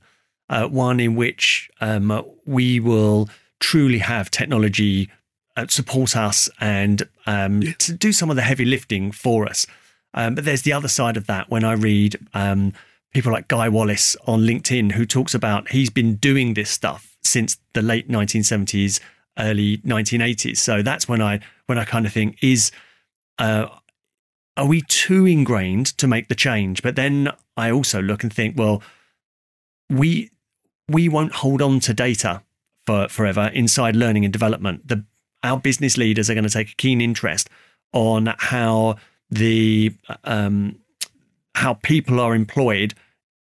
uh, 0.48 0.66
one 0.66 0.98
in 0.98 1.14
which 1.14 1.70
um, 1.80 2.24
we 2.44 2.80
will 2.80 3.28
truly 3.60 3.98
have 3.98 4.30
technology 4.30 5.08
uh, 5.56 5.66
support 5.68 6.16
us 6.16 6.48
and 6.60 7.02
um, 7.26 7.62
to 7.78 7.92
do 7.92 8.12
some 8.12 8.30
of 8.30 8.36
the 8.36 8.42
heavy 8.42 8.64
lifting 8.64 9.12
for 9.12 9.46
us. 9.46 9.66
Um, 10.14 10.34
but 10.34 10.44
there's 10.44 10.62
the 10.62 10.72
other 10.72 10.88
side 10.88 11.16
of 11.16 11.26
that 11.26 11.50
when 11.50 11.64
I 11.64 11.72
read 11.74 12.16
um, 12.34 12.72
people 13.12 13.32
like 13.32 13.48
Guy 13.48 13.68
Wallace 13.68 14.16
on 14.26 14.40
LinkedIn 14.40 14.92
who 14.92 15.04
talks 15.06 15.34
about 15.34 15.70
he's 15.70 15.90
been 15.90 16.16
doing 16.16 16.54
this 16.54 16.70
stuff 16.70 17.16
since 17.22 17.58
the 17.74 17.82
late 17.82 18.08
1970s, 18.08 19.00
early 19.38 19.78
1980s. 19.78 20.58
So 20.58 20.82
that's 20.82 21.08
when 21.08 21.22
I 21.22 21.40
when 21.66 21.78
I 21.78 21.84
kind 21.84 22.06
of 22.06 22.12
think 22.12 22.38
is 22.42 22.70
uh, 23.38 23.68
are 24.56 24.66
we 24.66 24.82
too 24.82 25.26
ingrained 25.26 25.86
to 25.98 26.06
make 26.06 26.28
the 26.28 26.34
change? 26.34 26.82
But 26.82 26.96
then 26.96 27.30
I 27.56 27.70
also 27.70 28.02
look 28.02 28.22
and 28.22 28.32
think, 28.32 28.58
well, 28.58 28.82
we 29.88 30.30
we 30.88 31.08
won't 31.08 31.32
hold 31.32 31.62
on 31.62 31.80
to 31.80 31.94
data 31.94 32.42
for 32.86 33.08
forever 33.08 33.50
inside 33.54 33.96
learning 33.96 34.24
and 34.24 34.32
development. 34.32 34.88
The 34.88 35.04
our 35.42 35.58
business 35.58 35.96
leaders 35.96 36.30
are 36.30 36.34
going 36.34 36.44
to 36.44 36.50
take 36.50 36.70
a 36.70 36.76
keen 36.76 37.00
interest 37.00 37.50
on 37.92 38.32
how 38.38 38.96
the 39.30 39.92
um, 40.24 40.78
how 41.54 41.74
people 41.74 42.20
are 42.20 42.34
employed 42.34 42.94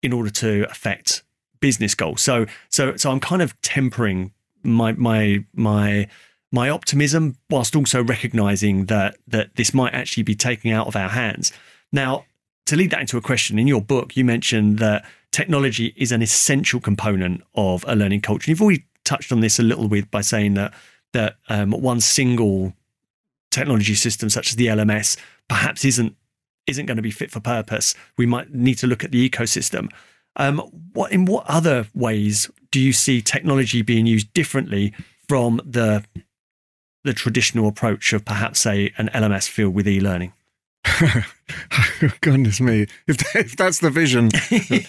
in 0.01 0.14
order 0.14 0.30
to 0.30 0.70
affect 0.70 1.24
business 1.60 1.95
goals. 1.95 2.22
So 2.22 2.45
so 2.70 2.95
so 2.95 3.12
I'm 3.12 3.20
kind 3.20 3.41
of 3.41 3.60
tempering 3.62 4.32
my 4.64 4.93
my 4.93 5.43
my 5.53 6.08
my 6.51 6.70
optimism 6.70 7.38
whilst 7.49 7.76
also 7.76 8.03
recognizing 8.03 8.86
that 8.86 9.18
that 9.28 9.55
this 9.55 9.74
might 9.74 9.93
actually 9.93 10.24
be 10.24 10.36
taken 10.36 10.72
out 10.72 10.88
of 10.88 10.95
our 10.95 11.10
hands. 11.10 11.51
Now, 11.91 12.26
to 12.66 12.76
lead 12.76 12.91
that 12.91 13.01
into 13.01 13.18
a 13.18 13.22
question, 13.22 13.58
in 13.58 13.68
your 13.68 13.82
book, 13.82 14.18
you 14.18 14.26
mentioned 14.26 14.80
that 14.80 15.05
technology 15.32 15.93
is 15.95 16.12
an 16.12 16.22
essential 16.22 16.80
component 16.80 17.41
of 17.55 17.86
a 17.88 17.95
learning 17.95 18.22
culture. 18.22 18.51
You've 18.51 18.62
already 18.62 18.86
touched 19.03 19.32
on 19.32 19.39
this 19.39 19.58
a 19.58 19.64
little 19.64 19.88
bit 19.88 20.12
by 20.12 20.22
saying 20.22 20.53
that 20.55 20.74
that 21.14 21.38
um, 21.49 21.72
one 21.72 22.01
single 22.01 22.74
technology 23.51 23.95
system 23.95 24.30
such 24.30 24.49
as 24.49 24.55
the 24.55 24.68
LMS 24.68 25.18
perhaps 25.47 25.86
isn't 25.86 26.16
isn't 26.68 26.86
going 26.86 26.97
to 26.97 27.01
be 27.01 27.11
fit 27.11 27.32
for 27.32 27.39
purpose. 27.39 27.95
We 28.18 28.26
might 28.26 28.53
need 28.53 28.78
to 28.80 28.88
look 28.88 29.03
at 29.03 29.11
the 29.11 29.28
ecosystem. 29.28 29.89
Um, 30.36 30.59
what 30.93 31.11
in 31.11 31.26
what 31.26 31.45
other 31.47 31.88
ways 31.95 32.51
do 32.70 32.80
you 32.80 32.93
see 32.93 33.22
technology 33.22 33.82
being 33.82 34.05
used 34.05 34.32
differently 34.34 34.93
from 35.28 35.61
the 35.65 36.03
the 37.03 37.13
traditional 37.13 37.68
approach 37.68 38.11
of 38.13 38.26
perhaps 38.26 38.59
say 38.59 38.93
an 38.97 39.09
LMS 39.13 39.47
filled 39.47 39.74
with 39.74 39.88
e-learning? 39.88 40.34
Goodness 42.22 42.61
me! 42.61 42.88
If, 43.07 43.36
if 43.36 43.57
that's 43.57 43.80
the 43.80 43.89
vision, 43.89 44.30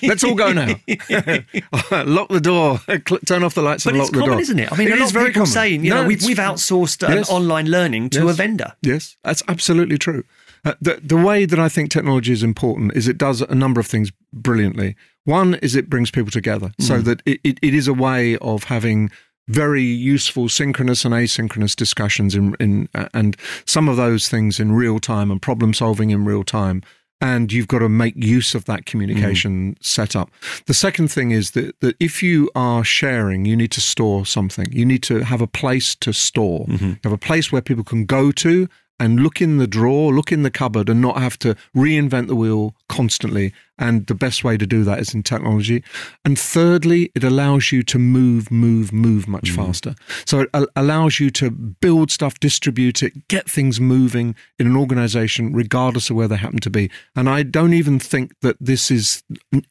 let's 0.02 0.22
all 0.22 0.34
go 0.34 0.52
now. 0.52 0.66
lock 2.04 2.28
the 2.28 2.40
door, 2.42 2.80
turn 3.26 3.42
off 3.42 3.54
the 3.54 3.62
lights, 3.62 3.84
but 3.84 3.94
and 3.94 3.98
lock 3.98 4.10
the 4.10 4.18
common, 4.18 4.30
door. 4.32 4.40
Isn't 4.40 4.58
it? 4.58 4.72
I 4.72 4.76
mean, 4.76 4.88
it 4.88 4.98
a 4.98 5.00
lot 5.00 5.08
of 5.08 5.14
people 5.14 5.32
common. 5.32 5.46
saying, 5.46 5.84
you 5.84 5.90
no, 5.90 6.02
know, 6.02 6.08
we've, 6.08 6.22
we've 6.24 6.36
outsourced 6.36 7.08
yes. 7.08 7.30
online 7.30 7.66
learning 7.66 8.10
to 8.10 8.20
yes. 8.24 8.30
a 8.30 8.32
vendor. 8.34 8.72
Yes, 8.82 9.16
that's 9.24 9.42
absolutely 9.48 9.98
true. 9.98 10.24
Uh, 10.64 10.74
the 10.80 11.00
the 11.02 11.16
way 11.16 11.44
that 11.44 11.58
I 11.58 11.68
think 11.68 11.90
technology 11.90 12.32
is 12.32 12.42
important 12.42 12.94
is 12.94 13.08
it 13.08 13.18
does 13.18 13.42
a 13.42 13.54
number 13.54 13.80
of 13.80 13.86
things 13.86 14.10
brilliantly. 14.32 14.96
One 15.24 15.54
is 15.56 15.76
it 15.76 15.90
brings 15.90 16.10
people 16.10 16.30
together, 16.30 16.72
mm. 16.80 16.84
so 16.84 17.00
that 17.00 17.22
it, 17.26 17.40
it, 17.44 17.58
it 17.62 17.74
is 17.74 17.88
a 17.88 17.94
way 17.94 18.36
of 18.38 18.64
having 18.64 19.10
very 19.48 19.82
useful 19.82 20.48
synchronous 20.48 21.04
and 21.04 21.14
asynchronous 21.14 21.74
discussions 21.74 22.34
in, 22.34 22.54
in 22.60 22.88
uh, 22.94 23.08
and 23.14 23.36
some 23.64 23.88
of 23.88 23.96
those 23.96 24.28
things 24.28 24.60
in 24.60 24.72
real 24.72 24.98
time 24.98 25.30
and 25.30 25.40
problem 25.40 25.72
solving 25.72 26.10
in 26.10 26.24
real 26.24 26.44
time 26.44 26.82
and 27.20 27.52
you've 27.52 27.68
got 27.68 27.80
to 27.80 27.88
make 27.88 28.14
use 28.16 28.54
of 28.54 28.64
that 28.66 28.86
communication 28.86 29.74
mm. 29.74 29.84
setup. 29.84 30.30
The 30.66 30.74
second 30.74 31.08
thing 31.08 31.32
is 31.32 31.52
that, 31.52 31.78
that 31.80 31.96
if 31.98 32.22
you 32.22 32.50
are 32.54 32.84
sharing, 32.84 33.44
you 33.44 33.56
need 33.56 33.72
to 33.72 33.80
store 33.80 34.24
something. 34.24 34.66
You 34.70 34.86
need 34.86 35.02
to 35.04 35.24
have 35.24 35.40
a 35.40 35.46
place 35.46 35.94
to 35.96 36.12
store. 36.12 36.66
Mm-hmm. 36.66 36.92
Have 37.02 37.12
a 37.12 37.18
place 37.18 37.50
where 37.50 37.62
people 37.62 37.84
can 37.84 38.04
go 38.04 38.30
to 38.32 38.68
and 39.00 39.20
look 39.20 39.40
in 39.40 39.58
the 39.58 39.66
drawer, 39.66 40.12
look 40.12 40.32
in 40.32 40.42
the 40.42 40.50
cupboard, 40.50 40.88
and 40.88 41.00
not 41.00 41.18
have 41.18 41.38
to 41.40 41.56
reinvent 41.76 42.28
the 42.28 42.36
wheel 42.36 42.74
constantly. 42.88 43.52
And 43.80 44.06
the 44.06 44.14
best 44.14 44.42
way 44.42 44.56
to 44.56 44.66
do 44.66 44.82
that 44.84 44.98
is 44.98 45.14
in 45.14 45.22
technology. 45.22 45.84
And 46.24 46.36
thirdly, 46.36 47.12
it 47.14 47.22
allows 47.22 47.70
you 47.70 47.84
to 47.84 47.98
move, 47.98 48.50
move, 48.50 48.92
move 48.92 49.28
much 49.28 49.52
mm. 49.52 49.56
faster. 49.56 49.94
So 50.26 50.40
it 50.40 50.50
allows 50.74 51.20
you 51.20 51.30
to 51.30 51.50
build 51.50 52.10
stuff, 52.10 52.40
distribute 52.40 53.04
it, 53.04 53.28
get 53.28 53.48
things 53.48 53.80
moving 53.80 54.34
in 54.58 54.66
an 54.66 54.76
organization, 54.76 55.52
regardless 55.52 56.10
of 56.10 56.16
where 56.16 56.26
they 56.26 56.36
happen 56.36 56.58
to 56.60 56.70
be. 56.70 56.90
And 57.14 57.28
I 57.28 57.44
don't 57.44 57.72
even 57.72 58.00
think 58.00 58.32
that 58.42 58.56
this 58.60 58.90
is 58.90 59.22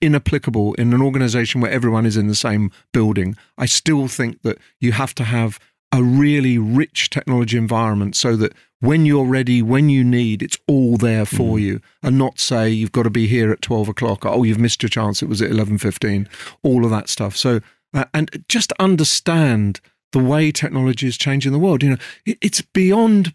inapplicable 0.01 0.73
in 0.75 0.93
an 0.93 1.01
organization 1.01 1.59
where 1.59 1.71
everyone 1.71 2.05
is 2.05 2.15
in 2.15 2.27
the 2.27 2.35
same 2.35 2.71
building. 2.93 3.35
I 3.57 3.65
still 3.65 4.07
think 4.07 4.41
that 4.43 4.57
you 4.79 4.93
have 4.93 5.13
to 5.15 5.25
have 5.25 5.59
a 5.91 6.03
really 6.03 6.57
rich 6.57 7.09
technology 7.09 7.57
environment 7.57 8.15
so 8.15 8.35
that 8.35 8.53
when 8.79 9.05
you're 9.05 9.25
ready, 9.25 9.61
when 9.61 9.89
you 9.89 10.03
need, 10.03 10.43
it's 10.43 10.57
all 10.67 10.97
there 10.97 11.25
for 11.25 11.57
mm. 11.57 11.61
you, 11.61 11.81
and 12.03 12.17
not 12.17 12.39
say 12.39 12.69
you've 12.69 12.91
got 12.91 13.03
to 13.03 13.09
be 13.09 13.27
here 13.27 13.51
at 13.51 13.61
twelve 13.61 13.89
o'clock. 13.89 14.25
Oh, 14.25 14.43
you've 14.43 14.59
missed 14.59 14.83
your 14.83 14.89
chance; 14.89 15.21
it 15.21 15.29
was 15.29 15.41
at 15.41 15.51
eleven 15.51 15.77
fifteen. 15.77 16.27
All 16.63 16.85
of 16.85 16.91
that 16.91 17.09
stuff. 17.09 17.35
So, 17.35 17.61
uh, 17.93 18.05
and 18.13 18.43
just 18.47 18.71
understand 18.79 19.79
the 20.11 20.19
way 20.19 20.51
technology 20.51 21.07
is 21.07 21.17
changing 21.17 21.51
the 21.51 21.59
world. 21.59 21.83
You 21.83 21.91
know, 21.91 21.97
it, 22.25 22.37
it's 22.41 22.61
beyond, 22.61 23.33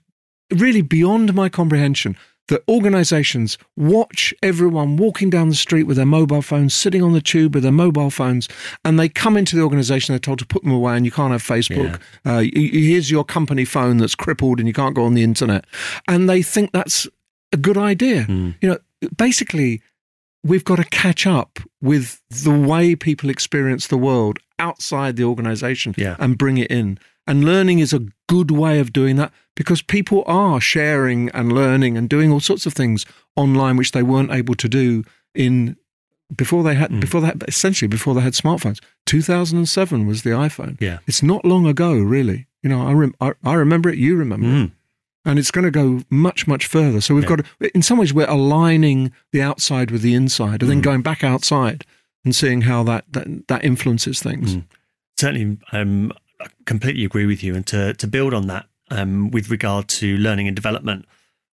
really 0.50 0.82
beyond 0.82 1.34
my 1.34 1.48
comprehension 1.48 2.16
that 2.48 2.62
organizations 2.68 3.56
watch 3.76 4.34
everyone 4.42 4.96
walking 4.96 5.30
down 5.30 5.48
the 5.48 5.54
street 5.54 5.84
with 5.84 5.96
their 5.96 6.06
mobile 6.06 6.42
phones, 6.42 6.74
sitting 6.74 7.02
on 7.02 7.12
the 7.12 7.20
tube 7.20 7.54
with 7.54 7.62
their 7.62 7.72
mobile 7.72 8.10
phones, 8.10 8.48
and 8.84 8.98
they 8.98 9.08
come 9.08 9.36
into 9.36 9.56
the 9.56 9.62
organization, 9.62 10.12
they're 10.12 10.18
told 10.18 10.38
to 10.38 10.46
put 10.46 10.62
them 10.62 10.72
away 10.72 10.96
and 10.96 11.04
you 11.04 11.12
can't 11.12 11.32
have 11.32 11.42
Facebook. 11.42 12.00
Yeah. 12.24 12.36
Uh, 12.38 12.44
here's 12.52 13.10
your 13.10 13.24
company 13.24 13.64
phone 13.64 13.98
that's 13.98 14.14
crippled 14.14 14.58
and 14.58 14.66
you 14.66 14.74
can't 14.74 14.94
go 14.94 15.04
on 15.04 15.14
the 15.14 15.22
internet. 15.22 15.64
And 16.08 16.28
they 16.28 16.42
think 16.42 16.72
that's 16.72 17.06
a 17.52 17.56
good 17.56 17.78
idea. 17.78 18.24
Mm. 18.24 18.54
You 18.60 18.68
know, 18.70 18.78
basically, 19.16 19.82
we've 20.44 20.64
got 20.64 20.76
to 20.76 20.84
catch 20.84 21.26
up 21.26 21.58
with 21.80 22.20
the 22.30 22.50
way 22.50 22.96
people 22.96 23.30
experience 23.30 23.86
the 23.86 23.96
world 23.96 24.38
outside 24.62 25.16
the 25.16 25.24
organization 25.24 25.94
yeah. 25.98 26.16
and 26.18 26.38
bring 26.38 26.56
it 26.56 26.70
in. 26.70 26.98
And 27.26 27.44
learning 27.44 27.80
is 27.80 27.92
a 27.92 28.06
good 28.28 28.50
way 28.50 28.80
of 28.80 28.92
doing 28.92 29.16
that 29.16 29.32
because 29.54 29.82
people 29.82 30.22
are 30.26 30.60
sharing 30.60 31.28
and 31.30 31.52
learning 31.52 31.96
and 31.96 32.08
doing 32.08 32.32
all 32.32 32.40
sorts 32.40 32.66
of 32.66 32.72
things 32.72 33.04
online 33.36 33.76
which 33.76 33.92
they 33.92 34.02
weren't 34.02 34.32
able 34.32 34.54
to 34.54 34.68
do 34.68 35.04
in 35.34 35.76
before 36.34 36.62
they 36.62 36.74
had 36.74 36.90
mm. 36.90 37.00
before 37.00 37.20
that 37.20 37.42
essentially 37.46 37.88
before 37.88 38.14
they 38.14 38.20
had 38.20 38.32
smartphones 38.32 38.80
2007 39.04 40.06
was 40.06 40.22
the 40.22 40.30
iphone 40.30 40.80
yeah 40.80 40.98
it's 41.06 41.22
not 41.22 41.44
long 41.44 41.66
ago 41.66 41.94
really 41.94 42.46
you 42.62 42.70
know 42.70 42.86
i, 42.86 42.92
rem- 42.92 43.14
I, 43.20 43.32
I, 43.44 43.54
remember 43.54 43.90
it 43.90 43.98
you 43.98 44.16
remember 44.16 44.46
mm. 44.46 44.64
it 44.66 44.72
and 45.26 45.38
it's 45.38 45.50
going 45.50 45.64
to 45.64 45.70
go 45.70 46.02
much 46.08 46.46
much 46.46 46.66
further 46.66 47.02
so 47.02 47.14
we've 47.14 47.24
yeah. 47.24 47.36
got 47.36 47.44
to, 47.60 47.74
in 47.74 47.82
some 47.82 47.98
ways 47.98 48.14
we're 48.14 48.30
aligning 48.30 49.12
the 49.32 49.42
outside 49.42 49.90
with 49.90 50.00
the 50.00 50.14
inside 50.14 50.62
and 50.62 50.62
mm. 50.62 50.68
then 50.68 50.80
going 50.80 51.02
back 51.02 51.22
outside 51.22 51.84
and 52.24 52.34
seeing 52.34 52.62
how 52.62 52.82
that 52.82 53.04
that, 53.12 53.48
that 53.48 53.64
influences 53.64 54.22
things 54.22 54.56
mm. 54.56 54.64
certainly 55.18 55.58
um, 55.72 56.12
I 56.40 56.46
completely 56.66 57.04
agree 57.04 57.26
with 57.26 57.42
you 57.42 57.54
and 57.54 57.66
to 57.68 57.94
to 57.94 58.06
build 58.06 58.34
on 58.34 58.46
that 58.48 58.66
um, 58.92 59.30
with 59.30 59.50
regard 59.50 59.88
to 59.88 60.18
learning 60.18 60.46
and 60.46 60.54
development, 60.54 61.06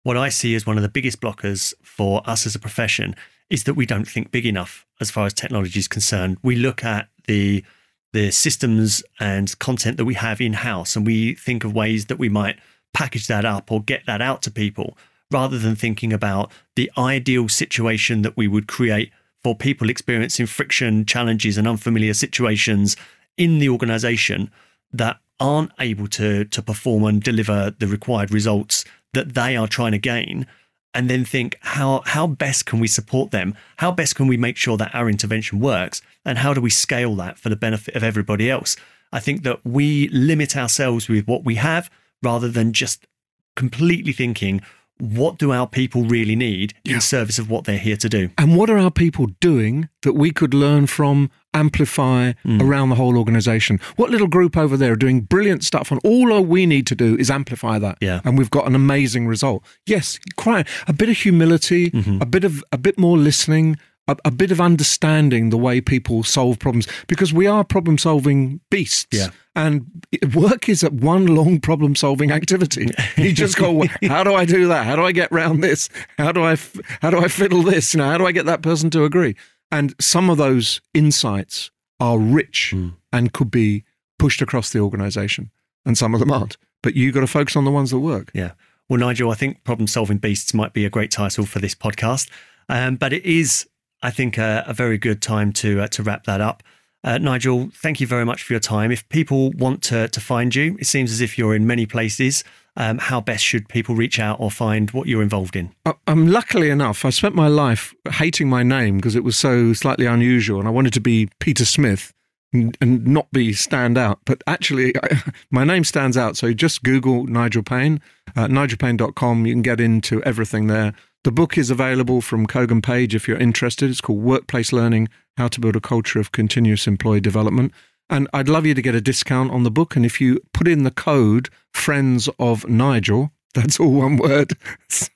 what 0.04 0.18
I 0.18 0.30
see 0.30 0.56
as 0.56 0.66
one 0.66 0.78
of 0.78 0.84
the 0.84 0.90
biggest 0.90 1.22
blockers 1.22 1.74
for 1.84 2.22
us 2.26 2.46
as 2.46 2.56
a 2.56 2.60
profession 2.60 3.16
is 3.50 3.64
that 3.64 3.74
we 3.74 3.86
don't 3.86 4.08
think 4.08 4.32
big 4.32 4.46
enough 4.46 4.86
as 5.00 5.10
far 5.10 5.26
as 5.26 5.34
technology 5.34 5.80
is 5.80 5.88
concerned. 5.88 6.38
We 6.44 6.56
look 6.56 6.84
at 6.84 7.08
the 7.28 7.64
the 8.12 8.32
systems 8.32 9.04
and 9.20 9.58
content 9.60 9.98
that 9.98 10.06
we 10.06 10.16
have 10.16 10.42
in 10.42 10.54
house, 10.54 10.96
and 10.96 11.06
we 11.06 11.36
think 11.36 11.64
of 11.64 11.74
ways 11.74 12.08
that 12.08 12.18
we 12.18 12.28
might 12.28 12.60
package 12.92 13.28
that 13.28 13.46
up 13.46 13.72
or 13.72 13.84
get 13.84 14.06
that 14.08 14.20
out 14.22 14.42
to 14.42 14.52
people, 14.52 14.98
rather 15.32 15.60
than 15.60 15.76
thinking 15.76 16.12
about 16.12 16.52
the 16.76 16.92
ideal 16.98 17.48
situation 17.48 18.24
that 18.24 18.36
we 18.36 18.48
would 18.48 18.68
create 18.68 19.12
for 19.44 19.56
people 19.56 19.90
experiencing 19.90 20.46
friction, 20.46 21.06
challenges, 21.06 21.58
and 21.58 21.68
unfamiliar 21.68 22.14
situations 22.14 22.96
in 23.38 23.60
the 23.60 23.70
organization 23.70 24.52
that 24.92 25.18
aren't 25.40 25.72
able 25.80 26.08
to 26.08 26.46
to 26.46 26.62
perform 26.62 27.06
and 27.06 27.24
deliver 27.24 27.74
the 27.80 27.88
required 27.88 28.32
results 28.32 28.84
that 29.14 29.34
they 29.34 29.56
are 29.56 29.68
trying 29.68 29.94
to 29.94 29.98
gain 29.98 30.46
and 30.94 31.10
then 31.10 31.24
think 31.24 31.58
how 31.62 32.02
how 32.06 32.28
best 32.28 32.66
can 32.66 32.80
we 32.80 32.88
support 32.88 33.32
them? 33.32 33.56
How 33.78 33.92
best 33.92 34.16
can 34.16 34.28
we 34.28 34.38
make 34.38 34.58
sure 34.58 34.78
that 34.78 34.94
our 34.94 35.10
intervention 35.10 35.60
works? 35.60 36.02
And 36.26 36.40
how 36.40 36.54
do 36.54 36.62
we 36.62 36.70
scale 36.70 37.16
that 37.16 37.38
for 37.38 37.50
the 37.50 37.56
benefit 37.56 37.96
of 37.96 38.04
everybody 38.04 38.50
else? 38.50 38.76
I 39.12 39.20
think 39.20 39.44
that 39.44 39.66
we 39.66 40.08
limit 40.10 40.56
ourselves 40.56 41.08
with 41.08 41.28
what 41.28 41.44
we 41.44 41.56
have 41.56 41.90
rather 42.22 42.50
than 42.50 42.74
just 42.74 43.08
completely 43.56 44.14
thinking 44.14 44.62
what 45.00 45.38
do 45.38 45.52
our 45.52 45.68
people 45.68 46.04
really 46.04 46.36
need 46.36 46.74
yeah. 46.84 46.96
in 46.96 47.02
service 47.02 47.40
of 47.40 47.50
what 47.50 47.64
they're 47.64 47.78
here 47.78 47.98
to 47.98 48.10
do? 48.10 48.30
And 48.38 48.56
what 48.56 48.70
are 48.70 48.78
our 48.78 48.92
people 48.92 49.28
doing 49.40 49.90
that 50.04 50.14
we 50.14 50.32
could 50.32 50.54
learn 50.54 50.88
from, 50.88 51.32
amplify 51.54 52.34
mm. 52.46 52.62
around 52.62 52.90
the 52.90 52.96
whole 52.96 53.18
organization? 53.18 53.80
What 53.96 54.10
little 54.10 54.28
group 54.28 54.58
over 54.58 54.78
there 54.78 54.94
are 54.94 54.98
doing 54.98 55.22
brilliant 55.22 55.64
stuff, 55.64 55.92
and 55.92 56.00
all 56.04 56.42
we 56.42 56.66
need 56.66 56.86
to 56.88 56.96
do 56.96 57.16
is 57.18 57.32
amplify 57.32 57.80
that. 57.80 57.98
Yeah. 58.02 58.22
And 58.24 58.38
we've 58.38 58.52
got 58.52 58.68
an 58.68 58.76
amazing 58.76 59.28
result. 59.28 59.64
Yes, 59.86 60.20
quite 60.38 60.68
a 60.88 60.94
bit 60.94 61.10
of 61.10 61.18
humility, 61.18 61.92
mm-hmm. 61.92 62.22
a 62.22 62.26
bit 62.26 62.44
of 62.44 62.64
a 62.72 62.78
bit 62.78 63.00
more 63.00 63.18
listening, 63.18 63.78
a, 64.10 64.18
a, 64.26 64.32
bit 64.32 64.52
of 64.52 64.60
understanding 64.60 65.50
the 65.50 65.58
way 65.58 65.80
people 65.82 66.24
solve 66.24 66.60
problems 66.60 66.88
because 67.08 67.34
we 67.34 67.48
are 67.48 67.64
problem 67.64 67.98
solving 67.98 68.60
beasts. 68.70 69.08
Yeah. 69.12 69.30
And 69.56 69.86
work 70.34 70.70
is 70.70 70.82
one 70.84 71.28
long 71.28 71.60
problem 71.60 71.96
solving 71.96 72.32
activity. 72.32 72.90
You 73.18 73.34
just 73.34 73.58
go, 73.58 73.84
how 74.08 74.24
do 74.24 74.34
I 74.34 74.46
do 74.46 74.68
that? 74.68 74.86
How 74.86 74.96
do 74.96 75.04
I 75.04 75.12
get 75.12 75.32
around 75.32 75.62
this? 75.62 75.90
How 76.18 76.32
do 76.32 76.44
I 76.44 76.58
how 77.02 77.10
do 77.10 77.20
I 77.20 77.28
fiddle 77.28 77.64
this? 77.64 77.94
You 77.94 78.00
know, 78.00 78.06
how 78.06 78.18
do 78.18 78.26
I 78.26 78.32
get 78.32 78.46
that 78.46 78.62
person 78.62 78.90
to 78.92 79.04
agree? 79.04 79.36
And 79.72 79.94
some 80.00 80.30
of 80.30 80.38
those 80.38 80.82
insights 80.94 81.72
are 82.00 82.18
rich 82.18 82.72
mm. 82.74 82.94
and 83.12 83.34
could 83.34 83.52
be 83.52 83.84
pushed 84.18 84.42
across 84.42 84.72
the 84.72 84.80
organization, 84.80 85.52
and 85.86 85.98
some 85.98 86.14
of 86.14 86.20
them 86.20 86.32
aren't. 86.32 86.58
But 86.82 86.96
you've 86.96 87.14
got 87.14 87.22
to 87.22 87.28
focus 87.28 87.56
on 87.56 87.66
the 87.66 87.72
ones 87.72 87.92
that 87.92 88.00
work. 88.00 88.32
Yeah. 88.34 88.54
Well, 88.88 89.00
Nigel, 89.00 89.30
I 89.30 89.36
think 89.36 89.64
problem 89.64 89.88
solving 89.88 90.18
beasts 90.18 90.54
might 90.54 90.74
be 90.74 90.86
a 90.86 90.90
great 90.90 91.12
title 91.12 91.46
for 91.46 91.60
this 91.60 91.76
podcast. 91.76 92.30
Um, 92.70 92.96
but 92.96 93.14
it 93.14 93.26
is 93.26 93.68
I 94.02 94.12
think 94.12 94.38
a, 94.38 94.64
a 94.68 94.74
very 94.74 94.98
good 94.98 95.22
time 95.22 95.52
to 95.54 95.82
uh, 95.82 95.88
to 95.90 96.04
wrap 96.04 96.26
that 96.26 96.42
up. 96.42 96.64
Uh, 97.04 97.18
Nigel, 97.18 97.70
thank 97.74 98.02
you 98.02 98.08
very 98.08 98.26
much 98.26 98.44
for 98.44 98.54
your 98.54 98.60
time. 98.60 98.92
If 98.92 99.08
people 99.10 99.52
want 99.52 99.82
to, 99.84 100.10
to 100.10 100.20
find 100.20 100.54
you, 100.54 100.76
it 100.80 100.86
seems 100.86 101.12
as 101.12 101.22
if 101.22 101.38
you're 101.38 101.56
in 101.56 101.66
many 101.66 101.86
places. 101.86 102.44
Um, 102.76 102.98
how 102.98 103.20
best 103.22 103.44
should 103.44 103.68
people 103.68 103.96
reach 103.96 104.20
out 104.20 104.40
or 104.40 104.52
find 104.52 104.92
what 104.92 105.08
you're 105.08 105.22
involved 105.22 105.56
in? 105.56 105.74
I'm 106.08 106.28
luckily 106.28 106.70
enough, 106.70 107.04
I 107.04 107.10
spent 107.10 107.36
my 107.36 107.48
life 107.48 107.94
hating 108.12 108.50
my 108.50 108.64
name 108.64 108.98
because 108.98 109.16
it 109.16 109.24
was 109.24 109.38
so 109.38 109.74
slightly 109.74 110.06
unusual 110.06 110.60
and 110.60 110.68
I 110.68 110.72
wanted 110.72 110.94
to 110.94 111.02
be 111.02 111.30
Peter 111.40 111.66
Smith 111.66 112.14
and, 112.54 112.78
and 112.80 113.06
not 113.06 113.32
be 113.32 113.54
stand 113.54 113.98
out. 113.98 114.20
But 114.26 114.44
actually, 114.48 114.96
I, 114.98 115.22
my 115.52 115.64
name 115.64 115.84
stands 115.84 116.18
out. 116.18 116.38
So 116.38 116.54
just 116.54 116.84
Google 116.84 117.26
Nigel 117.26 117.64
Paine, 117.64 118.02
uh, 118.36 118.48
nigelpaine.com. 118.48 119.46
You 119.46 119.54
can 119.54 119.62
get 119.62 119.80
into 119.80 120.24
everything 120.24 120.68
there. 120.68 120.94
The 121.26 121.32
book 121.34 121.58
is 121.58 121.70
available 121.70 122.22
from 122.22 122.48
Kogan 122.48 122.82
Page 122.82 123.14
if 123.14 123.28
you're 123.28 123.38
interested. 123.38 123.90
It's 123.90 124.00
called 124.00 124.22
Workplace 124.22 124.72
Learning 124.72 125.10
How 125.36 125.50
to 125.50 125.60
Build 125.60 125.76
a 125.76 125.82
Culture 125.82 126.18
of 126.18 126.32
Continuous 126.32 126.88
Employee 126.88 127.20
Development. 127.20 127.74
And 128.10 128.30
I'd 128.32 128.48
love 128.48 128.66
you 128.66 128.74
to 128.74 128.82
get 128.82 128.96
a 128.96 129.02
discount 129.02 129.52
on 129.52 129.64
the 129.64 129.70
book. 129.70 129.98
And 129.98 130.06
if 130.06 130.22
you 130.22 130.40
put 130.54 130.66
in 130.66 130.84
the 130.84 130.92
code 130.92 131.50
Friends 131.74 132.30
of 132.40 132.70
Nigel, 132.70 133.34
that's 133.54 133.82
all 133.82 133.92
one 133.92 134.16
word. 134.16 134.54
It's 134.86 135.10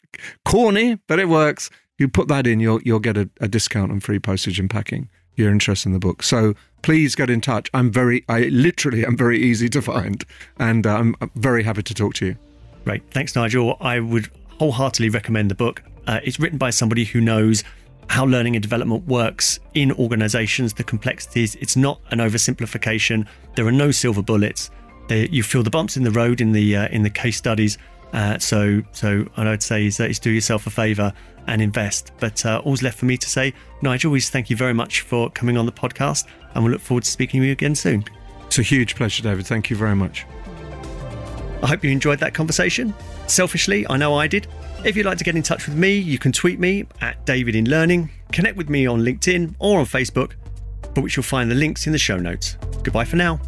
corny, 0.44 1.00
but 1.08 1.20
it 1.20 1.30
works. 1.30 1.70
You 1.98 2.10
put 2.10 2.28
that 2.28 2.48
in, 2.48 2.60
you'll 2.60 2.82
you'll 2.82 3.00
get 3.00 3.16
a, 3.16 3.30
a 3.40 3.48
discount 3.48 3.90
on 3.90 4.02
free 4.02 4.20
postage 4.20 4.60
and 4.60 4.70
packing. 4.70 5.10
If 5.32 5.40
you're 5.40 5.52
interested 5.52 5.88
in 5.88 5.94
the 5.94 6.00
book. 6.00 6.22
So 6.22 6.54
please 6.82 7.16
get 7.16 7.30
in 7.30 7.40
touch. 7.40 7.70
I'm 7.74 7.92
very, 7.92 8.26
I 8.28 8.50
literally 8.50 9.06
am 9.06 9.16
very 9.16 9.42
easy 9.42 9.70
to 9.70 9.82
find, 9.82 10.24
and 10.58 10.86
uh, 10.86 10.96
I'm 10.96 11.16
very 11.36 11.64
happy 11.64 11.84
to 11.84 11.94
talk 11.94 12.14
to 12.16 12.26
you. 12.26 12.38
Great, 12.84 13.04
thanks, 13.12 13.36
Nigel. 13.36 13.78
I 13.80 14.00
would 14.02 14.30
wholeheartedly 14.60 15.10
recommend 15.10 15.50
the 15.50 15.56
book. 15.56 15.82
Uh, 16.08 16.20
it's 16.24 16.40
written 16.40 16.58
by 16.58 16.70
somebody 16.70 17.06
who 17.06 17.22
knows 17.22 17.64
how 18.10 18.26
learning 18.26 18.56
and 18.56 18.62
development 18.62 19.06
works 19.08 19.60
in 19.74 19.92
organizations, 19.94 20.74
the 20.74 20.84
complexities. 20.84 21.56
It's 21.56 21.76
not 21.76 22.00
an 22.12 22.20
oversimplification. 22.20 23.28
There 23.56 23.66
are 23.66 23.72
no 23.72 23.92
silver 23.92 24.22
bullets. 24.22 24.70
They, 25.08 25.28
you 25.30 25.44
feel 25.44 25.64
the 25.64 25.70
bumps 25.70 25.98
in 25.98 26.04
the 26.04 26.12
road 26.12 26.42
in 26.42 26.52
the 26.52 26.78
uh, 26.78 26.88
in 26.90 27.04
the 27.04 27.10
case 27.10 27.38
studies. 27.38 27.78
Uh, 28.14 28.38
so 28.38 28.82
so 28.92 29.26
I'd 29.38 29.64
say 29.64 29.88
is, 29.88 30.00
uh, 30.00 30.04
is 30.04 30.20
do 30.20 30.30
yourself 30.30 30.68
a 30.68 30.70
favour 30.70 31.14
and 31.48 31.62
invest. 31.62 32.12
But 32.20 32.46
uh, 32.46 32.62
all's 32.64 32.82
left 32.82 32.98
for 32.98 33.06
me 33.06 33.18
to 33.18 33.30
say, 33.30 33.54
Nigel, 33.82 34.12
we 34.12 34.22
thank 34.22 34.50
you 34.50 34.56
very 34.56 34.74
much 34.74 35.02
for 35.02 35.30
coming 35.32 35.58
on 35.58 35.66
the 35.66 35.72
podcast, 35.72 36.26
and 36.54 36.64
we 36.64 36.72
look 36.72 36.82
forward 36.82 37.04
to 37.04 37.12
speaking 37.12 37.42
to 37.42 37.48
you 37.48 37.52
again 37.52 37.76
soon. 37.76 38.06
It's 38.46 38.60
a 38.60 38.64
huge 38.64 38.96
pleasure, 38.96 39.24
David. 39.24 39.48
Thank 39.48 39.70
you 39.70 39.76
very 39.76 39.96
much. 39.96 40.26
I 41.64 41.68
hope 41.68 41.84
you 41.84 41.92
enjoyed 41.92 42.20
that 42.20 42.34
conversation. 42.34 42.94
Selfishly, 43.28 43.88
I 43.90 43.98
know 43.98 44.16
I 44.16 44.28
did. 44.28 44.48
If 44.84 44.98
you'd 44.98 45.06
like 45.06 45.18
to 45.20 45.24
get 45.24 45.38
in 45.38 45.44
touch 45.44 45.66
with 45.66 45.78
me, 45.78 45.94
you 45.94 46.20
can 46.20 46.34
tweet 46.34 46.60
me 46.60 46.86
at 47.00 47.26
David 47.26 47.56
in 47.56 47.70
Learning, 47.70 48.10
connect 48.34 48.58
with 48.58 48.70
me 48.70 48.86
on 48.86 49.00
LinkedIn 49.00 49.56
or 49.60 49.80
on 49.80 49.86
Facebook, 49.86 50.34
for 50.94 51.00
which 51.00 51.16
you'll 51.16 51.24
find 51.24 51.50
the 51.50 51.56
links 51.56 51.88
in 51.88 51.94
the 51.94 51.98
show 51.98 52.18
notes. 52.18 52.58
Goodbye 52.84 53.06
for 53.06 53.16
now. 53.16 53.40